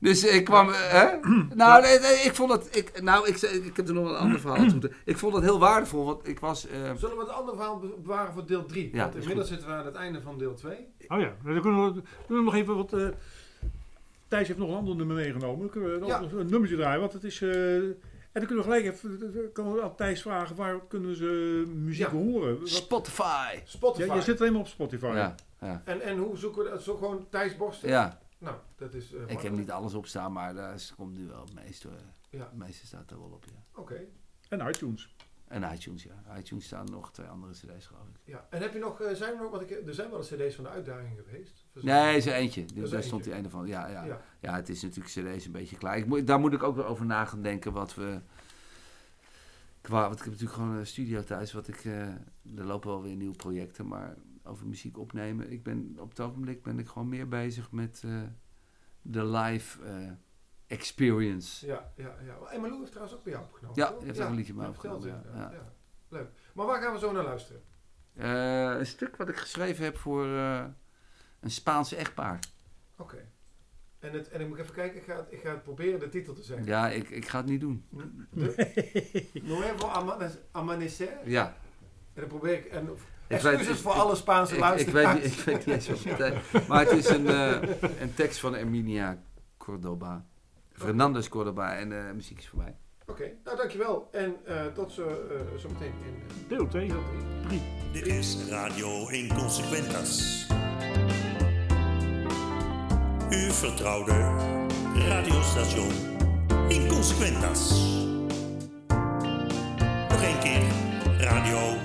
[0.00, 1.18] Dus ik kwam, hè?
[1.54, 4.40] Nou, nee, nee, ik vond het, ik, nou, ik, ik heb er nog een ander
[4.40, 4.78] verhaal aan toe.
[4.80, 7.78] te- Ik vond het heel waardevol, want ik was, eh, Zullen we het andere verhaal
[7.78, 8.90] be- bewaren voor deel 3?
[8.92, 10.72] Ja, Want is inmiddels zitten we aan het einde van deel 2.
[11.08, 12.92] Oh ja, dan kunnen we, kunnen we nog even wat...
[12.92, 13.08] eh,
[14.28, 15.58] Thijs heeft nog een ander nummer meegenomen.
[15.60, 16.00] Dan kunnen
[16.30, 17.42] we een nummertje draaien, want het is...
[17.42, 17.82] eh,
[18.40, 19.32] en dan kunnen we gelijk even...
[19.32, 22.12] dan Kan we Thijs vragen, waar kunnen ze muziek Ja.
[22.12, 22.58] horen?
[22.60, 23.58] Wat, Spotify.
[23.64, 24.06] Spotify.
[24.06, 25.06] ja, je zit alleen maar op Spotify.
[25.06, 26.82] Ja, ja, En, en hoe zoeken we dat?
[26.82, 27.88] Zo gewoon Thijs Borsten?
[27.88, 28.18] ja.
[28.38, 29.14] Nou, dat is...
[29.14, 31.88] eh, Ik heb niet alles op staan, maar daar is- komt nu wel het meeste.
[31.88, 31.94] eh,
[32.30, 32.38] Ja.
[32.44, 33.80] Het meeste staat er wel op, ja.
[33.80, 34.00] Oké.
[34.48, 35.14] En iTunes.
[35.48, 36.36] En iTunes, ja.
[36.38, 38.20] iTunes staan nog twee andere cd's, geloof ik.
[38.24, 38.46] Ja.
[38.50, 39.00] En heb je nog...
[39.00, 39.50] eh, zijn er nog...
[39.50, 41.64] Want ik, er zijn wel eens cd's van de uitdaging geweest.
[41.72, 42.64] Nee, is er eentje.
[42.74, 43.66] is Daar stond die ene van.
[43.66, 44.04] Ja, ja.
[44.04, 44.20] Ja.
[44.40, 44.54] ja.
[44.54, 45.96] het is natuurlijk cd's een beetje klaar.
[45.96, 48.20] Ik moet, daar moet ik ook wel over na gaan denken wat we...
[49.80, 51.52] Qua, want ik heb natuurlijk gewoon een studio thuis.
[51.52, 52.02] Wat ik, eh,
[52.56, 55.50] er lopen wel weer nieuwe projecten, maar over muziek opnemen.
[55.50, 58.22] Ik ben, op het ogenblik ben ik gewoon meer bezig met eh,
[59.02, 59.78] de live
[60.68, 61.66] experience.
[61.66, 62.36] Ja, ja, ja.
[62.50, 63.76] En Malou heeft trouwens ook bij jou opgenomen.
[63.82, 64.04] Ja, toch?
[64.04, 65.22] heeft ook een liedje bij opgenomen, ja.
[65.34, 65.72] ja.
[66.08, 66.28] Leuk.
[66.52, 67.62] Maar waar gaan we zo naar luisteren?
[68.14, 70.64] Eh, een stuk wat ik geschreven heb voor eh,
[71.40, 72.38] een Spaanse echtpaar.
[72.96, 73.28] Oké.
[73.98, 76.08] En, het, en ik moet even kijken, ik ga, het, ik ga het proberen de
[76.08, 76.66] titel te zeggen.
[76.66, 77.84] Ja, ik, ik ga het niet doen.
[79.32, 81.08] Nuevo Amane- Amanecer.
[81.24, 81.46] Ja,
[82.14, 82.64] En dan probeer ik...
[82.64, 82.96] En, Ik
[83.26, 85.14] excuses weet- voor ik- alle Spaanse ik, ik, luisteraars.
[85.14, 86.34] weet, niet- ik weet niet eens wat het.
[86.68, 89.18] Maar het is een, eh, een tekst van Erminia
[89.56, 90.24] Cordoba.
[90.78, 92.76] Fernandez Cordoba en de muziek is voorbij.
[93.06, 94.08] Oké, nou dankjewel.
[94.12, 96.88] En eh, tot zo, eh, zo meteen in eh, Deel 2.
[96.88, 97.02] deel
[97.46, 97.62] 3.
[97.92, 100.46] Dit is Radio Inconsequentas.
[103.30, 104.12] Uw vertrouwde
[104.94, 105.90] radiostation
[106.68, 107.70] Inconsequentas.
[110.08, 110.62] Nog één keer
[111.18, 111.76] Radio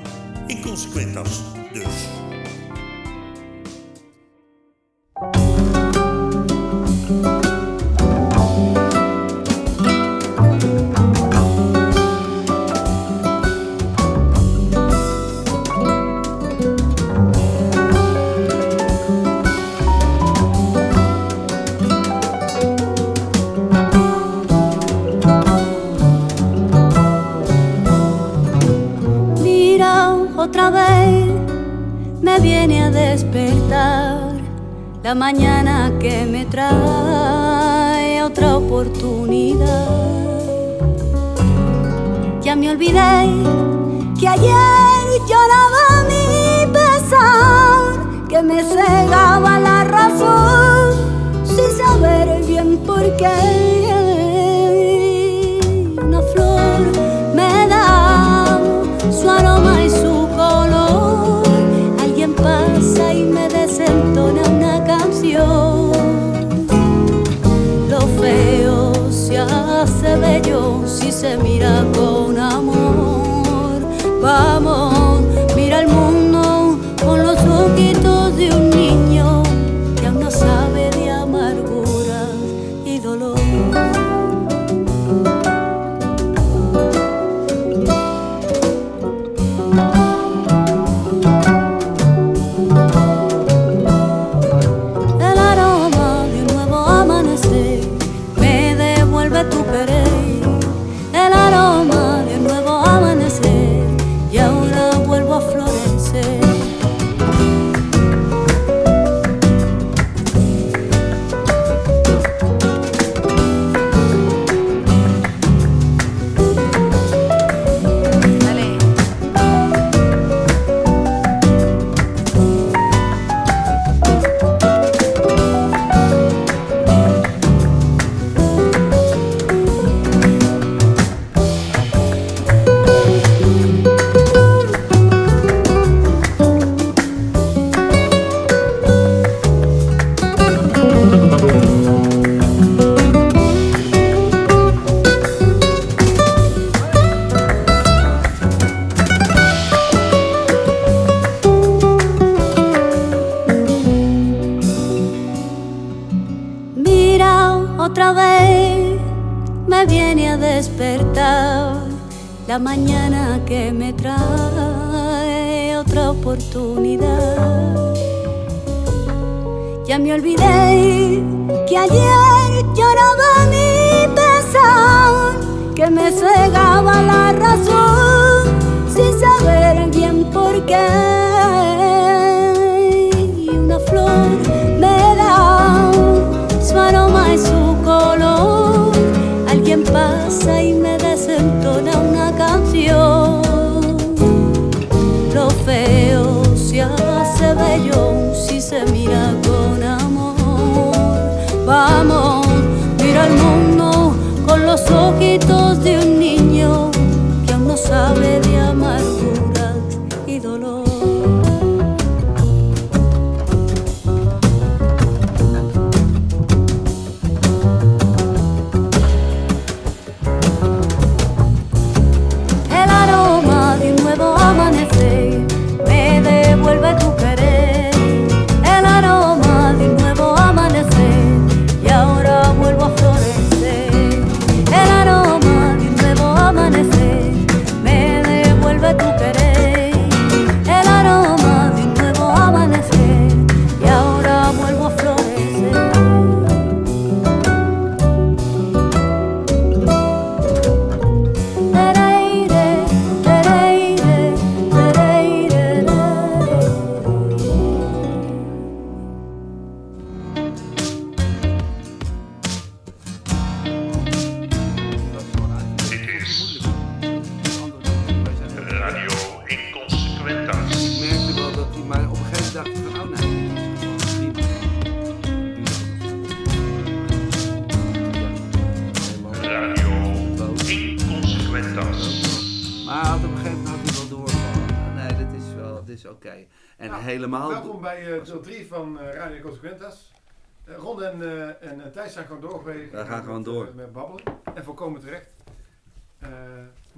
[0.48, 1.42] Inconsequentas
[1.74, 2.23] dus.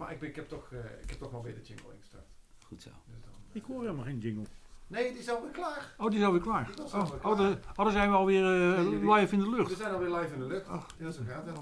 [0.06, 2.26] Maar ik, ben, ik, heb toch, eh, ik heb toch wel weer de jingle ingestart.
[2.66, 2.90] Goed zo.
[3.06, 4.44] Dus dan, Ik hoor helemaal geen jingle.
[4.88, 5.94] nee, die is alweer klaar.
[5.98, 6.66] Oh, die is alweer klaar.
[6.66, 9.40] Die was Oh, alweer oh, de, oh, dan zijn we alweer eh, Nee, live in
[9.40, 9.78] de We lucht.
[9.78, 10.68] zijn alweer live in de lucht.
[10.68, 10.88] Ach.
[10.98, 11.58] Ja, zo gaat het.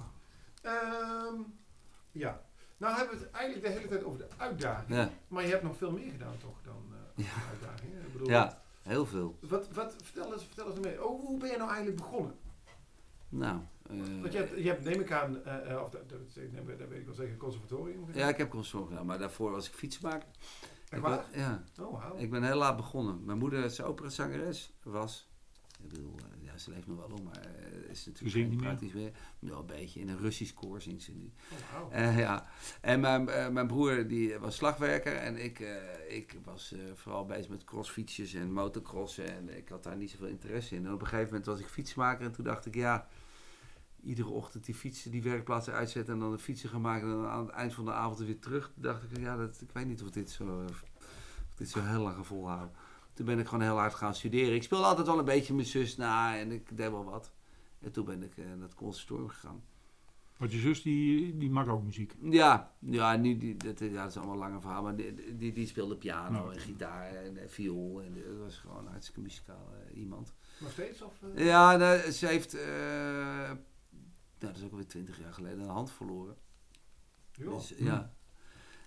[0.62, 1.42] Ehm,
[2.12, 2.42] ja.
[2.78, 4.90] Nou hebben we het eigenlijk de hele tijd over de uitdaging.
[4.98, 6.84] Ja, Maar je hebt nog veel meer gedaan toch dan
[7.18, 7.32] eh Ja.
[7.50, 8.02] uitdagingen?
[8.06, 9.38] Ik bedoel, ja heel veel.
[9.42, 11.06] Wat, wat, vertel eens, vertel eens mee.
[11.06, 12.36] Oh, hoe ben je nou eigenlijk begonnen?
[13.30, 13.60] Nou,
[14.02, 16.78] eh, Want je hebt, je hebt neem ik aan, eh, eh, of dat, dat, dat,
[16.80, 18.22] dat weet ik wel zeker, conservatorium gedaan.
[18.22, 20.28] ja, ik heb consortium gedaan, maar daarvoor was ik fietsenmaker.
[20.84, 21.26] Echt Ik waar?
[21.32, 23.26] ben- ja, Oh, ik ben heel laat begonnen.
[23.26, 25.32] Mijn moeder is operazangeres, was.
[25.84, 28.68] Ik bedoel, ja, ze leeft nog wel om, maar eh, is Ze natuurlijk niet meer.
[28.68, 29.12] praktisch meer.
[29.40, 31.32] Wel een beetje, in een Russisch koor zingt ze nu.
[31.82, 31.96] Oh.
[31.98, 32.48] Eh, ja,
[32.82, 37.50] en mijn, mijn broer die was slagwerker en ik, eh, ik was eh, vooral bezig
[37.50, 40.86] met crossfietsjes en motocrossen en ik had daar niet zoveel interesse in.
[40.86, 43.08] En op een gegeven moment was ik fietsmaker en toen dacht ik, ja,
[44.04, 47.28] iedere ochtend die fietsen, die werkplaatsen uitzetten en dan de fietsen gaan maken en dan
[47.28, 48.72] aan het eind van de avond er weer terug.
[48.74, 50.66] Toen dacht ik, ja, dat, ik weet niet of dit zo, eh,
[51.50, 52.76] of dit zo heel lang ga volhouden.
[53.14, 54.56] Toen ben ik gewoon heel hard gaan studeren.
[54.56, 57.32] Ik speelde altijd wel een beetje mijn zus na en ik deed wel wat.
[57.80, 59.64] En toen ben ik eh, naar het conservatorium gegaan.
[60.38, 62.16] Want je zus die, die maakt ook muziek.
[62.22, 64.84] Ja, ja, nu, die, dat, ja, dat is allemaal een lange verhaal.
[64.84, 66.54] Maar die, die, die speelde piano Ja.
[66.54, 68.02] en gitaar en eh, viool.
[68.02, 70.34] En dat was gewoon een hartstikke muzikaal eh, iemand.
[70.60, 71.02] Nog steeds?
[71.02, 71.46] Of, eh?
[71.46, 73.52] Ja, nou, ze heeft, eh,
[74.44, 76.38] nou, dat is ook alweer twintig jaar geleden, een hand verloren.
[77.38, 78.14] Dus, ja.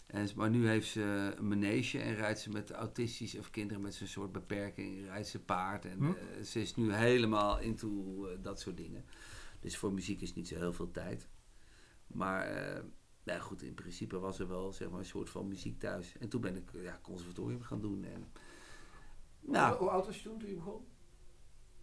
[0.06, 3.94] En, maar nu heeft ze een manege en rijdt ze met autistisch of kinderen met
[3.94, 5.84] zo'n soort beperking, rijdt ze paard.
[5.84, 6.04] En Hm.
[6.10, 9.04] eh, ze is nu helemaal into eh, dat soort dingen.
[9.60, 11.28] Dus voor muziek is niet zo heel veel tijd.
[12.06, 12.82] Maar eh,
[13.22, 16.16] ja, goed, in principe was er wel zeg maar, een soort van muziek thuis.
[16.18, 18.04] En toen ben ik ja, conservatorium gaan doen.
[18.04, 18.32] En,
[19.40, 20.84] nou, Hoe, hoe oud was je toen, toen je begon?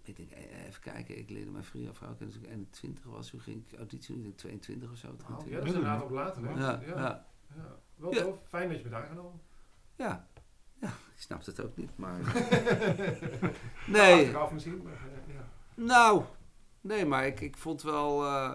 [0.04, 3.30] Ik denk, eh, even kijken, ik leerde mijn vriend vrouw kennen toen ik 21 was.
[3.30, 5.08] Toen ging ik auditie doen, ik denk 22 of zo.
[5.08, 5.50] Oh, 23.
[5.50, 6.50] ja, dat is inderdaad ook later, hè?
[6.50, 6.98] ja, ja.
[6.98, 7.26] ja.
[7.56, 7.80] ja.
[7.96, 8.40] Wel tof.
[8.48, 9.42] Fijn dat je bent aangenomen.
[9.96, 10.28] Ja,
[10.80, 12.20] ja, ik snap het ook niet, maar...
[13.88, 15.48] nee, Achteraf misschien, maar eh, ja.
[15.76, 16.24] nou,
[16.82, 18.26] nee, maar ik, ik vond wel...
[18.26, 18.54] eh,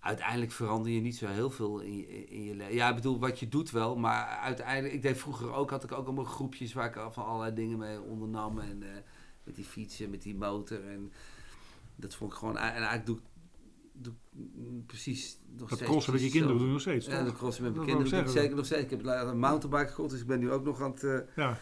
[0.00, 2.74] uiteindelijk verander je niet zo heel veel in je, in je leven.
[2.74, 4.94] Ja, ik bedoel, wat je doet wel, maar uiteindelijk...
[4.94, 7.78] Ik deed vroeger ook, had ik ook allemaal groepjes waar ik al van allerlei dingen
[7.78, 8.58] mee ondernam.
[8.58, 8.82] En
[9.48, 11.12] met die fietsen, met die motor en...
[11.96, 12.56] Dat vond ik gewoon...
[12.56, 13.22] En eigenlijk doe ik...
[13.92, 17.24] Doe ik precies nog Dat steeds crossen met je kinderen doe je nog steeds, Ja,
[17.24, 18.82] dat crossen met mijn Dat kinderen doe ik zeker nog steeds.
[18.82, 21.58] Ik heb een mountainbike gekocht, dus ik ben nu ook nog aan het, eh, Ja,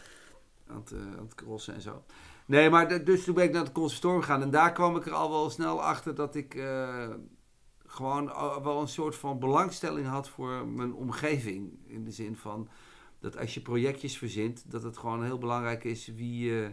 [0.66, 2.04] aan het, eh, aan het crossen en zo.
[2.46, 4.42] Nee, maar de- dus toen ben ik naar het conservatorium gegaan.
[4.42, 7.08] En daar kwam ik er al wel snel achter dat ik eh,
[7.86, 8.26] gewoon
[8.62, 11.78] wel een soort van belangstelling had voor mijn omgeving.
[11.86, 12.68] In de zin van
[13.20, 16.70] dat als je projectjes verzint, dat het gewoon heel belangrijk is wie je,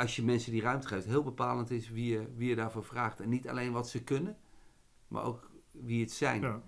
[0.00, 3.20] als je mensen die ruimte geeft, heel bepalend is wie je, wie je daarvoor vraagt.
[3.20, 4.36] En niet alleen wat ze kunnen,
[5.08, 6.40] maar ook wie het zijn.
[6.40, 6.62] ja.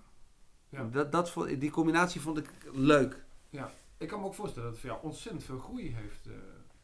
[0.68, 0.84] Ja.
[0.84, 3.24] Dat, dat, die combinatie vond ik leuk.
[3.98, 6.32] Ik kan me ook voorstellen dat het voor jou ontzettend veel groei heeft eh,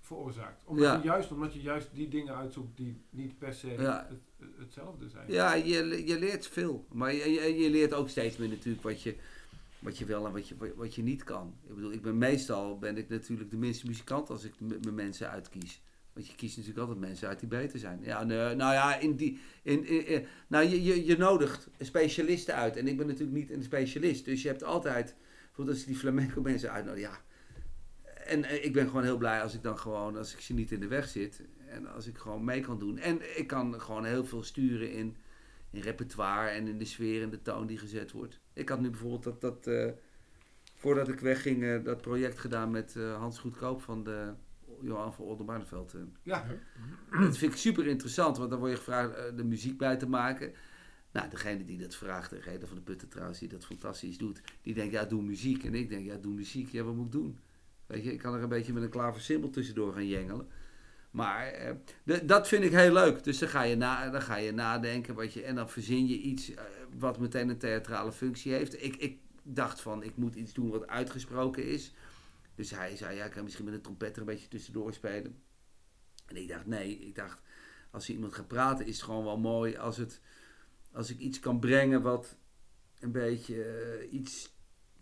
[0.00, 0.62] veroorzaakt.
[0.64, 0.94] Omdat, Ja.
[0.96, 4.06] je juist, omdat je juist die dingen uitzoekt die niet per se Ja.
[4.08, 5.32] het, hetzelfde zijn.
[5.32, 6.86] Ja, je, je leert veel.
[6.92, 9.16] Maar je, je, je leert ook steeds meer natuurlijk wat je,
[9.78, 11.54] wat je wel en wat je, wat je niet kan.
[11.68, 15.30] Ik bedoel, ik ben meestal ben ik natuurlijk de minste muzikant als ik mijn mensen
[15.30, 15.82] uitkies.
[16.18, 17.98] Want je kiest natuurlijk altijd mensen uit die beter zijn.
[18.02, 22.76] Ja, nou ja, in die, in, in, nou, je, je, je nodigt specialisten uit.
[22.76, 24.24] En ik ben natuurlijk niet een specialist.
[24.24, 25.14] Dus je hebt altijd,
[25.46, 27.20] bijvoorbeeld als ik die flamenco mensen uitnodig, ja.
[28.24, 30.72] En eh, ik ben gewoon heel blij als ik dan gewoon, als ik ze niet
[30.72, 31.42] in de weg zit.
[31.68, 32.98] En als ik gewoon mee kan doen.
[32.98, 35.16] En ik kan gewoon heel veel sturen in,
[35.70, 38.40] in repertoire en in de sfeer en de toon die gezet wordt.
[38.52, 39.90] Ik had nu bijvoorbeeld dat, dat eh,
[40.74, 44.32] voordat ik wegging, eh, dat project gedaan met Hans Goedkoop van de
[44.82, 45.94] Johan van Oldenbarneveld.
[45.94, 46.00] eh.
[46.22, 46.46] Ja.
[47.10, 50.08] Dat vind ik super interessant, want dan word je gevraagd eh, de muziek bij te
[50.08, 50.52] maken.
[51.12, 54.40] Nou, degene die dat vraagt, de Reda van de Putten trouwens, die dat fantastisch doet,
[54.62, 55.64] die denkt, ja, doe muziek.
[55.64, 57.38] En ik denk, ja, doe muziek, ja, wat moet ik doen?
[57.86, 60.46] Weet je, ik kan er een beetje met een klaversymbol tussendoor gaan jengelen.
[61.10, 61.74] Maar eh,
[62.04, 63.24] de- dat vind ik heel leuk.
[63.24, 66.18] Dus dan ga je, na, dan ga je nadenken wat je, en dan verzin je
[66.18, 66.62] iets eh,
[66.98, 68.82] wat meteen een theatrale functie heeft.
[68.84, 71.92] Ik, ik dacht van, ik moet iets doen wat uitgesproken is.
[72.58, 75.42] Dus hij zei, ja, ik kan misschien met een trompet er een beetje tussendoor spelen.
[76.26, 77.42] En ik dacht, nee, ik dacht,
[77.90, 80.20] als je iemand gaat praten, is het gewoon wel mooi als, het,
[80.92, 82.36] als ik iets kan brengen wat
[83.00, 84.56] een beetje eh, iets,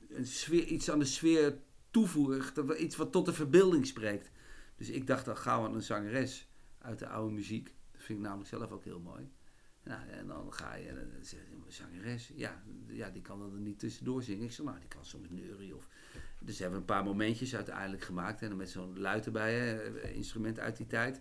[0.09, 1.59] een sfeer, iets aan de sfeer
[1.91, 2.59] toevoegt.
[2.79, 4.31] Iets wat tot de verbeelding spreekt.
[4.77, 7.75] Dus ik dacht dan gauw aan een zangeres uit de oude muziek.
[7.93, 9.31] Dat vind ik namelijk zelf ook heel mooi.
[9.83, 13.43] Nou, en dan ga je en dan zeg je, een zangeres, ja, ja, die kan
[13.43, 14.45] er niet tussendoor zingen.
[14.45, 15.77] Ik zeg, nou, die kan soms neurie.
[15.77, 15.89] Of...
[16.47, 18.43] Dus hebben we een paar momentjes uiteindelijk gemaakt.
[18.43, 21.21] En dan met zo'n luid erbij, hè, instrument uit die tijd.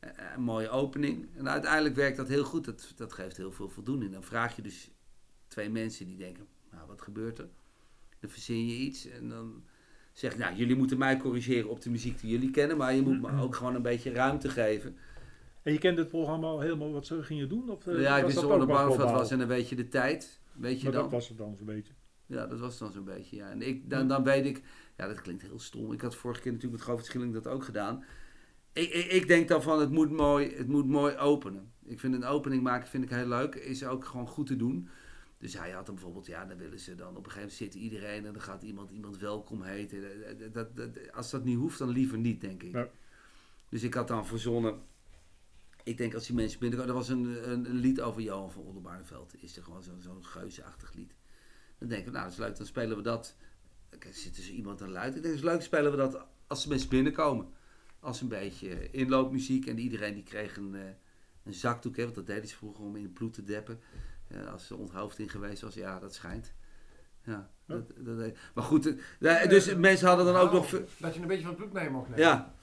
[0.00, 1.28] Eh, Een mooie opening.
[1.36, 2.64] En uiteindelijk werkt dat heel goed.
[2.64, 4.12] Dat, dat geeft heel veel voldoening.
[4.12, 4.90] Dan vraag je dus
[5.48, 7.48] twee mensen die denken, nou, wat gebeurt er?
[8.20, 9.62] Dan verzin je iets en dan
[10.12, 12.76] zeg je, nou, jullie moeten mij corrigeren op de muziek die jullie kennen.
[12.76, 14.96] Maar je moet me ook gewoon een beetje ruimte geven.
[15.62, 17.70] En je kent het programma al helemaal wat ze gingen doen?
[17.70, 20.40] Of, eh, ja, ik wist de wat was en dan weet je de tijd.
[20.52, 21.02] Weet je Maar dan?
[21.02, 21.92] dat was het dan zo'n beetje.
[22.32, 23.50] Ja, dat was dan zo'n beetje, ja.
[23.50, 24.62] En ik, dan, dan weet ik,
[24.96, 25.92] ja, dat klinkt heel stom.
[25.92, 28.04] Ik had vorige keer natuurlijk met Govert Schilling dat ook gedaan.
[28.72, 31.72] Ik, ik, ik denk dan van, het moet, mooi, het moet mooi openen.
[31.84, 33.54] Ik vind een opening maken vind ik heel leuk.
[33.54, 34.88] Is ook gewoon goed te doen.
[35.38, 37.74] Dus hij had dan bijvoorbeeld, ja, dan willen ze dan op een gegeven moment zit
[37.82, 40.02] iedereen en dan gaat iemand iemand welkom heten.
[40.38, 42.72] Dat, dat, dat- als dat niet hoeft, dan liever niet, denk ik.
[42.72, 42.88] Ja.
[43.68, 44.74] Dus ik had dan verzonnen,
[45.84, 48.62] ik denk als die mensen binnenkomen, er was een, een, een lied over Johan van
[48.62, 49.42] Oldenbarneveld.
[49.42, 51.14] Is er gewoon zo'n zo'n geuzeachtig lied.
[51.82, 53.34] Dan denk ik, nou dat is leuk, dan spelen we dat.
[53.98, 55.06] Kijk, zit zo iemand aan luid.
[55.16, 57.46] Ik denk, dat is leuk, spelen we dat als de mensen binnenkomen.
[58.00, 59.66] Als een beetje inloopmuziek.
[59.66, 60.80] En iedereen die kreeg een, eh,
[61.44, 63.80] een zakdoek, hè, want dat deden ze vroeger om in het bloed te deppen.
[64.28, 66.52] Eh, als er onthoofding geweest was, ja, dat schijnt.
[67.24, 70.68] Ja, dat, dat deed- maar goed, eh, ja, dus mensen hadden dan ook nog...
[70.68, 72.24] ver- Dat je een beetje van het bloed mee mocht nemen.
[72.24, 72.54] Ja,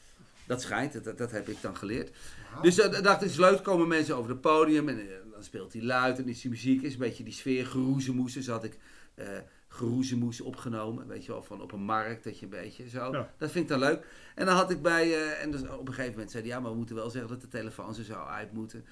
[0.48, 2.16] dat schijnt, dat, dat heb ik dan geleerd.
[2.62, 5.44] Dus dat, dat dacht ik, is leuk, komen mensen over het podium en eh, dan
[5.44, 8.34] speelt hij luid en is die muziek, is een beetje die sfeer, geroezemoes.
[8.34, 8.78] Dus had ik
[9.20, 9.40] eh
[9.72, 13.12] geroezemoes opgenomen, weet je wel, van op een markt, dat je een beetje zo.
[13.12, 13.32] Ja.
[13.38, 14.06] Dat vind ik dan leuk.
[14.36, 16.60] En dan had ik bij, eh, en dus op een gegeven moment zei hij, ja,
[16.60, 18.86] maar we moeten wel zeggen dat de telefoons er zo uit moeten.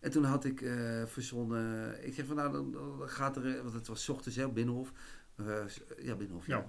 [0.00, 3.74] En toen had ik eh, verzonnen, ik zeg van nou, dan, dan gaat er, want
[3.74, 4.92] het was ochtends hè, Binnenhof.
[6.02, 6.56] Ja, Binnenhof, ja.
[6.56, 6.66] Ja.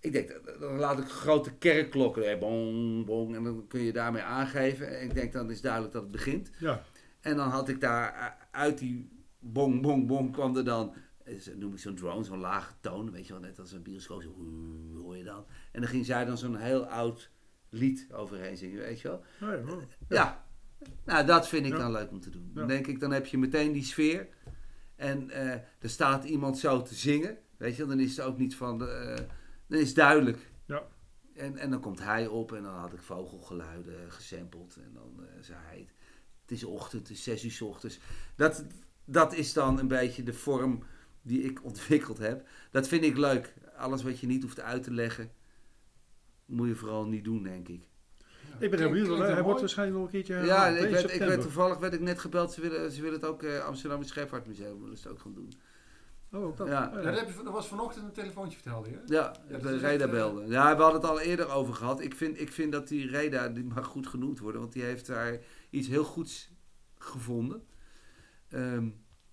[0.00, 4.22] Ik denk, dan- laat ik grote kerkklokken, eh, bong, bong, en dan kun je daarmee
[4.22, 4.98] aangeven.
[4.98, 6.50] En ik denk, dan is duidelijk dat het begint.
[6.58, 6.82] Ja,
[7.20, 9.08] En dan had ik daar uit die
[9.38, 10.94] bong, bong, bong kwam er dan,
[11.56, 14.34] noem ik zo'n drone, zo'n lage toon, weet je wel, net als een bioscoop, zo
[15.02, 15.44] hoor je dan.
[15.72, 17.30] En dan ging zij dan zo'n heel oud
[17.68, 19.22] lied overheen zingen, weet je wel.
[19.40, 19.86] ja, ja.
[20.08, 20.46] Ja,
[21.04, 21.78] nou dat vind ik Ja.
[21.78, 22.50] dan leuk om te doen.
[22.54, 24.28] Dan denk ik, dan heb je meteen die sfeer.
[24.96, 28.38] En eh, er staat iemand zo te zingen, weet je wel, dan is het ook
[28.38, 29.16] niet van, eh,
[29.66, 30.50] dan is het duidelijk.
[30.66, 30.82] Ja.
[31.34, 34.76] En, en dan komt hij op en dan had ik vogelgeluiden gesampled.
[34.76, 35.88] En dan eh, zei hij,
[36.42, 37.98] het is ochtend, het is zes uur ochtends.
[38.36, 38.64] Dat,
[39.04, 40.82] dat is dan een beetje de vorm
[41.22, 42.46] die ik ontwikkeld heb.
[42.70, 43.54] Dat vind ik leuk.
[43.76, 45.30] Alles wat je niet hoeft uit te leggen,
[46.44, 47.88] moet je vooral niet doen, denk ik.
[48.58, 51.18] Ik ben heel benieuwd, hij wordt waarschijnlijk nog een keertje Ja, herhaald, ik werd, ik
[51.20, 52.52] werd, toevallig werd ik net gebeld.
[52.52, 55.52] Ze willen, ze willen het ook uh, Amsterdam Scheepvaartmuseum willen ze het ook gaan doen.
[56.32, 56.66] Oh, ook dat.
[56.66, 56.88] Ja.
[56.88, 58.94] Oh, Ja, dat, heb je, dat was vanochtend een telefoontje vertelde je.
[58.96, 59.02] hè?
[59.06, 60.46] Ja, Ja, de Reda echt, eh, belde.
[60.46, 62.00] Ja, we hadden het al eerder over gehad.
[62.00, 65.06] Ik vind, ik vind dat die Reda, die mag goed genoemd worden, want die heeft
[65.06, 65.38] daar
[65.70, 66.50] iets heel goeds
[66.98, 67.62] gevonden.
[68.48, 68.88] Ehm,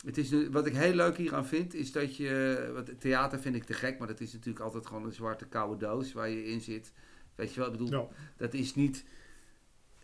[0.05, 3.63] het is, wat ik heel leuk hieraan vind, is dat je, wat, theater vind ik
[3.63, 6.61] te gek, maar dat is natuurlijk altijd gewoon een zwarte koude doos waar je in
[6.61, 6.91] zit.
[7.35, 8.07] Weet je wel, ik bedoel, Ja.
[8.37, 9.05] dat is niet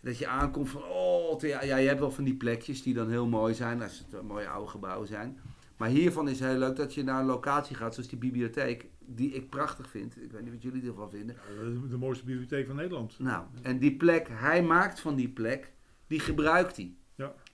[0.01, 3.09] dat je aankomt van, oh, thea- ja, je hebt wel van die plekjes die dan
[3.09, 5.39] heel mooi zijn, als het een mooie oude gebouwen zijn.
[5.77, 9.31] Maar hiervan is heel leuk dat je naar een locatie gaat, zoals die bibliotheek, die
[9.33, 10.21] ik prachtig vind.
[10.21, 11.35] Ik weet niet wat jullie ervan vinden.
[11.35, 13.19] Ja, de- de mooiste bibliotheek van Nederland.
[13.19, 15.71] Nou, en die plek, hij maakt van die plek,
[16.07, 16.95] die gebruikt hij.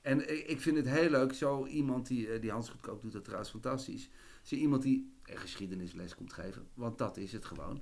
[0.01, 3.23] En ik, vind het heel leuk, zo iemand die, eh, die Hans Goedkoop doet dat
[3.23, 4.09] trouwens fantastisch.
[4.41, 7.81] Zie iemand die een geschiedenisles komt geven, want dat is het gewoon.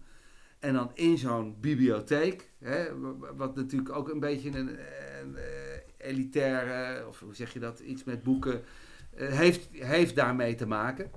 [0.59, 4.77] En dan in zo'n bibliotheek, hè, wa- wat natuurlijk ook een beetje een,
[5.21, 8.61] een eh, elitaire, of hoe zeg je dat, iets met boeken,
[9.15, 11.11] eh, heeft, heeft daarmee te maken.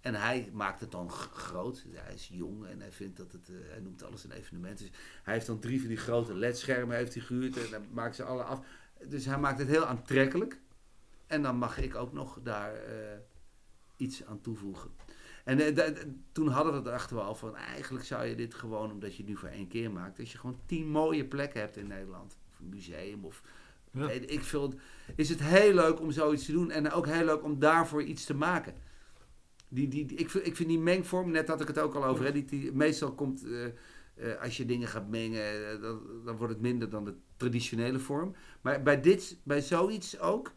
[0.00, 1.84] En hij maakt het dan groot.
[1.90, 4.78] Hij is jong en hij vindt dat het, hij noemt alles een evenement.
[4.78, 4.90] Dus
[5.22, 8.22] hij heeft dan drie van die grote ledschermen heeft hij gehuurd en dan maakt ze
[8.24, 8.60] alle af.
[9.08, 10.60] Dus hij maakt het heel aantrekkelijk.
[11.26, 13.18] En dan mag ik ook nog daar eh,
[13.96, 14.90] iets aan toevoegen.
[15.44, 15.86] En eh,
[16.32, 19.30] toen hadden we het we al van eigenlijk zou je dit gewoon, omdat je het
[19.30, 22.36] nu voor één keer maakt, dat je gewoon tien mooie plekken hebt in Nederland.
[22.52, 23.42] Of een museum of
[23.90, 24.06] Ja.
[24.06, 24.74] weet ik veel.
[25.16, 28.24] Is het heel leuk om zoiets te doen en ook heel leuk om daarvoor iets
[28.24, 28.74] te maken.
[29.68, 32.04] Die, die, die- ik, vind, ik vind die mengvorm, net had ik het ook al
[32.04, 33.66] over, hè, die, die, meestal komt, eh,
[34.16, 37.98] eh, als je dingen gaat mengen, eh, dan, dan wordt het minder dan de traditionele
[37.98, 38.34] vorm.
[38.60, 40.52] Maar bij dit, bij zoiets ook,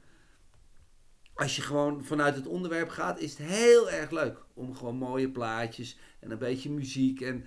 [1.33, 5.31] als je gewoon vanuit het onderwerp gaat, is het heel erg leuk om gewoon mooie
[5.31, 7.21] plaatjes en een beetje muziek.
[7.21, 7.45] En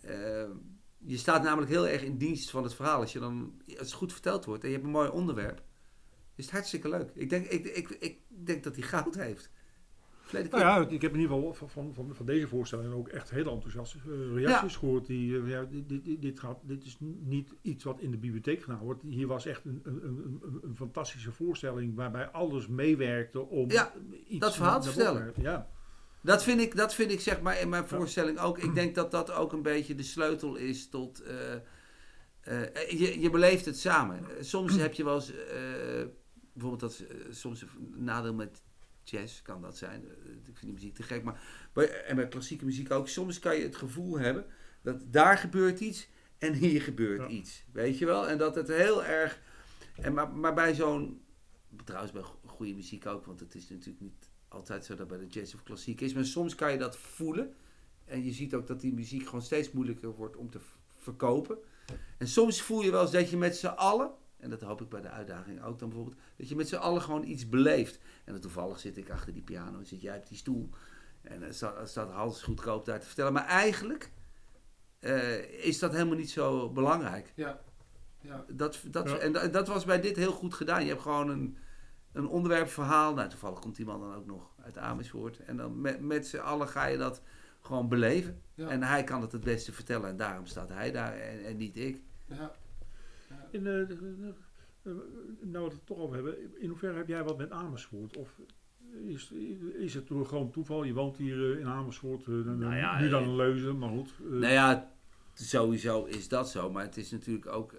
[0.00, 0.50] eh,
[0.98, 3.00] je staat namelijk heel erg in dienst van het verhaal.
[3.00, 5.62] Als, je dan, als het goed verteld wordt en je hebt een mooi onderwerp,
[6.34, 7.10] is het hartstikke leuk.
[7.14, 9.50] Ik denk, ik, ik, ik denk dat hij goud heeft.
[10.28, 12.92] Verleden keer- Nou ja, ik heb in ieder geval van, van, van, van deze voorstelling
[12.94, 15.06] ook echt hele enthousiaste eh, reacties gehoord.
[15.06, 18.62] Die, eh, ja, dit, dit, dit, gaat, dit is niet iets wat in de bibliotheek
[18.62, 19.02] gedaan wordt.
[19.02, 23.92] Hier was echt een, een, een, een- fantastische voorstelling waarbij alles meewerkte om Ja,
[24.26, 25.32] iets dat verhaal te vertellen.
[25.34, 25.68] te- Ja,
[26.22, 28.58] Dat vind, ik, dat vind ik zeg maar in mijn voorstelling ook.
[28.58, 31.20] Ik denk dat dat ook een beetje de sleutel is tot.
[31.22, 31.54] eh,
[32.98, 34.20] je, je beleeft het samen.
[34.40, 35.32] Soms heb je wel eens.
[36.52, 38.62] bijvoorbeeld dat soms een nadeel met
[39.10, 40.04] jazz kan dat zijn.
[40.08, 41.22] Eh, ik vind die muziek te gek.
[41.22, 41.40] Maar
[41.72, 43.08] bij, en bij klassieke muziek ook.
[43.08, 44.44] Soms kan je het gevoel hebben
[44.82, 46.08] dat daar gebeurt iets
[46.38, 47.28] en hier gebeurt Ja.
[47.28, 47.64] iets.
[47.72, 48.28] Weet je wel?
[48.28, 49.40] En dat het heel erg.
[50.00, 51.20] En maar, maar bij zo'n.
[51.84, 55.18] Trouwens, bij go- goede muziek ook, want het is natuurlijk niet altijd zo dat bij
[55.18, 56.14] de jazz of klassiek is.
[56.14, 57.54] Maar soms kan je dat voelen.
[58.04, 60.60] En je ziet ook dat die muziek gewoon steeds moeilijker wordt om te
[60.98, 61.58] verkopen.
[62.18, 64.88] En soms voel je wel eens dat je met z'n allen, en dat hoop ik
[64.88, 67.98] bij de uitdaging ook dan bijvoorbeeld, dat je met z'n allen gewoon iets beleeft.
[68.24, 70.70] En dan toevallig zit ik achter die piano en zit jij op die stoel.
[71.22, 73.32] En dan staat, dan staat Hans goedkoop daar te vertellen.
[73.32, 74.10] Maar eigenlijk
[74.98, 77.32] eh, is dat helemaal niet zo belangrijk.
[77.34, 77.60] Ja.
[78.20, 78.44] ja.
[78.48, 79.16] Dat, dat, Ja.
[79.16, 80.82] En da- dat was bij dit heel goed gedaan.
[80.82, 81.56] Je hebt gewoon een,
[82.12, 83.14] een onderwerp, verhaal.
[83.14, 85.38] Nou, toevallig komt die man dan ook nog uit Amersfoort.
[85.38, 87.22] En dan met, met z'n allen ga je dat
[87.60, 88.42] gewoon beleven.
[88.54, 88.68] Ja.
[88.68, 90.08] En hij kan het het beste vertellen.
[90.08, 92.02] En daarom staat hij daar en, en niet ik.
[92.26, 92.52] ja.
[93.50, 93.88] In, eh, eh,
[95.40, 98.16] nou, we het toch over hebben, in hoeverre heb jij wat met Amersfoort?
[98.16, 98.40] Of
[99.06, 99.32] is,
[99.78, 100.84] is het door gewoon toeval?
[100.84, 104.14] Je woont hier eh, in Amersfoort, Nou ja, nu dan een leuzen, maar goed.
[104.18, 104.92] Nou ja,
[105.34, 106.70] sowieso is dat zo.
[106.70, 107.76] Maar het is natuurlijk ook...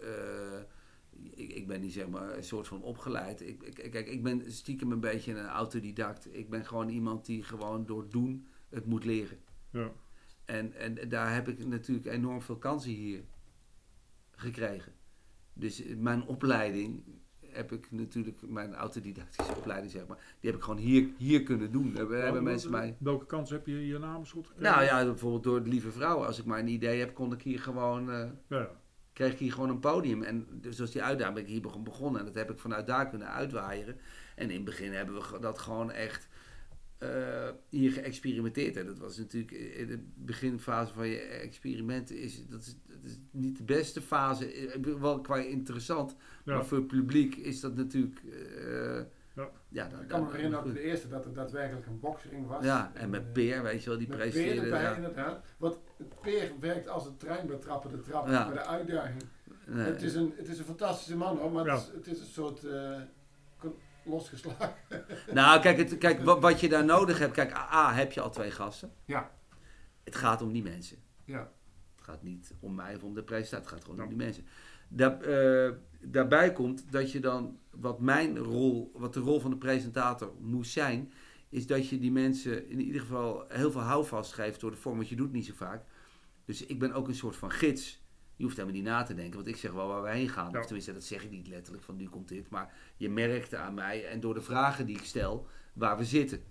[1.34, 3.42] ik, ik ben niet zeg maar een soort van opgeleid.
[3.42, 6.36] Ik, ik, kijk, ik ben stiekem een beetje een autodidact.
[6.36, 9.38] Ik ben gewoon iemand die gewoon door doen het moet leren.
[9.72, 9.92] Ja.
[10.46, 13.24] En, en daar heb ik natuurlijk enorm veel kansen hier
[14.32, 14.94] gekregen.
[15.60, 17.04] Dus mijn opleiding
[17.52, 21.72] heb ik natuurlijk, mijn autodidactische opleiding zeg maar, die heb ik gewoon hier, hier kunnen
[21.72, 21.96] doen.
[21.96, 22.96] Hebben, hebben mensen mij...
[23.00, 24.72] Welke kans heb je hier Amersfoort gekregen?
[24.74, 26.26] Nou ja, bijvoorbeeld door de lieve vrouw.
[26.26, 28.70] Als ik maar een idee heb, kon ik hier gewoon, eh, Ja,
[29.14, 30.24] kreeg ik hier gewoon een podium.
[30.24, 32.20] En dus zoals die uitdaging ben ik hier begon- begonnen.
[32.20, 33.98] En dat heb ik vanuit daar kunnen uitwaaieren.
[34.36, 36.28] En in het begin hebben we dat gewoon echt
[37.00, 38.76] eh, hier geëxperimenteerd.
[38.78, 42.12] En dat was natuurlijk in de beginfase van je experiment.
[42.12, 44.52] Is, dat, is, dat is niet de beste fase.
[44.54, 46.16] eh, Wel qua interessant.
[46.46, 46.54] Ja.
[46.56, 48.22] Maar voor het publiek is dat natuurlijk...
[48.24, 49.02] eh,
[49.36, 49.50] Ja.
[49.70, 52.64] ja, dat, Ik kan me herinneren dat de eerste dat het daadwerkelijk een boxring was.
[52.66, 54.62] ja, en met Peer, weet je wel, die met Peer presenteerde.
[54.62, 54.96] erbij, ja.
[54.96, 55.46] inderdaad.
[55.58, 55.78] Want
[56.22, 58.46] Peer werkt als een trein bij trappen de trap Ja.
[58.48, 59.24] bij de uitdaging.
[59.66, 59.86] Nee.
[59.86, 61.74] Het, is een, het is een fantastische man hoor, maar Ja.
[61.76, 63.02] het, is, het is een soort eh,
[64.04, 64.74] losgeslagen.
[65.34, 67.34] Nou, kijk, het, kijk wat, wat je daar nodig hebt.
[67.34, 68.92] Kijk, A, heb je al twee gasten.
[69.06, 69.32] Ja.
[70.04, 70.98] Het gaat om die mensen.
[71.26, 71.52] Ja.
[71.96, 73.66] Het gaat niet om mij of om de presentatie.
[73.66, 74.04] Het gaat gewoon Ja.
[74.04, 74.46] om die mensen.
[74.88, 79.58] Daar, eh, daarbij komt dat je dan, wat mijn rol, wat de rol van de
[79.58, 81.12] presentator moest zijn,
[81.50, 84.96] is dat je die mensen in ieder geval heel veel houvast geeft door de vorm,
[84.96, 85.84] want je doet niet zo vaak.
[86.46, 87.99] Dus ik ben ook een soort van gids.
[88.40, 90.52] Je hoeft helemaal niet na te denken, want ik zeg wel waar we heen gaan.
[90.52, 90.60] Ja.
[90.60, 92.50] Of tenminste, dat zeg ik niet letterlijk van nu komt dit.
[92.50, 96.42] Maar je merkt aan mij en door de vragen die ik stel, waar we zitten.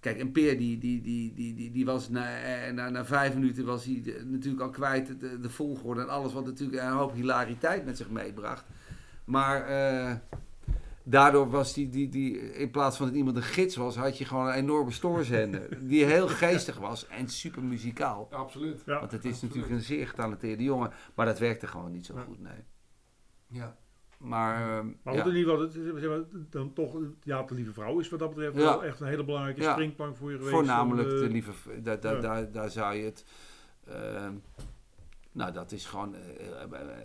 [0.00, 3.34] Kijk, en Peer die, die, die, die, die, die was na, eh, na, na vijf
[3.34, 6.88] minuten was hij de- natuurlijk al kwijt de, de volgorde en alles wat natuurlijk een
[6.90, 8.64] hoop hilariteit met zich meebracht.
[9.24, 10.14] Maar eh,
[11.04, 14.24] daardoor was die, die, die, in plaats van dat iemand een gids was, had je
[14.24, 15.78] gewoon een enorme stoorzender.
[15.88, 18.28] die heel geestig was en super muzikaal.
[18.30, 18.82] Absoluut.
[18.86, 18.98] ja.
[18.98, 19.54] Want het is absoluut.
[19.54, 20.90] natuurlijk een zeer getalenteerde jongen.
[21.14, 22.22] Maar dat werkte gewoon niet zo Ja.
[22.22, 22.64] goed, nee.
[23.46, 23.76] Ja.
[24.18, 25.22] Maar, ehm, Maar ja.
[25.22, 26.20] wat in ieder geval, het is, zeg maar,
[26.50, 28.60] dan toch, ja, de lieve vrouw is wat dat betreft Ja.
[28.62, 29.72] wel echt een hele belangrijke Ja.
[29.72, 30.54] springplank voor je geweest.
[30.54, 31.52] Voornamelijk om, de lieve...
[31.82, 32.20] Daar, daar, ja.
[32.20, 33.24] daar, daar zou je het...
[33.86, 34.32] ehm,
[35.34, 36.14] nou, dat is gewoon...
[36.14, 36.20] eh,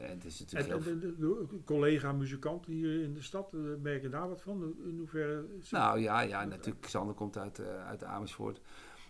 [0.02, 1.00] het is natuurlijk en heel...
[1.00, 3.52] de, de collega-muzikant hier in de stad,
[3.82, 4.76] merk je daar wat van?
[4.86, 5.46] In hoeverre...
[5.72, 6.82] Nou ja, ja, natuurlijk.
[6.86, 8.62] Xander komt uit, uit Amersfoort.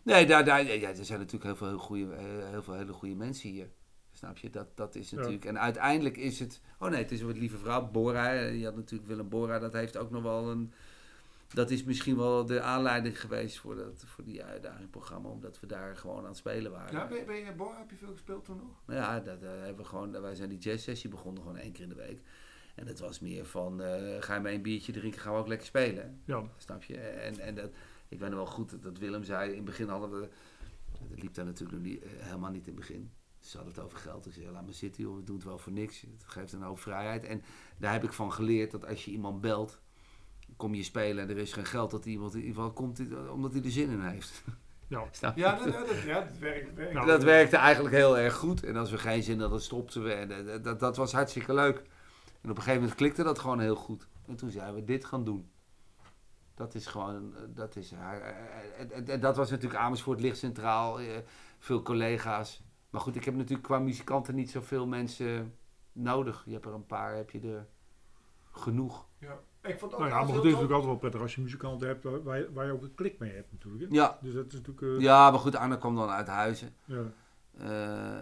[0.03, 2.15] Nee, daar, daar, ja, er zijn natuurlijk heel veel, heel, goede,
[2.51, 3.69] heel veel hele goede mensen hier.
[4.11, 4.49] Snap je?
[4.49, 5.15] Dat, dat is Ja.
[5.15, 5.45] natuurlijk...
[5.45, 6.61] En uiteindelijk is het...
[6.79, 7.89] Oh nee, het is een wat lieve vrouw.
[7.91, 9.59] Bora, je had natuurlijk Willem Bora.
[9.59, 10.73] Dat heeft ook nog wel een...
[11.53, 15.29] Dat is misschien wel de aanleiding geweest voor, dat, voor die uitdagingprogramma.
[15.29, 16.93] Omdat we daar gewoon aan het spelen waren.
[16.95, 18.81] Ja, ben, je- ben je Bor, heb je veel gespeeld toen nog?
[18.85, 21.83] Nou ja, dat, eh, hebben we gewoon, wij zijn die jazzsessie begonnen gewoon één keer
[21.83, 22.21] in de week.
[22.75, 25.47] En dat was meer van, eh, ga je mee een biertje drinken, gaan we ook
[25.47, 26.21] lekker spelen.
[26.25, 26.43] Ja.
[26.57, 26.97] Snap je?
[26.97, 27.69] En, en dat,
[28.07, 30.29] ik weet nog wel goed dat- dat Willem zei, in het begin hadden we,
[31.09, 33.11] dat liep daar natuurlijk nog niet, eh, helemaal niet in het begin.
[33.39, 34.25] Ze hadden het over geld.
[34.25, 36.01] Ik zei, laat maar zitten joh, we doen het wel voor niks.
[36.01, 37.23] Het geeft een hoop vrijheid.
[37.23, 37.41] En
[37.77, 39.79] daar heb ik van geleerd dat als je iemand belt,
[40.59, 43.53] kom je spelen en er is geen geld, dat iemand in ieder geval komt omdat
[43.53, 44.43] hij er zin in heeft.
[44.87, 45.03] Ja.
[45.11, 45.41] Snap je?
[45.41, 46.73] Ja, dat, ja, dat, ja, dat werkt.
[46.75, 46.93] werkt.
[46.93, 48.63] Nou, dat werkte eigenlijk heel erg goed.
[48.63, 50.11] En als we geen zin hadden, stopten we.
[50.11, 51.77] En eh, dat, dat was hartstikke leuk.
[52.41, 54.07] En op een gegeven moment klikte dat gewoon heel goed.
[54.27, 55.49] En toen zeiden we dit gaan doen.
[56.55, 58.27] Dat is gewoon, eh, dat is, eh, eh,
[58.79, 61.17] eh, eh, eh, dat was natuurlijk Amersfoort licht centraal, eh,
[61.59, 62.63] veel collega's.
[62.89, 65.55] Maar goed, ik heb natuurlijk qua muzikanten niet zoveel mensen
[65.91, 66.43] nodig.
[66.45, 67.67] Je hebt er een paar, heb je er
[68.51, 69.05] genoeg.
[69.17, 69.39] Ja.
[69.63, 71.87] Ik vond ook Nou ja, maar het is natuurlijk altijd wel prettig als je muzikanten
[71.87, 73.83] hebt waar, waar je- waar je ook een klik mee hebt natuurlijk.
[73.91, 73.95] Hè?
[73.95, 74.81] Ja, Dus dat is natuurlijk...
[74.81, 76.69] eh, ja maar goed, Arno kwam dan uit huizen.
[76.85, 77.03] ja.
[77.59, 77.67] Eh,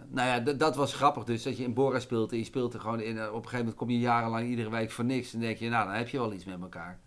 [0.09, 1.43] nou ja, dat was grappig dus.
[1.43, 3.17] Dat je in Bora speelt en je speelt er gewoon in.
[3.19, 5.33] op een gegeven moment kom je jarenlang iedere week voor niks.
[5.33, 6.99] En denk je, nou, dan heb je wel iets met elkaar.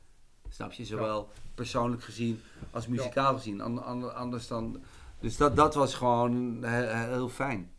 [0.48, 0.84] Snap je?
[0.84, 2.40] Zowel persoonlijk gezien
[2.70, 3.60] als muzikaal gezien.
[3.60, 4.82] An- an- anders dan...
[5.20, 7.70] Dus dat, dat was gewoon he- heel, fijn.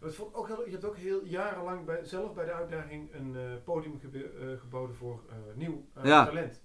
[0.00, 3.42] Vond ook heel, je hebt ook heel jarenlang bij, zelf bij de uitdaging een eh,
[3.64, 6.24] podium gebe- eh, geboden voor eh, nieuw Ja.
[6.24, 6.62] talent.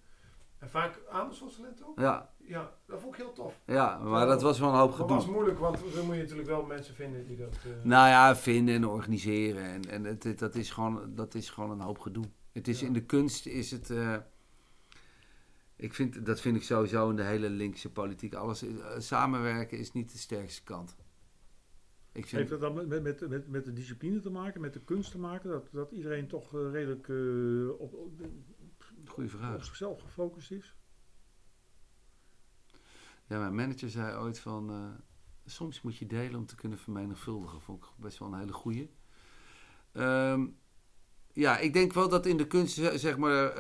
[0.59, 1.99] En vaak Amersfoort talent ook?
[1.99, 3.59] Ja, Ja, dat vond ik heel tof.
[3.65, 5.33] ja maar dat was wel een hoop Dat was gedoe.
[5.35, 7.57] moeilijk, want dan moet je natuurlijk wel mensen vinden die dat...
[7.83, 9.63] Nou ja, vinden en organiseren.
[9.63, 12.23] En, en het, het- dat, is gewoon, dat is gewoon een hoop gedoe.
[12.51, 12.87] Het is Ja.
[12.87, 13.93] in de kunst is het.
[15.75, 18.33] ik vind, dat vind ik sowieso in de hele linkse politiek.
[18.33, 18.65] Alles,
[18.97, 20.95] samenwerken is niet de sterkste kant.
[22.13, 24.83] Ik vind, Heeft dat dan met, met, met, met de discipline te maken, met de
[24.83, 25.49] kunst te maken?
[25.49, 28.21] Dat, dat iedereen toch eh, redelijk eh, op, op,
[29.05, 29.55] goede vraag.
[29.55, 30.75] op zichzelf gefocust is?
[33.27, 34.69] Ja, mijn manager zei ooit van...
[34.69, 34.89] eh,
[35.45, 37.61] soms moet je delen om te kunnen vermenigvuldigen.
[37.61, 38.93] Vond ik best wel een hele goeie.
[39.91, 40.47] Ehm,
[41.31, 43.53] ja, ik denk wel dat in de kunst, zeg maar...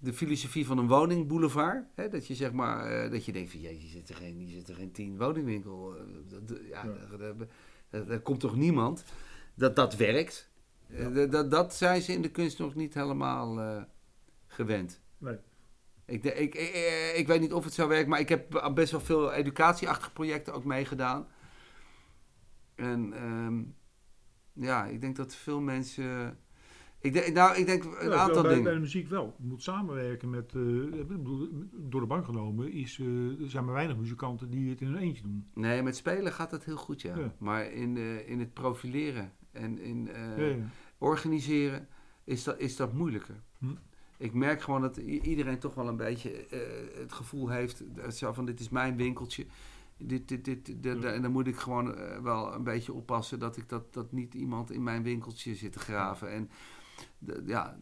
[0.00, 1.84] de filosofie van een woningboulevard.
[1.94, 4.36] Hè, dat je zeg maar, eh, dat je denkt van, jezus, hier zit er geen,
[4.38, 5.96] hier er geen tien woningwinkel.
[5.96, 7.32] eh, dat- ja, Ja.
[8.04, 9.04] daar- komt toch niemand?
[9.54, 10.50] Dat dat werkt.
[10.88, 13.86] Eh, dat- dat, zijn ze in de kunst nog niet helemaal
[14.46, 15.00] gewend.
[15.18, 15.36] Nee.
[16.04, 18.90] Ik, de- ik, ik, ik weet niet of het zou werken, maar ik heb best
[18.90, 21.26] wel veel educatieachtige projecten ook meegedaan.
[22.74, 23.62] En ehm,
[24.66, 26.38] ja, ik denk dat veel mensen.
[27.02, 28.64] Ik denk, nou, ik denk een Ja, aantal bij, dingen.
[28.64, 29.34] bij de muziek wel.
[29.38, 30.62] Je moet samenwerken met, eh,
[31.72, 34.96] door de bank genomen, is, eh, er zijn maar weinig muzikanten die het in hun
[34.96, 35.46] eentje doen.
[35.54, 37.16] Nee, met spelen gaat dat heel goed, ja.
[37.18, 37.34] Ja.
[37.38, 40.56] Maar in, eh, in het profileren en in Ja,
[40.98, 41.88] organiseren
[42.24, 43.42] is dat, is dat moeilijker.
[43.58, 43.66] Hm.
[44.18, 46.46] Ik merk gewoon dat iedereen toch wel een beetje
[46.94, 49.46] het gevoel heeft, zo van dit is mijn winkeltje.
[49.96, 51.08] Dit, dit, dit, dit- Ja.
[51.12, 54.70] En dan moet ik gewoon wel een beetje oppassen dat ik dat, dat niet iemand
[54.70, 56.30] in mijn winkeltje zit te graven.
[56.32, 56.50] En
[57.46, 57.78] ja,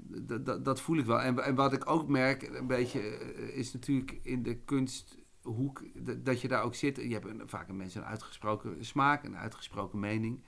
[0.62, 1.20] dat voel ik wel.
[1.20, 5.82] En, en wat ik ook merk, een beetje, eh, is natuurlijk in de kunsthoek,
[6.24, 6.96] dat je daar ook zit.
[6.96, 10.40] Je hebt een, vaak een mensen een uitgesproken smaak, een uitgesproken mening.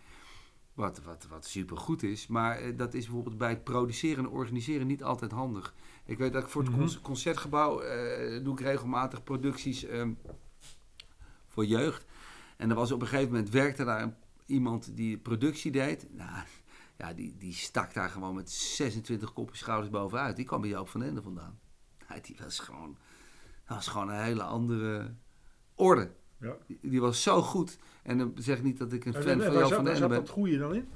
[0.75, 2.27] Wat, wat, wat supergoed is.
[2.27, 5.75] Maar eh, dat is bijvoorbeeld bij het produceren en organiseren niet altijd handig.
[6.05, 6.81] Ik weet dat ik voor het Mhm.
[6.81, 10.13] con- concertgebouw eh, doe ik regelmatig producties ehm,
[11.47, 12.05] voor jeugd.
[12.57, 14.15] En er was op een gegeven moment werkte daar een-
[14.47, 16.07] iemand die productie deed.
[16.17, 16.45] Nou,
[17.01, 20.37] ja, die, die stak daar gewoon met 26 koppen schouders bovenuit.
[20.37, 21.59] Die kwam bij Joop van Ende vandaan.
[22.09, 22.97] Ja, die was gewoon,
[23.67, 25.15] dat was gewoon een hele andere
[25.75, 26.11] orde.
[26.41, 26.57] Ja.
[26.67, 27.79] Die, die was zo goed.
[28.03, 29.85] En dan zeg ik niet dat ik een En- fan van waar Joop zat, van
[29.85, 30.19] waar Ende zat ben.
[30.19, 30.89] dat goede dan in?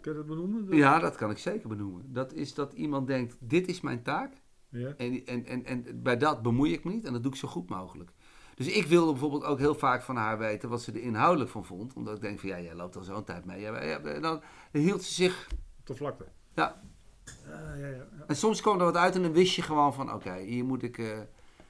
[0.00, 0.76] Kun je dat benoemen?
[0.76, 2.12] Ja, dat kan ik zeker benoemen.
[2.12, 4.32] Dat is dat iemand denkt, dit is mijn taak.
[4.68, 4.94] Ja.
[4.96, 7.48] En, en, en, en bij dat bemoei ik me niet en dat doe ik zo
[7.48, 8.10] goed mogelijk.
[8.58, 11.64] Dus ik wilde bijvoorbeeld ook heel vaak van haar weten wat ze er inhoudelijk van
[11.64, 11.94] vond.
[11.94, 13.60] Omdat ik denk van, ja, jij loopt al zo'n tijd mee.
[13.60, 15.48] Ja, ja, en dan hield ze zich...
[15.80, 16.24] Op de vlakte.
[16.54, 16.80] Ja.
[17.48, 18.06] Ja, ja, ja, ja.
[18.26, 20.82] En soms kwam er wat uit en dan wist je gewoon van, oké, hier moet
[20.82, 20.98] ik...
[20.98, 21.18] eh,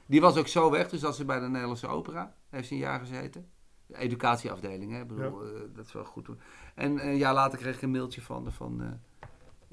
[0.07, 2.81] Die was ook zo weg, dus dat ze bij de Nederlandse opera heeft ze een
[2.81, 3.51] jaar gezeten.
[3.87, 5.01] De educatieafdeling, hè.
[5.01, 6.29] Ik bedoel, eh, dat is wel goed.
[6.75, 8.83] En een jaar later kreeg ik een mailtje van van...
[8.83, 9.29] eh,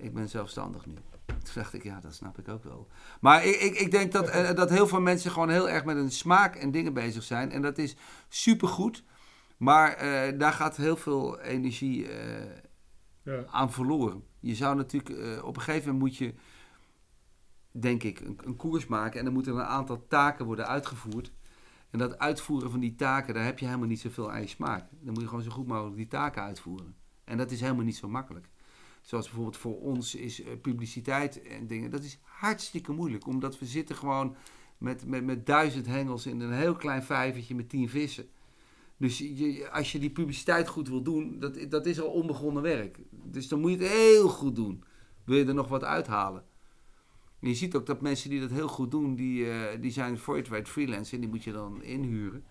[0.06, 0.96] ik ben zelfstandig nu.
[1.46, 2.88] Toen dacht ik, ja, dat snap ik ook wel.
[3.22, 5.98] Maar ik, ik, ik denk dat, eh, dat heel veel mensen gewoon heel erg met
[5.98, 7.52] een smaak en dingen bezig zijn.
[7.52, 7.96] En dat is
[8.30, 9.04] supergoed.
[9.58, 12.46] Maar eh, daar gaat heel veel energie eh,
[13.24, 13.46] Ja.
[13.52, 14.24] aan verloren.
[14.40, 16.34] Je zou natuurlijk, op een gegeven moment moet je,
[17.72, 19.20] denk ik, een, een koers maken.
[19.20, 21.32] En dan moeten er een aantal taken worden uitgevoerd.
[21.90, 24.88] En dat uitvoeren van die taken, daar heb je helemaal niet zoveel aan je smaak.
[24.92, 26.96] Dan moet je gewoon zo goed mogelijk die taken uitvoeren.
[27.24, 28.50] En dat is helemaal niet zo makkelijk.
[29.06, 31.92] Zoals bijvoorbeeld voor ons is eh, publiciteit en dingen.
[31.92, 33.28] Dat is hartstikke moeilijk.
[33.28, 34.36] Omdat we zitten gewoon
[34.78, 38.30] met, met, met duizend hengels in een heel klein vijvertje met tien vissen.
[38.98, 43.00] Dus je, als je die publiciteit goed wil doen, dat, dat is al onbegonnen werk.
[43.10, 44.84] Dus dan moet je het heel goed doen.
[45.26, 46.44] Wil je er nog wat uithalen.
[47.40, 50.20] En je ziet ook dat mensen die dat heel goed doen, die, eh, die zijn
[50.50, 52.44] weet freelance en die moet je dan inhuren.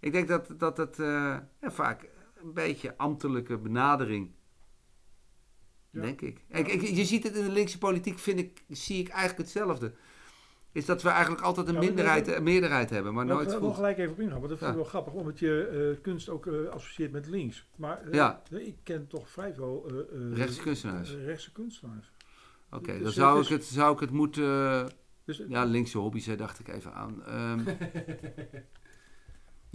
[0.00, 2.08] Ik denk dat dat het eh, vaak
[2.42, 4.30] een beetje ambtelijke benadering,
[5.96, 6.02] Ja.
[6.02, 6.44] denk ik.
[6.48, 6.80] Ik, ik.
[6.82, 9.92] Je ziet het in de linkse politiek, vind ik, zie ik eigenlijk hetzelfde.
[10.72, 13.72] Is dat we eigenlijk altijd een Ja, minderheid, een meerderheid hebben, maar nooit ik wil
[13.72, 15.66] gelijk even op ingaan, want dat vind ik wel grappig, omdat je
[15.96, 17.70] eh, kunst ook eh, associeert met links.
[17.76, 19.90] Maar eh, ik ken toch vrij veel
[20.32, 21.14] Rechtse kunstenaars.
[21.14, 22.12] rechtse kunstenaars.
[22.70, 24.88] Oké, Dus dan zou ik, het, zou ik het moeten...
[25.24, 27.24] Dus, Ja, linkse hobby's, hè, dacht ik even aan.
[27.24, 27.60] Ehm,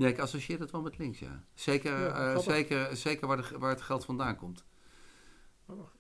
[0.02, 1.46] ja, ik associeer dat wel met links, ja.
[1.54, 4.66] Zeker, Ja, zeker, zeker waar, de, waar het geld vandaan komt.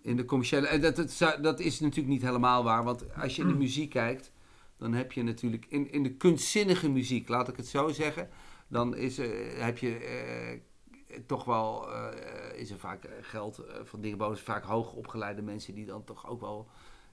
[0.01, 0.67] In de commerciële...
[0.67, 3.89] En dat, dat, dat is natuurlijk niet helemaal waar, want als je in de muziek
[3.89, 4.31] kijkt...
[4.77, 5.65] dan heb je natuurlijk...
[5.69, 8.29] In, in de kunstzinnige muziek, laat ik het zo zeggen...
[8.67, 11.91] dan is, er- heb je eh, toch wel...
[11.93, 14.43] eh, is er vaak eh, geld eh, van dingen boven...
[14.43, 16.67] vaak hoog opgeleide mensen die dan toch ook wel...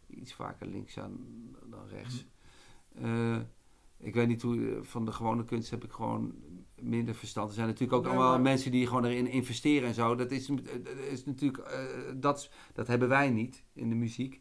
[0.06, 1.18] iets vaker links staan
[1.64, 2.26] dan rechts.
[2.94, 3.38] Eh,
[3.98, 6.34] ik weet niet hoe, eh, van de gewone kunst heb ik gewoon
[6.80, 7.48] minder verstand.
[7.48, 10.14] Er zijn natuurlijk ook allemaal maar- mensen die gewoon erin investeren en zo.
[10.14, 11.84] Dat is, eh, dat is natuurlijk, eh,
[12.16, 14.40] dat, dat hebben wij niet in de muziek.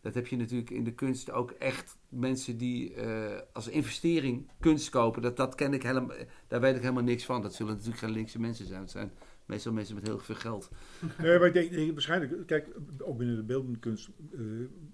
[0.00, 4.88] Dat heb je natuurlijk in de kunst ook echt mensen die eh, als investering kunst
[4.90, 5.22] kopen.
[5.22, 6.16] Dat, dat ken ik helemaal,
[6.46, 7.42] daar weet ik helemaal niks van.
[7.42, 8.80] Dat zullen natuurlijk geen linkse mensen zijn.
[8.80, 9.12] Het zijn
[9.46, 10.70] meestal mensen met heel veel geld.
[11.18, 14.10] Nee, maar ik denk, denk waarschijnlijk, kijk, ook binnen de beeldende kunst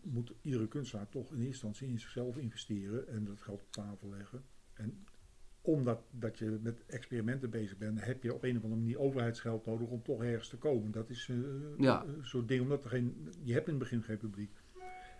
[0.02, 4.08] moet iedere kunstenaar toch in eerste instantie in zichzelf investeren en dat geld op tafel
[4.08, 4.44] leggen.
[4.74, 5.04] En
[5.66, 9.66] omdat dat je met experimenten bezig bent, heb je op een of andere manier overheidsgeld
[9.66, 10.90] nodig om toch ergens te komen.
[10.92, 11.36] Dat is eh,
[11.78, 12.04] Ja.
[12.04, 14.50] een soort ding, omdat er geen, je hebt in het begin geen publiek.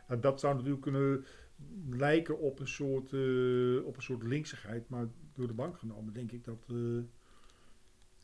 [0.09, 1.25] En dat zou natuurlijk kunnen
[1.91, 6.33] lijken op een soort, eh, op een soort linksigheid, maar door de bank genomen denk
[6.33, 6.77] ik dat, eh,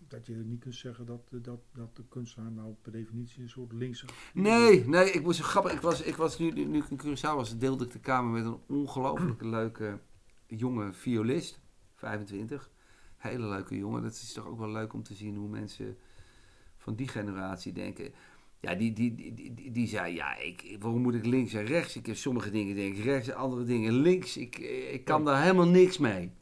[0.09, 3.48] dat je niet kunt zeggen dat, eh, dat, dat de kunstenaar nou per definitie een
[3.48, 4.06] soort linkse...
[4.34, 5.72] Nee, nee, ik moest grappig.
[5.72, 8.44] Ik was, ik was nu, nu ik in Curaçao was, deelde ik de kamer met
[8.52, 9.98] een ongelooflijk leuke
[10.47, 11.60] jonge violist.
[12.01, 12.70] 25.
[13.16, 14.02] Hele leuke jongen.
[14.02, 15.97] Dat is toch ook wel leuk om te zien hoe mensen
[16.77, 18.12] van die generatie denken.
[18.60, 21.97] Ja, die, die, die, die, die zei, ja, ik, waarom moet ik links en rechts?
[21.97, 24.36] Ik heb sommige dingen denk ik rechts andere dingen links.
[24.36, 24.59] Ik,
[24.93, 26.32] ik kan daar helemaal niks mee.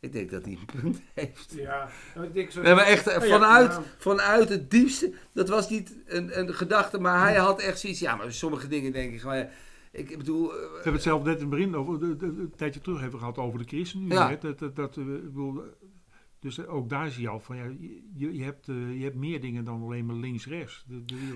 [0.00, 1.52] Ik denk dat hij een punt heeft.
[1.56, 2.62] Ja, nou, ik denk zo...
[2.62, 7.20] Nee, maar echt, eh, vanuit, vanuit het diepste, dat was niet een, een gedachte, maar
[7.20, 9.48] hij had echt zoiets, ja, maar sommige dingen denk ik gewoon,
[9.98, 12.40] ik bedoel, eh, We hebben het zelf net in het begin, over, de, de- de-
[12.40, 14.12] een tijdje terug hebben we gehad over de ChristenUnie.
[14.12, 14.28] Ja.
[14.28, 14.38] hè.
[14.38, 15.68] Dat, dat, dat, eh, bedoel, eh,
[16.40, 17.64] dus ook daar zie je al van, ja,
[18.14, 20.84] je, je, hebt, je hebt meer dingen dan alleen maar links-rechts.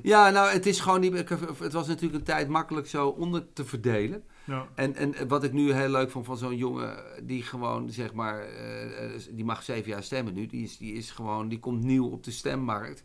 [0.03, 1.29] Ja, nou, het is gewoon niet,
[1.59, 4.23] het was natuurlijk een tijd makkelijk zo onder te verdelen.
[4.45, 4.69] ja.
[4.75, 8.47] En, en wat ik nu heel leuk vond van zo'n jongen die gewoon, zeg maar,
[9.31, 10.47] die mag zeven jaar stemmen nu.
[10.47, 13.05] Die is, die is gewoon, die komt nieuw op de stemmarkt.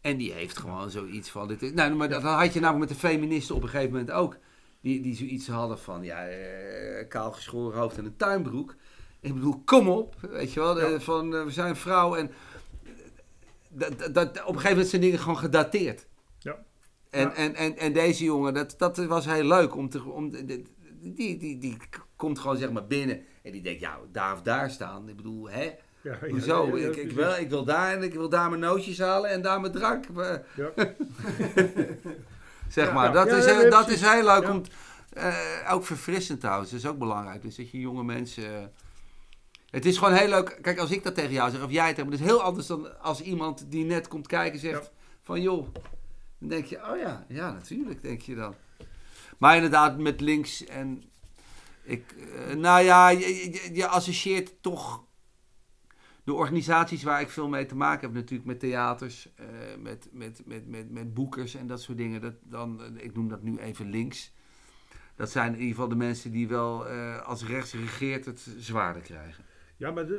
[0.00, 3.08] En die heeft gewoon zoiets van, dit, nou, maar dat had je namelijk met de
[3.08, 4.36] feministen op een gegeven moment ook.
[4.80, 8.74] Die, die zoiets hadden van, ja, eh, kaal geschoren hoofd en een tuinbroek.
[9.20, 11.00] Ik bedoel, kom op, weet je wel, Ja.
[11.00, 12.30] van eh, we zijn vrouw en
[13.68, 16.06] dat, dat, dat- op een gegeven moment zijn dingen gewoon gedateerd.
[16.38, 16.64] Ja.
[17.10, 17.34] En, Ja.
[17.34, 20.02] en, en, en deze jongen, dat, dat was heel leuk om te.
[20.02, 20.30] Om,
[21.00, 21.76] die, die, die
[22.16, 25.08] komt gewoon zeg maar binnen en die denkt, ja, daar of daar staan.
[25.08, 25.62] Ik bedoel, hè?
[26.00, 26.78] Ja, ja, Hoezo?
[26.78, 29.42] ja, ik, ik, wil, ik wil daar en ik wil daar mijn nootjes halen en
[29.42, 30.04] daar mijn drank.
[30.56, 30.72] Ja.
[32.68, 34.62] zeg maar, dat, is, heel- dat is heel leuk om.
[35.12, 37.42] eh, ook verfrissend trouwens, dat is ook belangrijk.
[37.42, 38.56] Dus dat je jonge mensen.
[38.56, 38.66] eh,
[39.70, 40.58] het is gewoon heel leuk.
[40.62, 42.66] Kijk, als ik dat tegen jou zeg, of jij het hebt, het is heel anders
[42.66, 44.90] dan als iemand die net komt kijken zegt: Ja.
[45.22, 45.66] van joh.
[46.38, 48.54] Dan denk je, oh ja, ja, natuurlijk, denk je dan.
[49.38, 51.02] Maar inderdaad, met links en.
[51.82, 52.14] Ik,
[52.48, 55.04] eh, nou ja, je, je, je associeert toch.
[56.28, 59.46] De organisaties waar ik veel mee te maken heb, natuurlijk met theaters, eh,
[59.78, 62.20] met, met, met, met, met boekers en dat soort dingen.
[62.20, 64.32] Dat, dan, eh, ik noem dat nu even links.
[65.16, 69.02] Dat zijn in ieder geval de mensen die wel eh, als rechts regeert het zwaarder
[69.02, 69.44] krijgen.
[69.76, 70.18] Ja, maar dat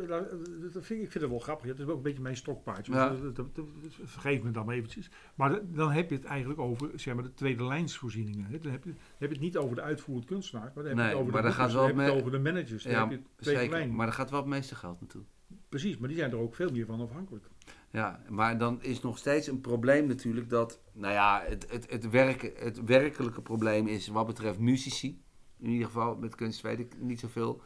[0.71, 1.67] vind ik, ik vind het wel grappig.
[1.67, 2.93] Het is ook een beetje mijn stokpaardje.
[2.93, 3.09] Ja.
[3.09, 3.65] Dat- dat- dat- dat-
[4.03, 5.09] Vergeef me dan maar eventjes.
[5.35, 8.45] Maar dan heb je het eigenlijk over zeg maar, de tweede lijnsvoorzieningen.
[8.45, 8.59] hè.
[8.59, 10.95] Dan heb je, dan heb je het niet over de uitvoerend kunstenaar, maar dan heb
[10.95, 12.83] je Nee, het over de gaat dan heb het over de managers.
[12.83, 13.75] Dan Ja, heb je het tweede zeker.
[13.77, 13.95] lijn.
[13.95, 15.23] Maar daar gaat wel het meeste geld naartoe.
[15.69, 17.45] Precies, maar die zijn er ook veel meer van afhankelijk.
[17.91, 22.09] Ja, maar dan is nog steeds een probleem natuurlijk dat, nou ja, het, het, het,
[22.09, 25.21] werk, het werkelijke probleem is wat betreft muzici,
[25.59, 27.61] in ieder geval met kunst weet ik niet zoveel,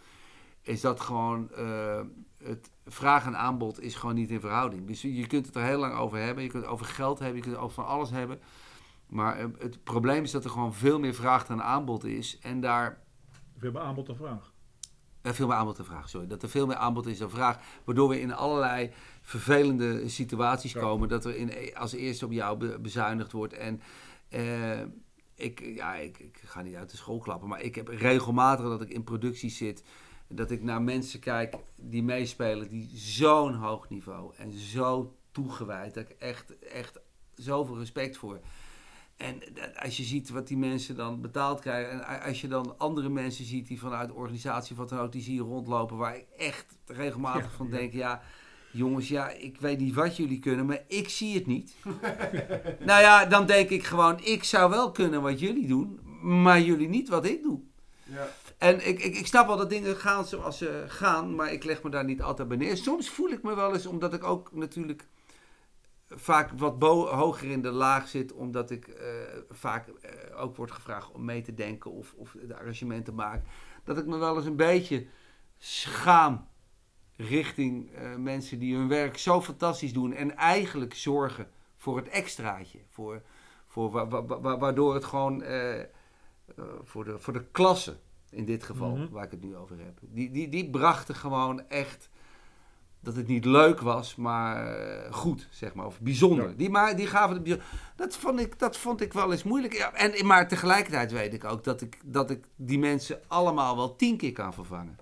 [0.61, 2.01] is dat gewoon eh,
[2.37, 4.87] het vraag en aanbod is gewoon niet in verhouding.
[4.87, 7.37] Dus je kunt het er heel lang over hebben, je kunt het over geld hebben,
[7.37, 8.39] je kunt het over van alles hebben,
[9.07, 12.61] maar eh, het probleem is dat er gewoon veel meer vraag dan aanbod is en
[12.61, 13.01] daar
[13.31, 14.52] We hebben aanbod en vraag.
[15.23, 16.27] Eh, veel meer aanbod dan vraag, sorry.
[16.27, 17.59] Dat er veel meer aanbod is dan vraag.
[17.83, 18.91] Waardoor we in allerlei
[19.21, 20.79] vervelende situaties Ja.
[20.79, 21.09] komen.
[21.09, 23.53] Dat er in, als eerste op jou be- bezuinigd wordt.
[23.53, 23.81] En
[24.29, 24.81] eh,
[25.35, 27.49] ik, ja, ik, ik ga niet uit de school klappen.
[27.49, 29.83] Maar ik heb regelmatig dat ik in productie zit.
[30.27, 32.69] Dat ik naar mensen kijk die meespelen.
[32.69, 34.33] Die zo'n hoog niveau.
[34.37, 35.93] En zo toegewijd.
[35.93, 36.99] Dat ik echt, echt
[37.35, 38.39] zoveel respect voor.
[39.23, 39.41] En
[39.75, 41.91] als je ziet wat die mensen dan betaald krijgen.
[41.91, 45.35] En als je dan andere mensen ziet die vanuit de organisatie wat dan die zie
[45.35, 45.97] je rondlopen.
[45.97, 47.77] Waar ik echt regelmatig Ja, van ja.
[47.77, 48.21] denk, ja,
[48.71, 51.75] jongens, ja, ik weet niet wat jullie kunnen, maar ik zie het niet.
[52.89, 56.89] nou ja, dan denk ik gewoon, ik zou wel kunnen wat jullie doen, maar jullie
[56.89, 57.59] niet wat ik doe.
[58.03, 58.27] Ja.
[58.57, 61.83] En ik, ik, ik snap wel dat dingen gaan zoals ze gaan, maar ik leg
[61.83, 62.77] me daar niet altijd bij neer.
[62.77, 65.05] Soms voel ik me wel eens, omdat ik ook natuurlijk
[66.15, 69.07] vaak wat hoger in de laag zit, omdat ik eh,
[69.49, 73.43] vaak eh, ook word gevraagd om mee te denken of, of de arrangementen maken,
[73.83, 75.05] dat ik me wel eens een beetje
[75.57, 76.47] schaam
[77.15, 82.79] richting eh, mensen die hun werk zo fantastisch doen en eigenlijk zorgen voor het extraatje,
[82.89, 83.21] voor,
[83.67, 85.43] voor wa- wa- wa- waardoor het gewoon
[86.83, 87.97] voor, de, voor de klasse
[88.29, 89.09] in dit geval, Mhm.
[89.09, 92.09] waar ik het nu over heb, die, die, die brachten gewoon echt
[93.03, 96.49] dat het niet leuk was, maar eh, goed, zeg maar, of bijzonder.
[96.49, 96.55] Ja.
[96.55, 97.69] Die, maar, die gaven het bijzonder.
[97.95, 99.73] Dat vond ik, dat vond ik wel eens moeilijk.
[99.73, 103.95] Ja, en, maar tegelijkertijd weet ik ook dat ik, dat ik die mensen allemaal wel
[103.95, 104.97] tien keer kan vervangen.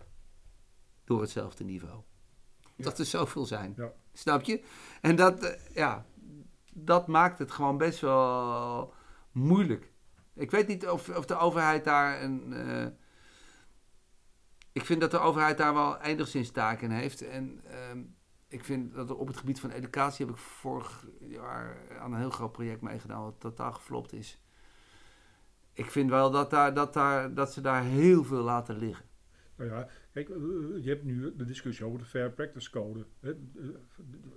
[1.05, 1.99] Door hetzelfde niveau.
[2.75, 3.75] Dat er zoveel zijn.
[4.13, 4.61] Snap je?
[5.01, 6.05] En dat, eh, ja,
[6.73, 8.93] dat maakt het gewoon best wel
[9.31, 9.91] moeilijk.
[10.35, 12.53] Ik weet niet of, of de overheid daar een.
[12.53, 12.85] eh,
[14.71, 17.21] ik vind dat de overheid daar wel enigszins taak in heeft.
[17.21, 17.99] En ehm,
[18.47, 22.29] ik vind dat op het gebied van educatie heb ik vorig jaar aan een heel
[22.29, 24.41] groot project meegedaan, wat totaal geflopt is.
[25.73, 29.05] Ik vind wel dat, daar, dat, daar, dat ze daar heel veel laten liggen.
[29.55, 30.35] Nou ja, kijk, eh,
[30.83, 33.05] je hebt nu de discussie over de Fair Practice Code.
[33.19, 33.31] Hè.
[33.31, 33.37] Eh,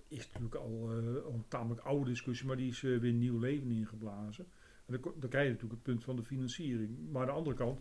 [0.08, 3.70] is natuurlijk al, eh, al een tamelijk oude discussie, maar die is weer nieuw leven
[3.70, 4.46] ingeblazen.
[4.86, 7.10] En dan krijg je natuurlijk het punt van de financiering.
[7.10, 7.80] Maar aan de andere kant,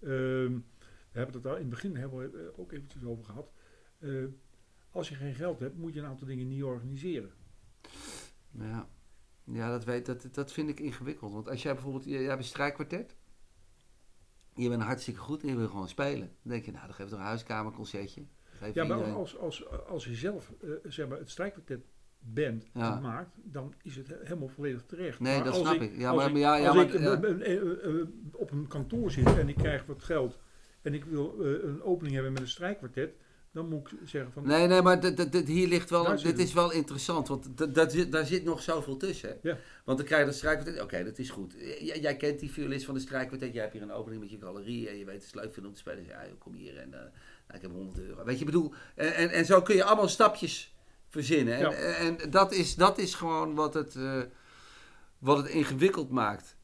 [0.00, 0.58] ehm,
[1.16, 3.52] we hebben het daar in het begin hebben we eh, ook eventjes over gehad.
[3.98, 4.10] Eh,
[4.90, 7.30] als je geen geld hebt, moet je een aantal dingen niet organiseren.
[8.50, 8.88] Ja.
[9.44, 11.32] Ja, dat, weet, dat, dat vind ik ingewikkeld.
[11.32, 13.16] Want als jij bijvoorbeeld, jij hebt een strijkkwartet.
[14.54, 16.20] Je bent hartstikke goed en je wil gewoon spelen.
[16.42, 18.20] Dan denk je, nou, dan geef toch een huiskamerconcertje.
[18.20, 21.84] Ja, maar iedereen- als, als, als je zelf eh, zeg maar, het strijkkwartet
[22.18, 22.96] bent Ja.
[22.96, 25.20] en maakt, dan is het he- helemaal volledig terecht.
[25.20, 25.96] Nee, Maar dat snap ik.
[25.96, 26.94] Ja, als maar- maar ja, ja, als maar-
[27.48, 30.38] ik op een kantoor zit en ik krijg wat geld
[30.86, 33.14] en ik wil eh, een opening hebben met een strijkkwartet,
[33.52, 34.46] dan moet ik zeggen van...
[34.46, 35.04] Nee, nee, maar
[35.44, 37.74] hier ligt wel, zit dit is wel interessant, want
[38.12, 39.38] daar zit nog zoveel tussen.
[39.42, 39.58] Ja.
[39.84, 41.54] Want dan krijg je dat strijkkwartet, oké, dat is goed.
[41.80, 44.38] J- jij kent die violist van de strijkkwartet, jij hebt hier een opening met je
[44.40, 46.04] galerie en je weet het is leuk vinden om te spelen.
[46.04, 48.24] Ja, kom hier en eh, nou, ik heb 100 euro.
[48.24, 50.74] Weet je, bedoel, en, en, en zo kun je allemaal stapjes
[51.08, 51.54] verzinnen.
[51.54, 51.70] En, Ja.
[51.72, 54.20] en dat, is, dat is gewoon wat het, eh,
[55.18, 56.55] wat het ingewikkeld maakt.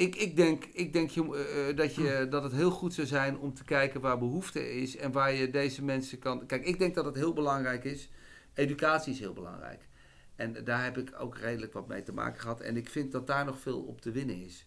[0.00, 3.06] Ik, ik denk, ik denk je, eh, eh, dat, je, dat het heel goed zou
[3.06, 6.46] zijn om te kijken waar behoefte is en waar je deze mensen kan.
[6.46, 8.10] Kijk, ik denk dat het heel belangrijk is.
[8.54, 9.88] Educatie is heel belangrijk.
[10.36, 12.60] En daar heb ik ook redelijk wat mee te maken gehad.
[12.60, 14.66] En ik vind dat daar nog veel op te winnen is.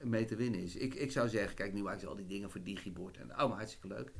[0.00, 0.76] Mee te winnen is.
[0.76, 3.16] Ik, ik zou zeggen, kijk, nu maken ze al die dingen voor Digibord.
[3.16, 4.12] En oh, maar hartstikke leuk.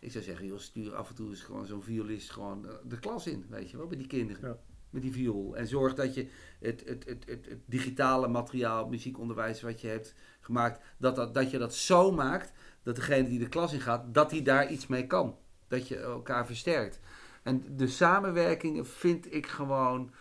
[0.00, 2.98] Ik zou zeggen, joh, stuur af en toe eens gewoon zo'n violist gewoon eh, de
[2.98, 3.46] klas in.
[3.48, 4.48] Weet je wel, bij die kinderen.
[4.48, 4.71] Ja.
[4.92, 5.56] Met die viool.
[5.56, 6.28] En zorg dat je
[6.60, 11.58] het, het, het, het, digitale materiaal, muziekonderwijs wat je hebt gemaakt, dat, dat, dat je
[11.58, 12.52] dat zo maakt
[12.82, 15.38] dat degene die de klas in gaat, dat hij daar iets mee kan.
[15.68, 17.00] Dat je elkaar versterkt.
[17.42, 20.12] En de samenwerkingen vind ik gewoon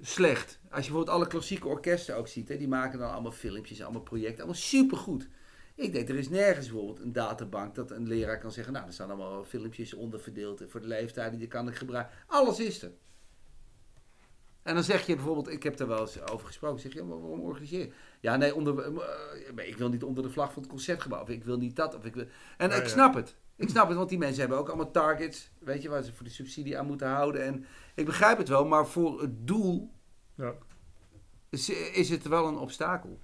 [0.00, 0.58] slecht.
[0.62, 4.02] Als je bijvoorbeeld alle klassieke orkesten ook ziet, hè, die maken dan allemaal filmpjes, allemaal
[4.02, 5.28] projecten, allemaal supergoed.
[5.74, 8.92] Ik denk, er is nergens bijvoorbeeld een databank dat een leraar kan zeggen, nou, er
[8.92, 12.14] staan allemaal filmpjes onderverdeeld voor de leeftijden, die kan ik gebruiken.
[12.26, 12.92] Alles is er.
[14.64, 17.20] En dan zeg je bijvoorbeeld, ik heb er wel eens over gesproken, zeg je, maar
[17.20, 17.92] waarom organiseer je?
[18.20, 21.44] Ja, nee, onder, eh, ik wil niet onder de vlag van het concertgebouw, of ik
[21.44, 22.26] wil niet dat, of ik wil...
[22.56, 22.88] En Ja, ik ja.
[22.88, 23.36] snap het.
[23.56, 26.24] Ik snap het, want die mensen hebben ook allemaal targets, weet je, waar ze voor
[26.24, 27.44] de subsidie aan moeten houden.
[27.44, 29.92] En ik begrijp het wel, maar voor het doel
[30.34, 30.54] Ja.
[31.48, 33.20] is, is het wel een obstakel.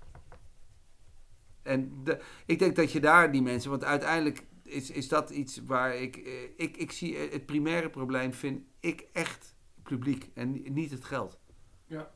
[1.63, 5.61] En de, ik denk dat je daar die mensen, want uiteindelijk is, is dat iets
[5.67, 9.55] waar ik, eh, ik, ik zie het primaire probleem, vind ik echt
[9.97, 11.39] publiek en ni- niet het geld.
[11.87, 12.11] Ja.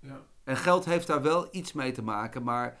[0.00, 0.20] Ja.
[0.44, 2.78] En geld heeft daar wel iets mee te maken, maar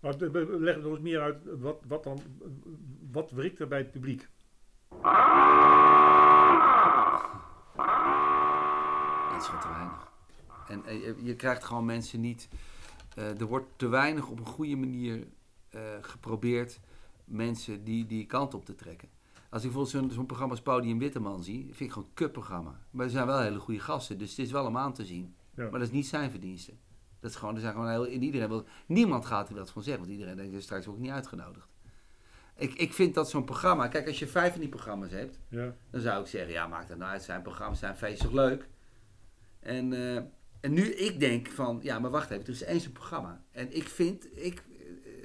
[0.00, 0.14] Maar
[0.48, 2.18] leg nog eens meer uit, wat, wat, dan,
[3.10, 4.28] wat wrikt er bij het publiek?
[9.32, 10.12] het is gewoon te weinig.
[10.68, 12.48] En eh, je, je krijgt gewoon mensen niet.
[13.14, 15.26] eh, er wordt te weinig op een goede manier
[15.70, 16.80] eh, geprobeerd
[17.24, 19.08] mensen die, die kant op te trekken.
[19.56, 22.80] Als ik bijvoorbeeld zo'n zo'n programma als Podium Witteman zie, vind ik gewoon een kutprogramma.
[22.90, 25.34] Maar er zijn wel hele goede gasten, dus het is wel om aan te zien.
[25.54, 25.62] Ja.
[25.62, 26.72] Maar dat is niet zijn verdienste.
[27.20, 29.82] Dat is gewoon, er zijn gewoon heel, in iedereen wil, niemand gaat er wat van
[29.82, 31.68] zeggen, want iedereen denkt, straks ik niet uitgenodigd.
[32.56, 35.74] Ik, ik vind dat zo'n programma, kijk als je vijf van die programma's hebt, Ja.
[35.90, 37.22] dan zou ik zeggen, ja, maak dat nou uit.
[37.22, 38.68] Zijn programma's zijn feestig leuk.
[39.60, 40.16] En, eh,
[40.60, 43.42] en nu ik denk van, ja, maar wacht even, er is eens een programma.
[43.52, 44.62] En ik vind, ik,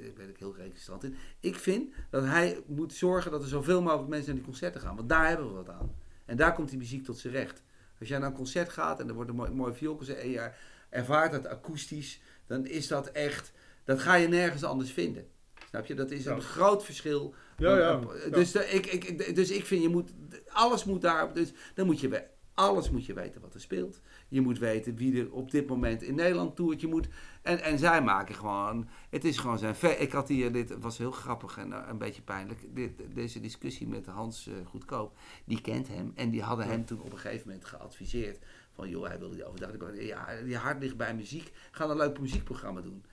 [0.02, 3.48] eh, ik ben ik heel recalcitrant in, ik vind dat hij moet zorgen dat er
[3.48, 4.96] zoveel mogelijk mensen naar die concerten gaan.
[4.96, 5.94] Want daar hebben we wat aan.
[6.24, 7.62] En daar komt die muziek tot zijn recht.
[7.98, 10.50] Als jij naar een concert gaat en er wordt een mooi, mooi vioolconcert en je
[10.88, 13.52] ervaart het akoestisch, dan is dat echt,
[13.84, 15.26] dat ga je nergens anders vinden.
[15.68, 15.94] Snap je?
[15.94, 16.40] Dat is een Ja.
[16.40, 18.00] groot verschil Ja, ja.
[18.30, 20.10] Dus, de- ik, ik, dus ik vind, je moet,
[20.48, 22.24] alles moet daar, dus dan moet je,
[22.54, 24.00] alles moet je weten wat er speelt.
[24.32, 26.80] Je moet weten wie er op dit moment in Nederland toert.
[26.80, 27.08] Je moet,
[27.42, 31.10] en, en zij maken gewoon, het is gewoon zijn, ik had hier, dit was heel
[31.10, 35.88] grappig en eh, een beetje pijnlijk, dit, deze discussie met Hans eh, Goedkoop, die kent
[35.88, 38.38] hem en die hadden hem toen op een gegeven moment geadviseerd
[38.72, 42.20] van, joh, hij wilde die overdag, ja, je hart ligt bij muziek, ga een leuk
[42.20, 43.04] muziekprogramma doen.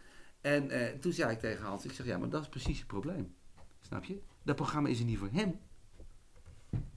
[0.42, 2.88] En eh, toen zei ik tegen Hans, ik zeg, ja, maar dat is precies het
[2.88, 3.36] probleem.
[3.80, 4.22] Snap je?
[4.44, 5.60] Dat programma is er niet voor hem.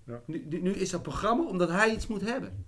[0.07, 0.23] Ja.
[0.27, 2.66] Nu, nu, nu is dat programma omdat hij iets moet hebben.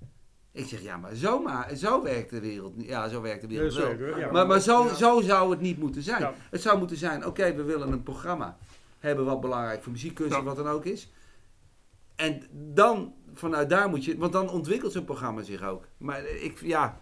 [0.55, 2.86] Ik zeg, ja, maar zo, maar, zo werkt de wereld niet.
[2.86, 3.86] Ja, zo werkt de wereld wel.
[3.86, 4.31] zeker, ja.
[4.31, 6.35] Maar, maar zo, zo zou het niet moeten zijn.
[6.51, 8.59] Het zou moeten zijn, oké, we willen een programma
[8.98, 11.12] hebben wat belangrijk voor muziekkunst of wat dan ook is.
[12.16, 15.89] En dan, vanuit daar moet je, want dan ontwikkelt zo'n programma zich ook.
[15.97, 17.01] Maar ik, ja,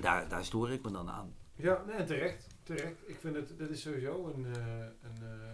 [0.00, 1.34] daar, daar stoor ik me dan aan.
[1.54, 2.46] Ja, nee, terecht.
[2.62, 2.96] Terecht.
[3.06, 4.60] Ik vind het, dat is sowieso een, eh,
[5.02, 5.48] een eh,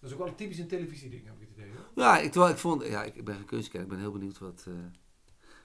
[0.00, 1.70] dat is ook wel een typisch een televisieding, heb ik het idee.
[1.76, 2.04] Hoor.
[2.04, 4.64] Ja, ik, terwijl ik vond, ja, ik ben geen kunstkenner, ik ben heel benieuwd wat,
[4.68, 4.74] eh,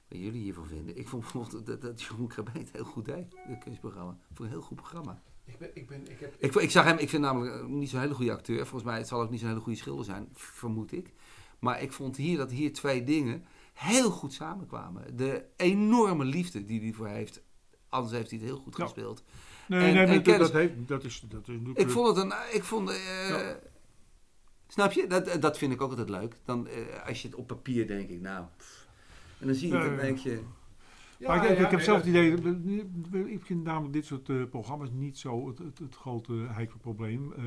[0.09, 0.97] wat jullie hiervan vinden.
[0.97, 2.31] Ik vond bijvoorbeeld dat, dat Jeroen
[2.71, 4.11] heel goed deed, het kunstprogramma.
[4.11, 5.21] Ik vond een heel goed programma.
[5.45, 6.35] Ik, ben, ik, ben, ik heb...
[6.37, 8.57] Ik, ik zag hem, ik vind namelijk eh, niet zo'n hele goede acteur.
[8.57, 11.13] Volgens mij het zal ook niet zo'n hele goede schilder zijn, vermoed ik.
[11.59, 15.15] Maar ik vond hier dat hier twee dingen heel goed samenkwamen.
[15.17, 17.41] De enorme liefde die hij voor heeft.
[17.89, 18.83] Anders heeft hij het heel goed Ja.
[18.83, 19.23] gespeeld.
[19.67, 21.79] Nee, En- nee, en dat, heeft, dat is, dat is natuurlijk...
[21.79, 22.33] Ik vond het een.
[22.53, 22.89] Ik vond.
[22.89, 23.59] eh, Ja.
[24.67, 25.07] Snap je?
[25.07, 26.35] Dat, dat vind ik ook altijd leuk.
[26.45, 28.45] Dan, eh, als je het op papier denk ik, nou.
[28.57, 28.78] pff.
[29.39, 30.39] En dan zie je het, denk je.
[31.17, 32.33] Ja, maar ik, heb nee, zelf het idee,
[33.25, 37.33] ik vind namelijk dit soort eh, programma's niet zo het, het, het grote heikele probleem.
[37.33, 37.43] Eh,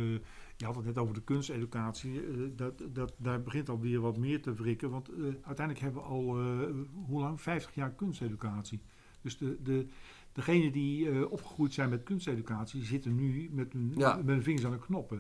[0.56, 2.20] je had het net over de kunsteducatie.
[2.20, 4.90] eh, dat, dat, daar begint alweer wat meer te wrikken.
[4.90, 6.69] Want eh, uiteindelijk hebben we al, eh,
[7.06, 7.40] hoe lang?
[7.40, 8.81] 50 jaar kunsteducatie.
[9.20, 9.86] Dus de, de,
[10.32, 14.16] degenen die eh, opgegroeid zijn met kunsteducatie zitten nu met hun, Ja.
[14.16, 15.19] met hun vingers aan de knoppen.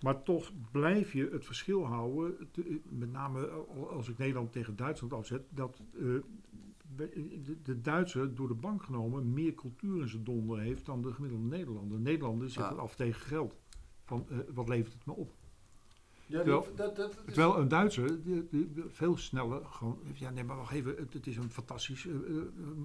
[0.00, 0.12] Ja.
[0.12, 3.46] Maar toch blijf je het verschil houden, te- met name
[3.90, 6.00] als ik Nederland tegen Duitsland afzet, dat eh,
[6.96, 11.12] de, de Duitser door de bank genomen meer cultuur in zijn donder heeft dan de
[11.12, 11.98] gemiddelde Nederlander.
[12.00, 12.68] Nederlander Ja.
[12.68, 13.56] het af tegen geld.
[14.04, 15.32] Van, eh, wat levert het me op?
[16.26, 20.30] Ja, Terwijl- dat, dat, dat is- Terwijl een Duitser die, die veel sneller gewoon, ja
[20.30, 22.20] nee maar wacht even, het, het is een, fantastisch, eh, eh,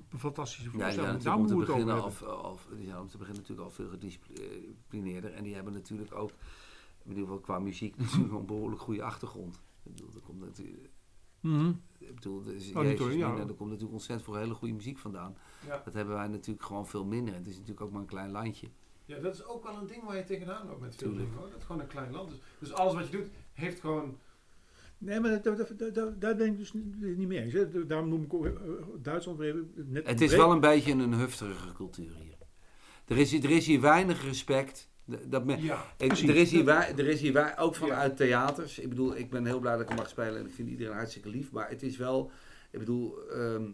[0.10, 1.22] een fantastische Ja, zijn voorstelling.
[1.24, 2.38] Daar moeten te we het over beginnen, hebben.
[2.38, 5.34] al, al, die zijn om te beginnen natuurlijk al veel gedisciplineerder.
[5.34, 6.32] En die hebben natuurlijk ook,
[7.06, 9.56] in ieder geval qua muziek, natuurlijk wel een behoorlijk goede achtergrond.
[9.84, 10.90] Ik bedoel, er komt natuurlijk,
[11.40, 11.72] Mhm.
[11.98, 13.30] ik bedoel, is, Oh, niet Jezus, hoor, ja.
[13.32, 15.36] Mina, er komt natuurlijk ontzettend veel hele goede muziek vandaan.
[15.68, 15.82] ja.
[15.86, 17.34] Dat hebben wij natuurlijk gewoon veel minder.
[17.34, 18.68] Het is natuurlijk ook maar een klein landje.
[19.06, 21.26] ja, dat is ook wel een ding waar je tegenaan loopt met veel Tuurlijk.
[21.30, 21.50] dingen hoor.
[21.50, 22.30] Dat is gewoon een klein land.
[22.30, 24.18] Dus, dus alles wat je doet, heeft gewoon...
[24.98, 27.54] Nee, maar daar, daar, daar- daar, daar ben ik dus niet niet mee eens.
[27.54, 27.86] Hè.
[27.86, 28.52] Daarom noem ik ook, eh,
[29.02, 29.40] Duitsland
[29.76, 32.38] net Het is wel een beetje een hufterige cultuur hier.
[33.06, 34.90] Er is, er is hier weinig respect.
[35.06, 37.80] Dat me, Ja, er, is hier wij, er is hier wij, ook Ja.
[37.80, 38.80] vanuit theaters.
[38.80, 41.30] Ik bedoel, ik ben heel blij dat ik mag spelen en ik vind iedereen hartstikke
[41.30, 41.52] lief.
[41.52, 42.32] Maar het is wel,
[42.72, 43.72] ik bedoel, ehm,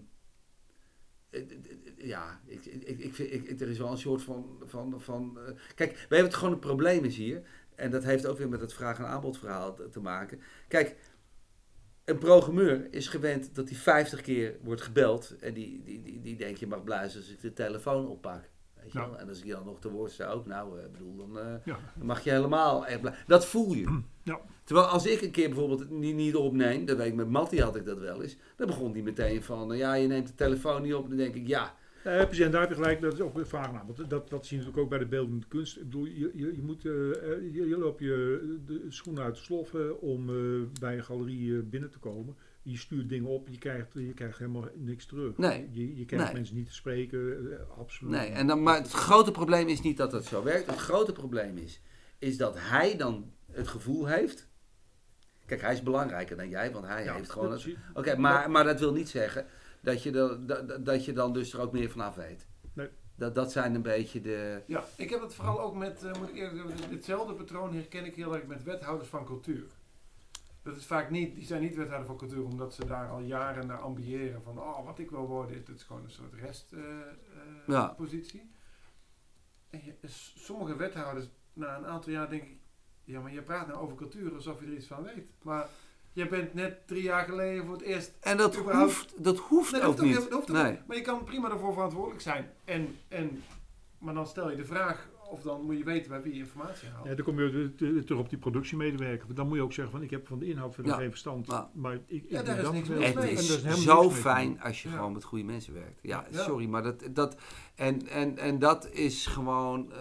[1.98, 4.62] ja, ik, ik, ik ik, er is wel een soort van.
[4.66, 7.42] van, van eh, kijk, we hebben het gewoon een probleem is hier.
[7.76, 10.40] En dat heeft ook weer met het vraag- en aanbodverhaal te, te maken.
[10.68, 10.96] Kijk,
[12.06, 15.36] een programmeur is gewend dat hij 50 keer wordt gebeld.
[15.40, 18.50] En die, die, die, die denkt, je mag blij zijn als ik de telefoon oppak.
[18.82, 19.10] Weet je Ja.
[19.10, 19.18] wel?
[19.20, 21.40] En als ik je dan nog te woord sta ook, nou, ik bedoel, dan.
[21.40, 21.80] eh, Ja.
[21.98, 23.14] dan mag je helemaal echt blij.
[23.28, 24.00] Dat voel je.
[24.24, 24.40] Ja.
[24.64, 27.58] Terwijl als ik een keer bijvoorbeeld het niet, niet opneem, dat weet ik met Matty
[27.60, 28.38] had ik dat wel eens.
[28.56, 31.08] Dan begon die meteen van, eh, ja, je neemt de telefoon niet op.
[31.08, 33.84] Dan denk ik, ja, en daar heb je gelijk, dat is ook weer vraag naar.
[33.86, 35.78] Want dat, dat zie je natuurlijk ook bij de beeldende kunst.
[35.78, 36.92] Ik bedoel, je, je, je moet, eh,
[37.32, 40.36] eh, je, je loopt je de schoenen uit de sloffen om eh,
[40.80, 42.36] bij een galerie eh, binnen te komen.
[42.64, 45.38] Je stuurt dingen op, je krijgt, je krijgt helemaal niks terug.
[45.38, 45.70] Nee.
[45.72, 46.34] Je, je krijgt Nee.
[46.36, 48.12] mensen niet te spreken, eh, absoluut.
[48.14, 48.30] nee.
[48.30, 50.66] En dan, maar het grote probleem is niet dat het zo werkt.
[50.70, 51.82] Het grote probleem is,
[52.20, 54.50] is dat hij dan het gevoel heeft.
[55.46, 57.60] Kijk, hij is belangrijker dan jij, want hij Ja, heeft gewoon.
[57.94, 59.46] Oké, maar, maar dat wil niet zeggen
[59.82, 62.48] dat je, dan, dat, dat je dan dus er ook meer vanaf weet.
[62.74, 62.90] Nee.
[63.16, 64.62] Dat, dat zijn een beetje de.
[64.68, 68.06] ja, ik heb het vooral ook met, eh, moet ik eerlijk zeggen, ditzelfde patroon herken
[68.06, 69.64] ik heel erg met wethouders van cultuur.
[70.64, 73.68] Dat is vaak niet, die zijn niet wethouder van cultuur omdat ze daar al jaren
[73.68, 76.80] naar ambiëren van, oh, wat ik wil worden, het is gewoon een soort restpositie.
[77.68, 77.88] Ja.
[77.88, 78.52] positie.
[79.70, 82.58] en je, s- sommige wethouders, na een aantal jaar denk ik,
[83.04, 85.32] ja, maar je praat nou over cultuur alsof je er iets van weet.
[85.42, 85.68] Maar
[86.14, 89.72] je bent net drie jaar geleden voor het eerst En dat Überhaupt- hoeft, dat hoeft
[89.72, 90.16] Nee, ook hoeft niet.
[90.16, 90.80] dat hoeft nee.
[90.88, 92.50] Maar je kan prima daarvoor verantwoordelijk zijn.
[92.66, 93.44] En, en,
[93.98, 96.88] maar dan stel je de vraag, of dan moet je weten bij wie je informatie
[96.90, 97.08] haalt.
[97.08, 97.74] Ja, dan kom je
[98.06, 99.36] terug op die productiemedewerker.
[99.36, 100.98] Dan moet je ook zeggen van ik heb van de inhoud verder Ja.
[100.98, 101.48] geen verstand.
[101.48, 101.70] Ja.
[101.74, 103.02] Maar ik, ik Ja, daar is dat niks wel.
[103.02, 103.24] Het mee.
[103.30, 106.00] En daar is zo mee fijn als je gewoon met goede mensen werkt.
[106.02, 107.36] Ja, sorry, maar dat, dat
[107.76, 109.92] en, en, en dat is gewoon.
[109.92, 110.00] eh,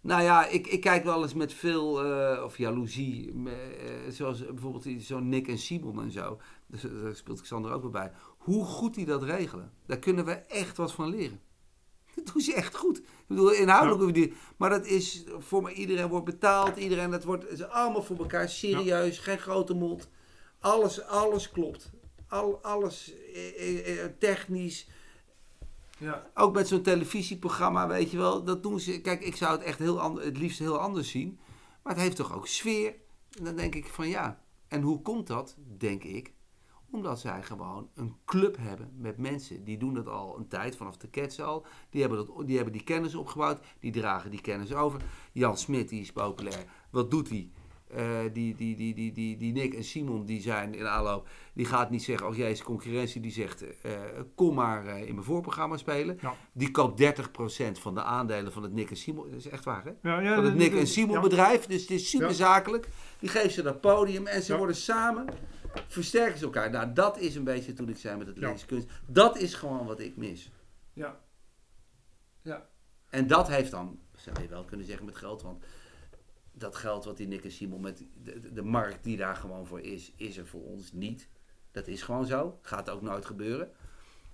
[0.00, 3.52] nou ja, ik, ik kijk wel eens met veel, eh, of jaloezie, eh,
[4.10, 6.40] zoals bijvoorbeeld die- zo'n Nick en Simon en zo.
[6.66, 8.12] Dus, daar speelt Xander ook weer bij.
[8.38, 9.72] Hoe goed die dat regelen.
[9.86, 11.40] Daar kunnen we echt wat van leren.
[12.24, 12.98] Dat doen ze echt goed.
[12.98, 14.32] Ik bedoel, inhoudelijk die...
[14.56, 16.76] Maar dat is voor mij, iedereen wordt betaald.
[16.76, 19.18] Iedereen, dat wordt is allemaal voor elkaar serieus.
[19.18, 20.08] Geen grote mond.
[20.60, 21.90] Alles, alles klopt.
[22.28, 24.88] Al, alles eh, eh, eh, technisch.
[25.98, 28.44] Ja, Ook met zo'n televisieprogramma, weet je wel.
[28.44, 29.00] Dat doen ze.
[29.00, 31.38] Kijk, ik zou het echt heel ander, het liefst heel anders zien.
[31.82, 32.94] Maar het heeft toch ook sfeer.
[33.38, 34.40] En dan denk ik van ja.
[34.68, 36.32] En hoe komt dat, denk ik?
[36.96, 39.64] Omdat zij gewoon een club hebben met mensen.
[39.64, 41.66] Die doen dat al een tijd, vanaf de Cats al.
[41.90, 43.60] Die hebben, dat, die hebben die kennis opgebouwd.
[43.80, 45.00] Die dragen die kennis over.
[45.32, 46.64] Jan Smit, die is populair.
[46.90, 47.50] Wat doet hij?
[47.86, 51.28] Eh, die, die, die, die, die, die Nick en Simon, die zijn in aanloop.
[51.52, 53.20] Die gaat niet zeggen, oh jezus, concurrentie.
[53.20, 53.92] Die zegt, eh,
[54.34, 56.18] kom maar eh, in mijn voorprogramma spelen.
[56.20, 56.34] Ja.
[56.52, 57.06] Die koopt 30%
[57.72, 59.30] van de aandelen van het Nick en Simon.
[59.30, 60.10] Dat is echt waar, hè?
[60.10, 61.66] Ja, ja, Van het Nick en Simon bedrijf.
[61.66, 62.88] Dus het is super zakelijk.
[63.18, 65.26] Die geeft ze dat podium en ze worden samen,
[65.86, 66.70] versterken ze elkaar.
[66.70, 68.54] Nou, dat is een beetje toen ik zei met het Ja.
[68.66, 68.88] kunst.
[69.06, 70.50] Dat is gewoon wat ik mis.
[70.92, 71.24] ja.
[72.42, 72.68] Ja,
[73.10, 75.64] En dat heeft dan, zou je wel kunnen zeggen met geld, want
[76.52, 79.80] dat geld wat die Nick en Simon met de, de, markt die daar gewoon voor
[79.80, 81.28] is, is er voor ons niet.
[81.70, 82.58] Dat is gewoon zo.
[82.62, 83.70] Gaat ook nooit gebeuren.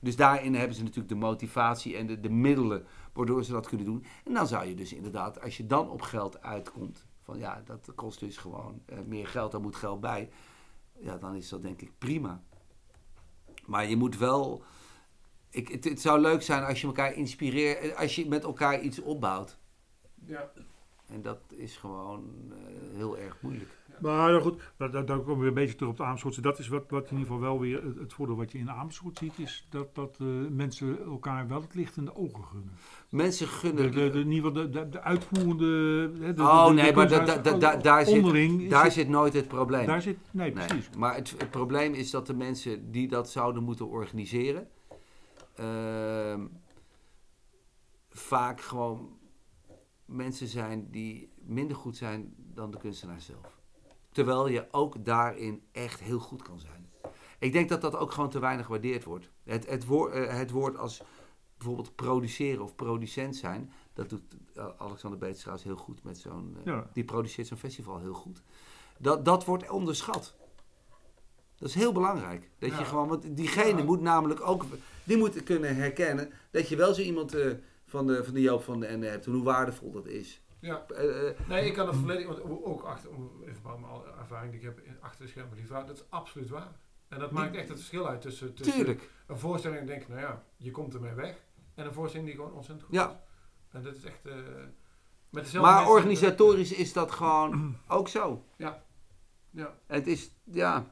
[0.01, 3.87] Dus daarin hebben ze natuurlijk de motivatie en de, de middelen waardoor ze dat kunnen
[3.87, 4.05] doen.
[4.25, 7.93] En dan zou je dus inderdaad, als je dan op geld uitkomt, van ja, dat
[7.95, 10.31] kost dus gewoon eh, meer geld, daar moet geld bij.
[11.03, 12.43] Ja, dan is dat denk ik prima.
[13.67, 14.63] Maar je moet wel,
[15.51, 18.99] ik, het, het zou leuk zijn als je elkaar inspireert, als je met elkaar iets
[19.01, 19.59] opbouwt.
[20.25, 20.53] Ja.
[21.07, 23.71] En dat is gewoon eh, heel erg moeilijk.
[24.03, 26.41] Maar nou goed, daar, daar, komen we een beetje terug op de Amersfoortse.
[26.41, 28.71] Dat is wat, wat in ieder geval wel weer het, het voordeel wat je in
[28.71, 32.73] Amersfoort ziet, is dat, dat eh, mensen elkaar wel het licht in de ogen gunnen.
[33.09, 33.93] Mensen gunnen...
[33.93, 36.35] de, de, in ieder geval de, de, de uitvoerende...
[36.35, 39.49] de- oh nee, maar da, kunstenaars, da, da- daar, zit, daar het- zit nooit het
[39.49, 39.87] probleem.
[39.87, 40.91] Daar zit, nee, Nee, precies.
[40.97, 44.69] Maar het, het probleem is dat de mensen die dat zouden moeten organiseren,
[45.55, 46.41] ehm,
[48.11, 49.19] vaak gewoon
[50.05, 53.61] mensen zijn die minder goed zijn dan de kunstenaar zelf.
[54.13, 56.91] Terwijl je ook daarin echt heel goed kan zijn.
[57.39, 59.31] Ik denk dat dat ook gewoon te weinig gewaardeerd wordt.
[59.45, 61.03] Het, het, woord, eh, het woord als
[61.57, 64.23] bijvoorbeeld produceren of producent zijn, dat doet
[64.55, 66.57] eh, Alexander Beets trouwens heel goed met zo'n.
[66.59, 66.91] eh, Ja.
[66.93, 68.43] Die produceert zo'n festival heel goed.
[68.99, 70.35] Dat, dat wordt onderschat.
[71.57, 72.51] Dat is heel belangrijk.
[72.59, 72.79] Dat Ja.
[72.79, 73.85] je gewoon, want diegene Ja.
[73.85, 74.65] moet namelijk ook,
[75.05, 77.37] die moet kunnen herkennen dat je wel zo iemand
[77.87, 79.27] van, de, van de Joop van de Ende hebt.
[79.27, 80.42] En hoe waardevol dat is.
[80.63, 80.87] Ja.
[80.87, 84.51] Eh, eh, Nee, ik kan het volledig, want ook achter, om even bij mijn ervaring
[84.51, 86.73] die ik heb achter de schermen, die dat is absoluut waar.
[87.09, 89.11] En dat maakt echt het verschil uit tussen, tussen tuurlijk.
[89.27, 91.37] een voorstelling en denk, nou ja, je komt ermee weg,
[91.75, 93.11] en een voorstelling die gewoon ontzettend goed Ja.
[93.11, 93.17] is.
[93.71, 94.35] En dat is echt, eh,
[95.31, 98.45] met dezelfde Maar organisatorisch is dat gewoon ook zo.
[98.57, 98.83] Ja.
[99.51, 99.79] Ja.
[99.87, 100.87] Het is, ja.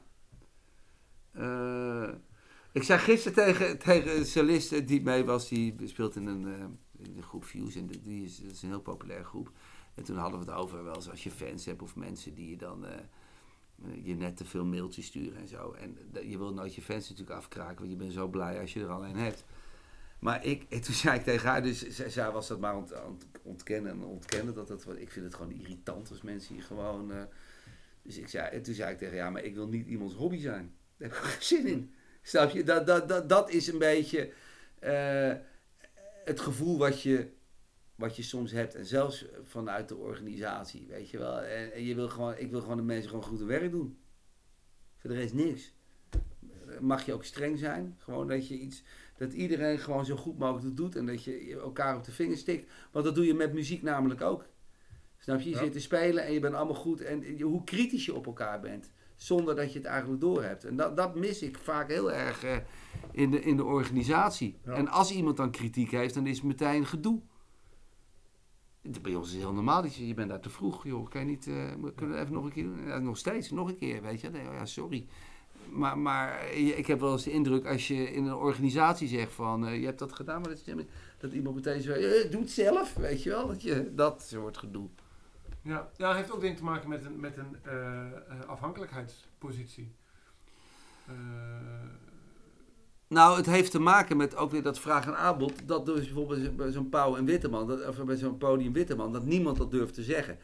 [2.71, 6.79] Ik zei gisteren tegen, tegen een cellist die mee was, die speelt in een,
[7.15, 7.75] de groep Views.
[7.75, 9.51] En die is, dat is een heel populaire groep.
[9.93, 12.49] En toen hadden we het over wel eens als je fans hebt of mensen die
[12.49, 15.71] je dan eh, eh, je net te veel mailtjes sturen en zo.
[15.71, 18.73] En dat- je wil nooit je fans natuurlijk afkraken, want je bent zo blij als
[18.73, 19.45] je er alleen hebt.
[20.19, 23.25] Maar ik, en toen zei ik tegen haar, dus zij, was dat maar ont, ont-
[23.43, 24.53] ontkennen en ontkennen.
[24.53, 27.11] Dat het, ik vind het gewoon irritant als mensen hier gewoon...
[27.11, 27.23] eh,
[28.03, 30.15] dus ik zei, en toen zei ik tegen haar, ja, maar ik wil niet iemands
[30.15, 30.75] hobby zijn.
[30.97, 31.93] Daar heb ik geen zin in.
[32.21, 32.63] Snap je?
[32.63, 34.31] Dat, dat, dat, dat is een beetje
[36.23, 37.29] het gevoel wat je,
[37.95, 38.75] wat je soms hebt.
[38.75, 41.41] En zelfs vanuit de organisatie, weet je wel.
[41.41, 43.97] En, en je wil gewoon, ik wil gewoon de mensen gewoon goed hun werk doen.
[44.97, 45.73] Voor de rest niks.
[46.79, 47.95] Mag je ook streng zijn.
[47.97, 48.83] Gewoon dat je iets,
[49.17, 50.95] dat iedereen gewoon zo goed mogelijk doet.
[50.95, 52.71] En dat je elkaar op de vingers stikt.
[52.91, 54.45] Want dat doe je met muziek namelijk ook.
[55.17, 55.49] Snap je?
[55.49, 55.61] Je Ja.
[55.61, 57.01] zit te spelen en je bent allemaal goed.
[57.01, 58.91] En hoe kritisch je op elkaar bent.
[59.21, 60.65] Zonder dat je het eigenlijk doorhebt.
[60.65, 62.57] En dat, dat mis ik vaak heel erg eh,
[63.11, 64.57] in, de, in de organisatie.
[64.65, 64.71] Ja.
[64.73, 67.19] En als iemand dan kritiek heeft, dan is het meteen gedoe.
[69.01, 69.81] Bij ons is het heel normaal.
[69.81, 71.09] dat Je, je bent daar te vroeg, joh.
[71.09, 72.85] Kan je niet, eh, kunnen we even nog een keer doen?
[72.85, 74.29] Ja, nog steeds, nog een keer, weet je.
[74.29, 75.05] Nee, oh ja, sorry.
[75.69, 79.67] Maar, maar ik heb wel eens de indruk als je in een organisatie zegt van...
[79.67, 80.85] eh, je hebt dat gedaan, maar dat, is-
[81.17, 81.91] dat iemand meteen zo...
[81.91, 83.47] eh, doe het zelf, weet je wel.
[83.47, 84.87] Dat, je, dat soort gedoe.
[85.63, 88.11] Ja, ja het heeft ook denk ik te maken met een, met een eh, eh,
[88.47, 89.95] afhankelijkheidspositie.
[91.07, 91.13] Eh,
[93.07, 95.53] Nou, het heeft te maken met ook weer dat vraag en aanbod.
[95.67, 99.25] Dat dus bijvoorbeeld bij zo'n Pauw en Witteman, dat, of bij zo'n podium Witteman, dat
[99.25, 100.37] niemand dat durft te zeggen.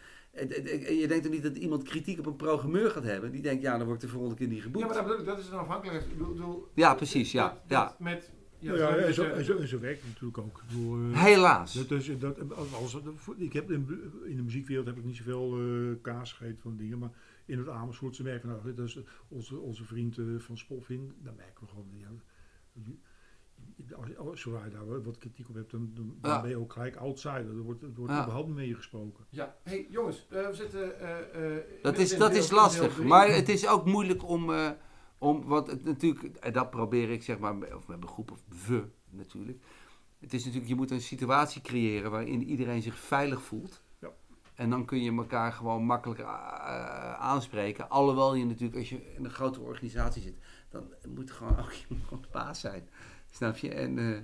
[0.99, 3.31] Je denkt er niet dat iemand kritiek op een programmeur gaat hebben.
[3.31, 4.85] Die denkt, ja, dan word ik de volgende keer niet ja, geboekt.
[4.85, 6.11] maar dat, bedoel ik, dat is een afhankelijkheid.
[6.11, 7.95] Ik bedoel- bedoel, Ja, precies, ja, ja.
[7.99, 10.61] Met, ja, Nou en, zo, zo- en, zo, en zo werkt het natuurlijk ook.
[10.69, 11.73] Eh, Helaas.
[11.73, 12.37] dat, is- dat,
[12.73, 12.97] als,
[13.37, 13.87] ik heb in,
[14.25, 17.11] in de muziekwereld heb ik niet zoveel eh kaas gegeten van dingen, maar
[17.45, 21.33] in het Amersfoortse merken we, nou, dat is onze, onze vriend eh, van Spolvin, daar
[21.35, 22.09] merken we gewoon, ja,
[24.17, 26.41] als, je daar wat kritiek op hebt, dan, dan Ja.
[26.41, 27.49] ben je ook gelijk outsider.
[27.49, 28.21] Er wordt, er wordt Ja.
[28.21, 29.25] überhaupt niet mee gesproken.
[29.29, 30.99] Ja, hey jongens, eh, we zitten.
[30.99, 33.03] eh, eh, Dat is, dat deel- is lastig.
[33.03, 34.69] Maar het is ook moeilijk om, eh,
[35.17, 38.41] om wat het natuurlijk, en dat probeer ik zeg maar, of met mijn groep, of
[38.67, 39.63] we natuurlijk.
[40.19, 43.83] Het is natuurlijk, je moet een situatie creëren waarin iedereen zich veilig voelt.
[43.99, 44.09] Ja.
[44.55, 47.89] En dan kun je elkaar gewoon makkelijker eh, aanspreken.
[47.89, 50.37] Alhoewel je natuurlijk, als je in een grote organisatie zit,
[50.69, 52.89] dan moet gewoon ook iemand baas zijn.
[53.31, 53.73] Snap je?
[53.73, 54.19] En, eh,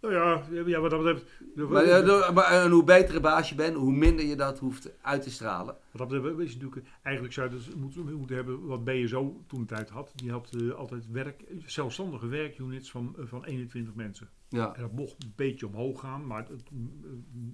[0.00, 1.24] Nou ja, ja wat dat betreft...
[1.70, 5.02] maar, eh, maar, en hoe beter een baas je bent, hoe minder je dat hoeft
[5.02, 5.76] uit te stralen.
[5.90, 9.44] Wat dat betreft is het natuurlijk, eigenlijk zou je dus moeten, moeten hebben wat BSO
[9.46, 10.12] toen de tijd had.
[10.14, 14.30] Die had eh, altijd werk, zelfstandige werkunits van, eh, van 21 mensen.
[14.48, 14.74] Ja.
[14.74, 16.78] En dat mocht een beetje omhoog gaan, maar het, eh,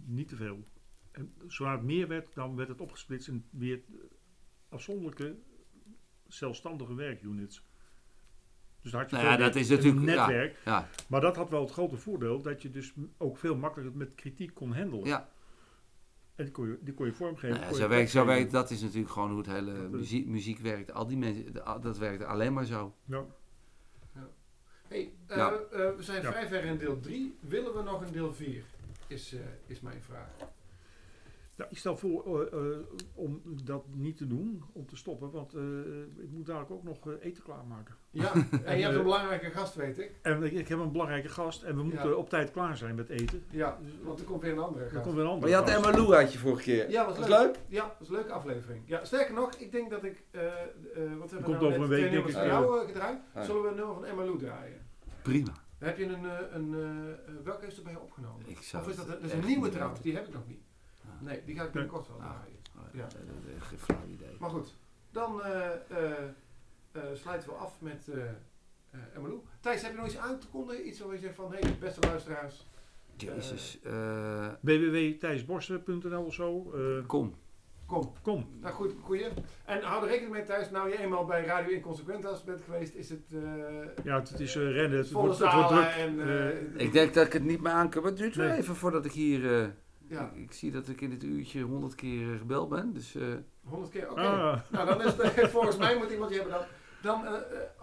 [0.06, 0.64] niet te veel.
[1.10, 3.98] En zodra het meer werd, dan werd het opgesplitst in weer eh,
[4.68, 5.36] afzonderlijke
[6.26, 7.64] zelfstandige werkunits.
[8.82, 10.26] Dus daar had je Nou ja, dat is natuurlijk- ja.
[10.26, 10.56] netwerk.
[10.64, 14.14] Ja, Maar dat had wel het grote voordeel dat je dus ook veel makkelijker met
[14.14, 15.06] kritiek kon handelen.
[15.06, 15.28] ja.
[16.36, 17.48] En die kon je, die kon je vormgeven.
[17.48, 19.72] Nou ja, kon je zo werkt, zo werkt, dat is natuurlijk gewoon hoe het hele
[19.72, 20.92] Dat muziek, muziek werkt.
[20.92, 22.94] Al die mensen, dat werkt alleen maar zo.
[23.04, 23.24] Ja.
[24.88, 26.30] Hey, eh, eh, we zijn Ja.
[26.30, 27.36] vrij ver in deel 3.
[27.40, 28.64] Willen we nog een deel 4?
[29.06, 30.28] Is, eh, is mijn vraag.
[31.62, 32.78] Ja, ik stel voor eh, eh,
[33.14, 35.62] om dat niet te doen, om te stoppen, want eh,
[36.22, 37.94] ik moet dadelijk ook nog eten klaarmaken.
[38.10, 38.32] Ja,
[38.64, 40.10] en je hebt een belangrijke gast, weet ik.
[40.22, 42.14] En ik, ik heb een belangrijke gast en we moeten Ja.
[42.14, 43.44] op tijd klaar zijn met eten.
[43.50, 45.02] Ja, want er komt weer een andere Er gast.
[45.02, 45.68] komt weer een Maar andere je had.
[45.86, 46.90] Emma Lou uit je vorige keer.
[46.90, 47.38] Ja, was Was leuk.
[47.38, 47.58] leuk?
[47.68, 48.82] Ja, dat was een leuke aflevering.
[48.86, 50.52] Ja, sterker nog, ik denk dat ik, eh eh
[51.18, 53.18] wat hebben we komt nou over een week, denk ik, jou gedraaid.
[53.34, 53.44] ja.
[53.44, 54.86] Zullen we een nummer van Emma Lou draaien?
[55.22, 55.52] Prima.
[55.78, 56.74] Heb je een, een
[57.44, 58.48] welke is er bij je opgenomen?
[58.48, 60.46] Ik zou Of is dat, een- dat is een nieuwe trouwens, die heb ik nog
[60.48, 60.60] niet.
[61.22, 62.22] Nee, die ga ik binnenkort wel Ah.
[62.30, 62.56] draaien.
[62.76, 63.02] Oh, Ja.
[63.02, 63.12] Dat
[63.60, 64.36] is geen flauw idee.
[64.38, 64.74] Maar goed,
[65.10, 66.12] dan eh, eh,
[66.92, 68.22] eh, sluiten we af met eh
[68.90, 69.40] eh Lou.
[69.60, 70.86] Thijs, heb je nog iets aan te kondigen?
[70.88, 72.66] Iets waar je zegt van, hé, hey, beste luisteraars.
[73.16, 73.78] Jezus.
[73.82, 76.72] eh, www.thijsborsten.nl of zo.
[76.74, 77.34] eh, kom.
[77.86, 78.46] Kom, kom.
[78.60, 79.26] nou goed, goeie.
[79.64, 83.10] En hou er rekening mee Thijs, nou je eenmaal bij Radio Inconsequentas bent geweest, is
[83.10, 83.32] het...
[83.32, 85.84] eh Ja, het, het is rennen, het wordt, het wordt druk.
[85.84, 86.80] en...
[86.80, 88.02] Ik denk dat ik het niet meer aan kan.
[88.02, 88.58] Maar het duurt wel Nee.
[88.58, 89.74] even voordat ik hier...
[90.12, 92.92] eh, ja, ik, ik zie dat ik in dit uurtje honderd keer eh, gebeld ben.
[92.92, 93.22] Dus eh,
[93.64, 94.20] honderd keer, oké.
[94.20, 96.62] ah, Nou, dan is het, volgens mij moet iemand je hebben dan.
[97.02, 97.40] Dan eh, eh,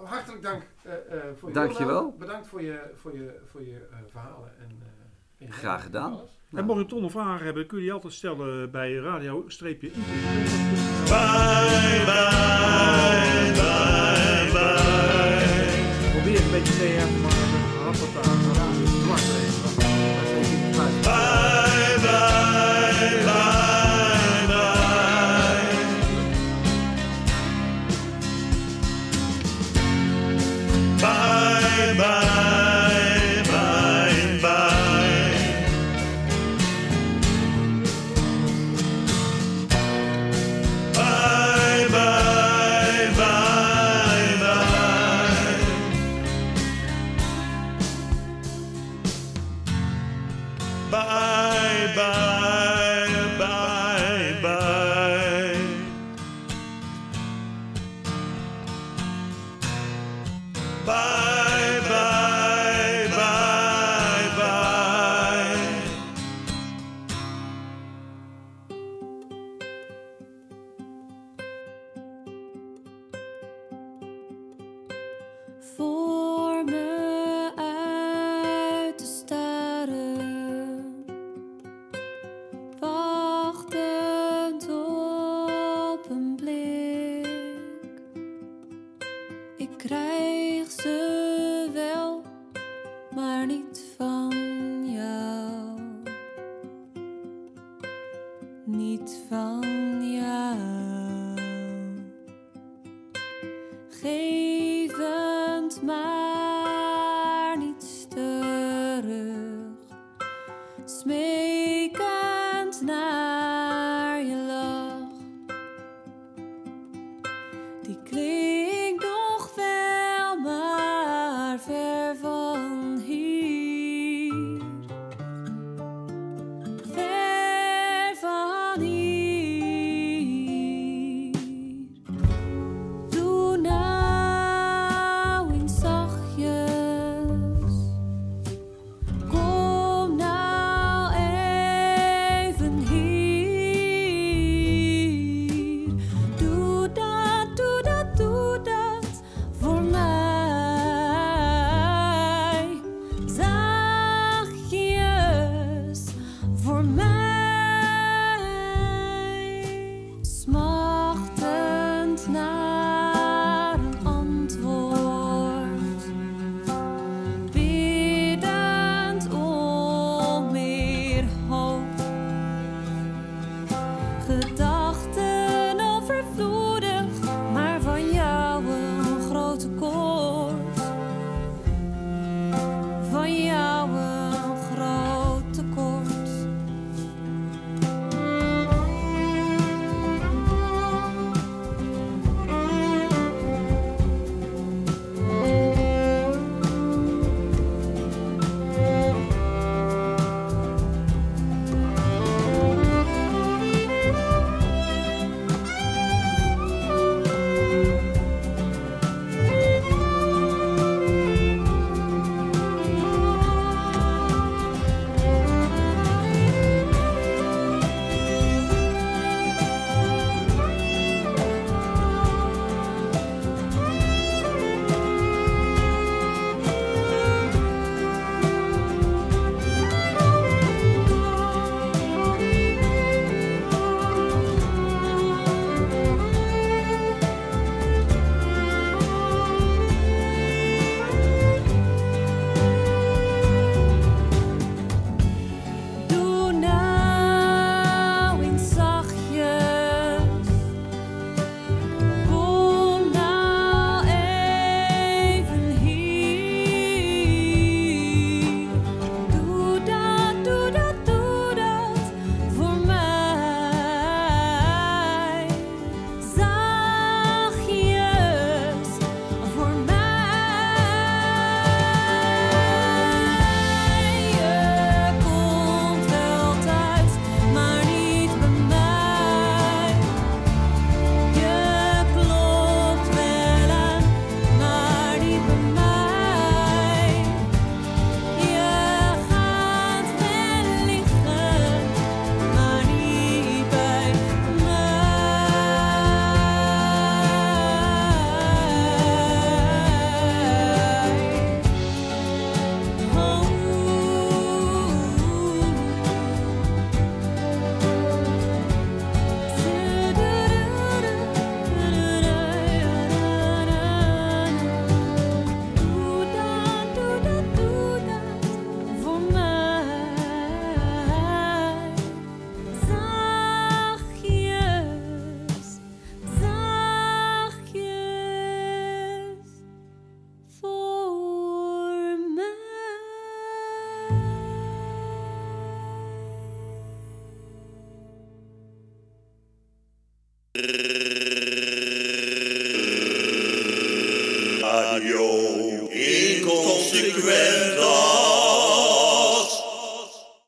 [0.10, 1.00] hartelijk dank eh, eh,
[1.38, 2.16] voor je Dankjewel.
[2.20, 4.52] Bedankt voor je, voor je, voor je eh, verhalen.
[4.60, 4.70] En,
[5.40, 6.12] eh, en Graag gedaan.
[6.14, 6.38] alles.
[6.54, 9.80] En mocht je toch nog vragen hebben, kun je die altijd stellen bij radio-internet.
[9.80, 9.90] Bye,
[12.06, 16.12] bye, bye, bye.
[16.12, 17.29] Probeer een beetje te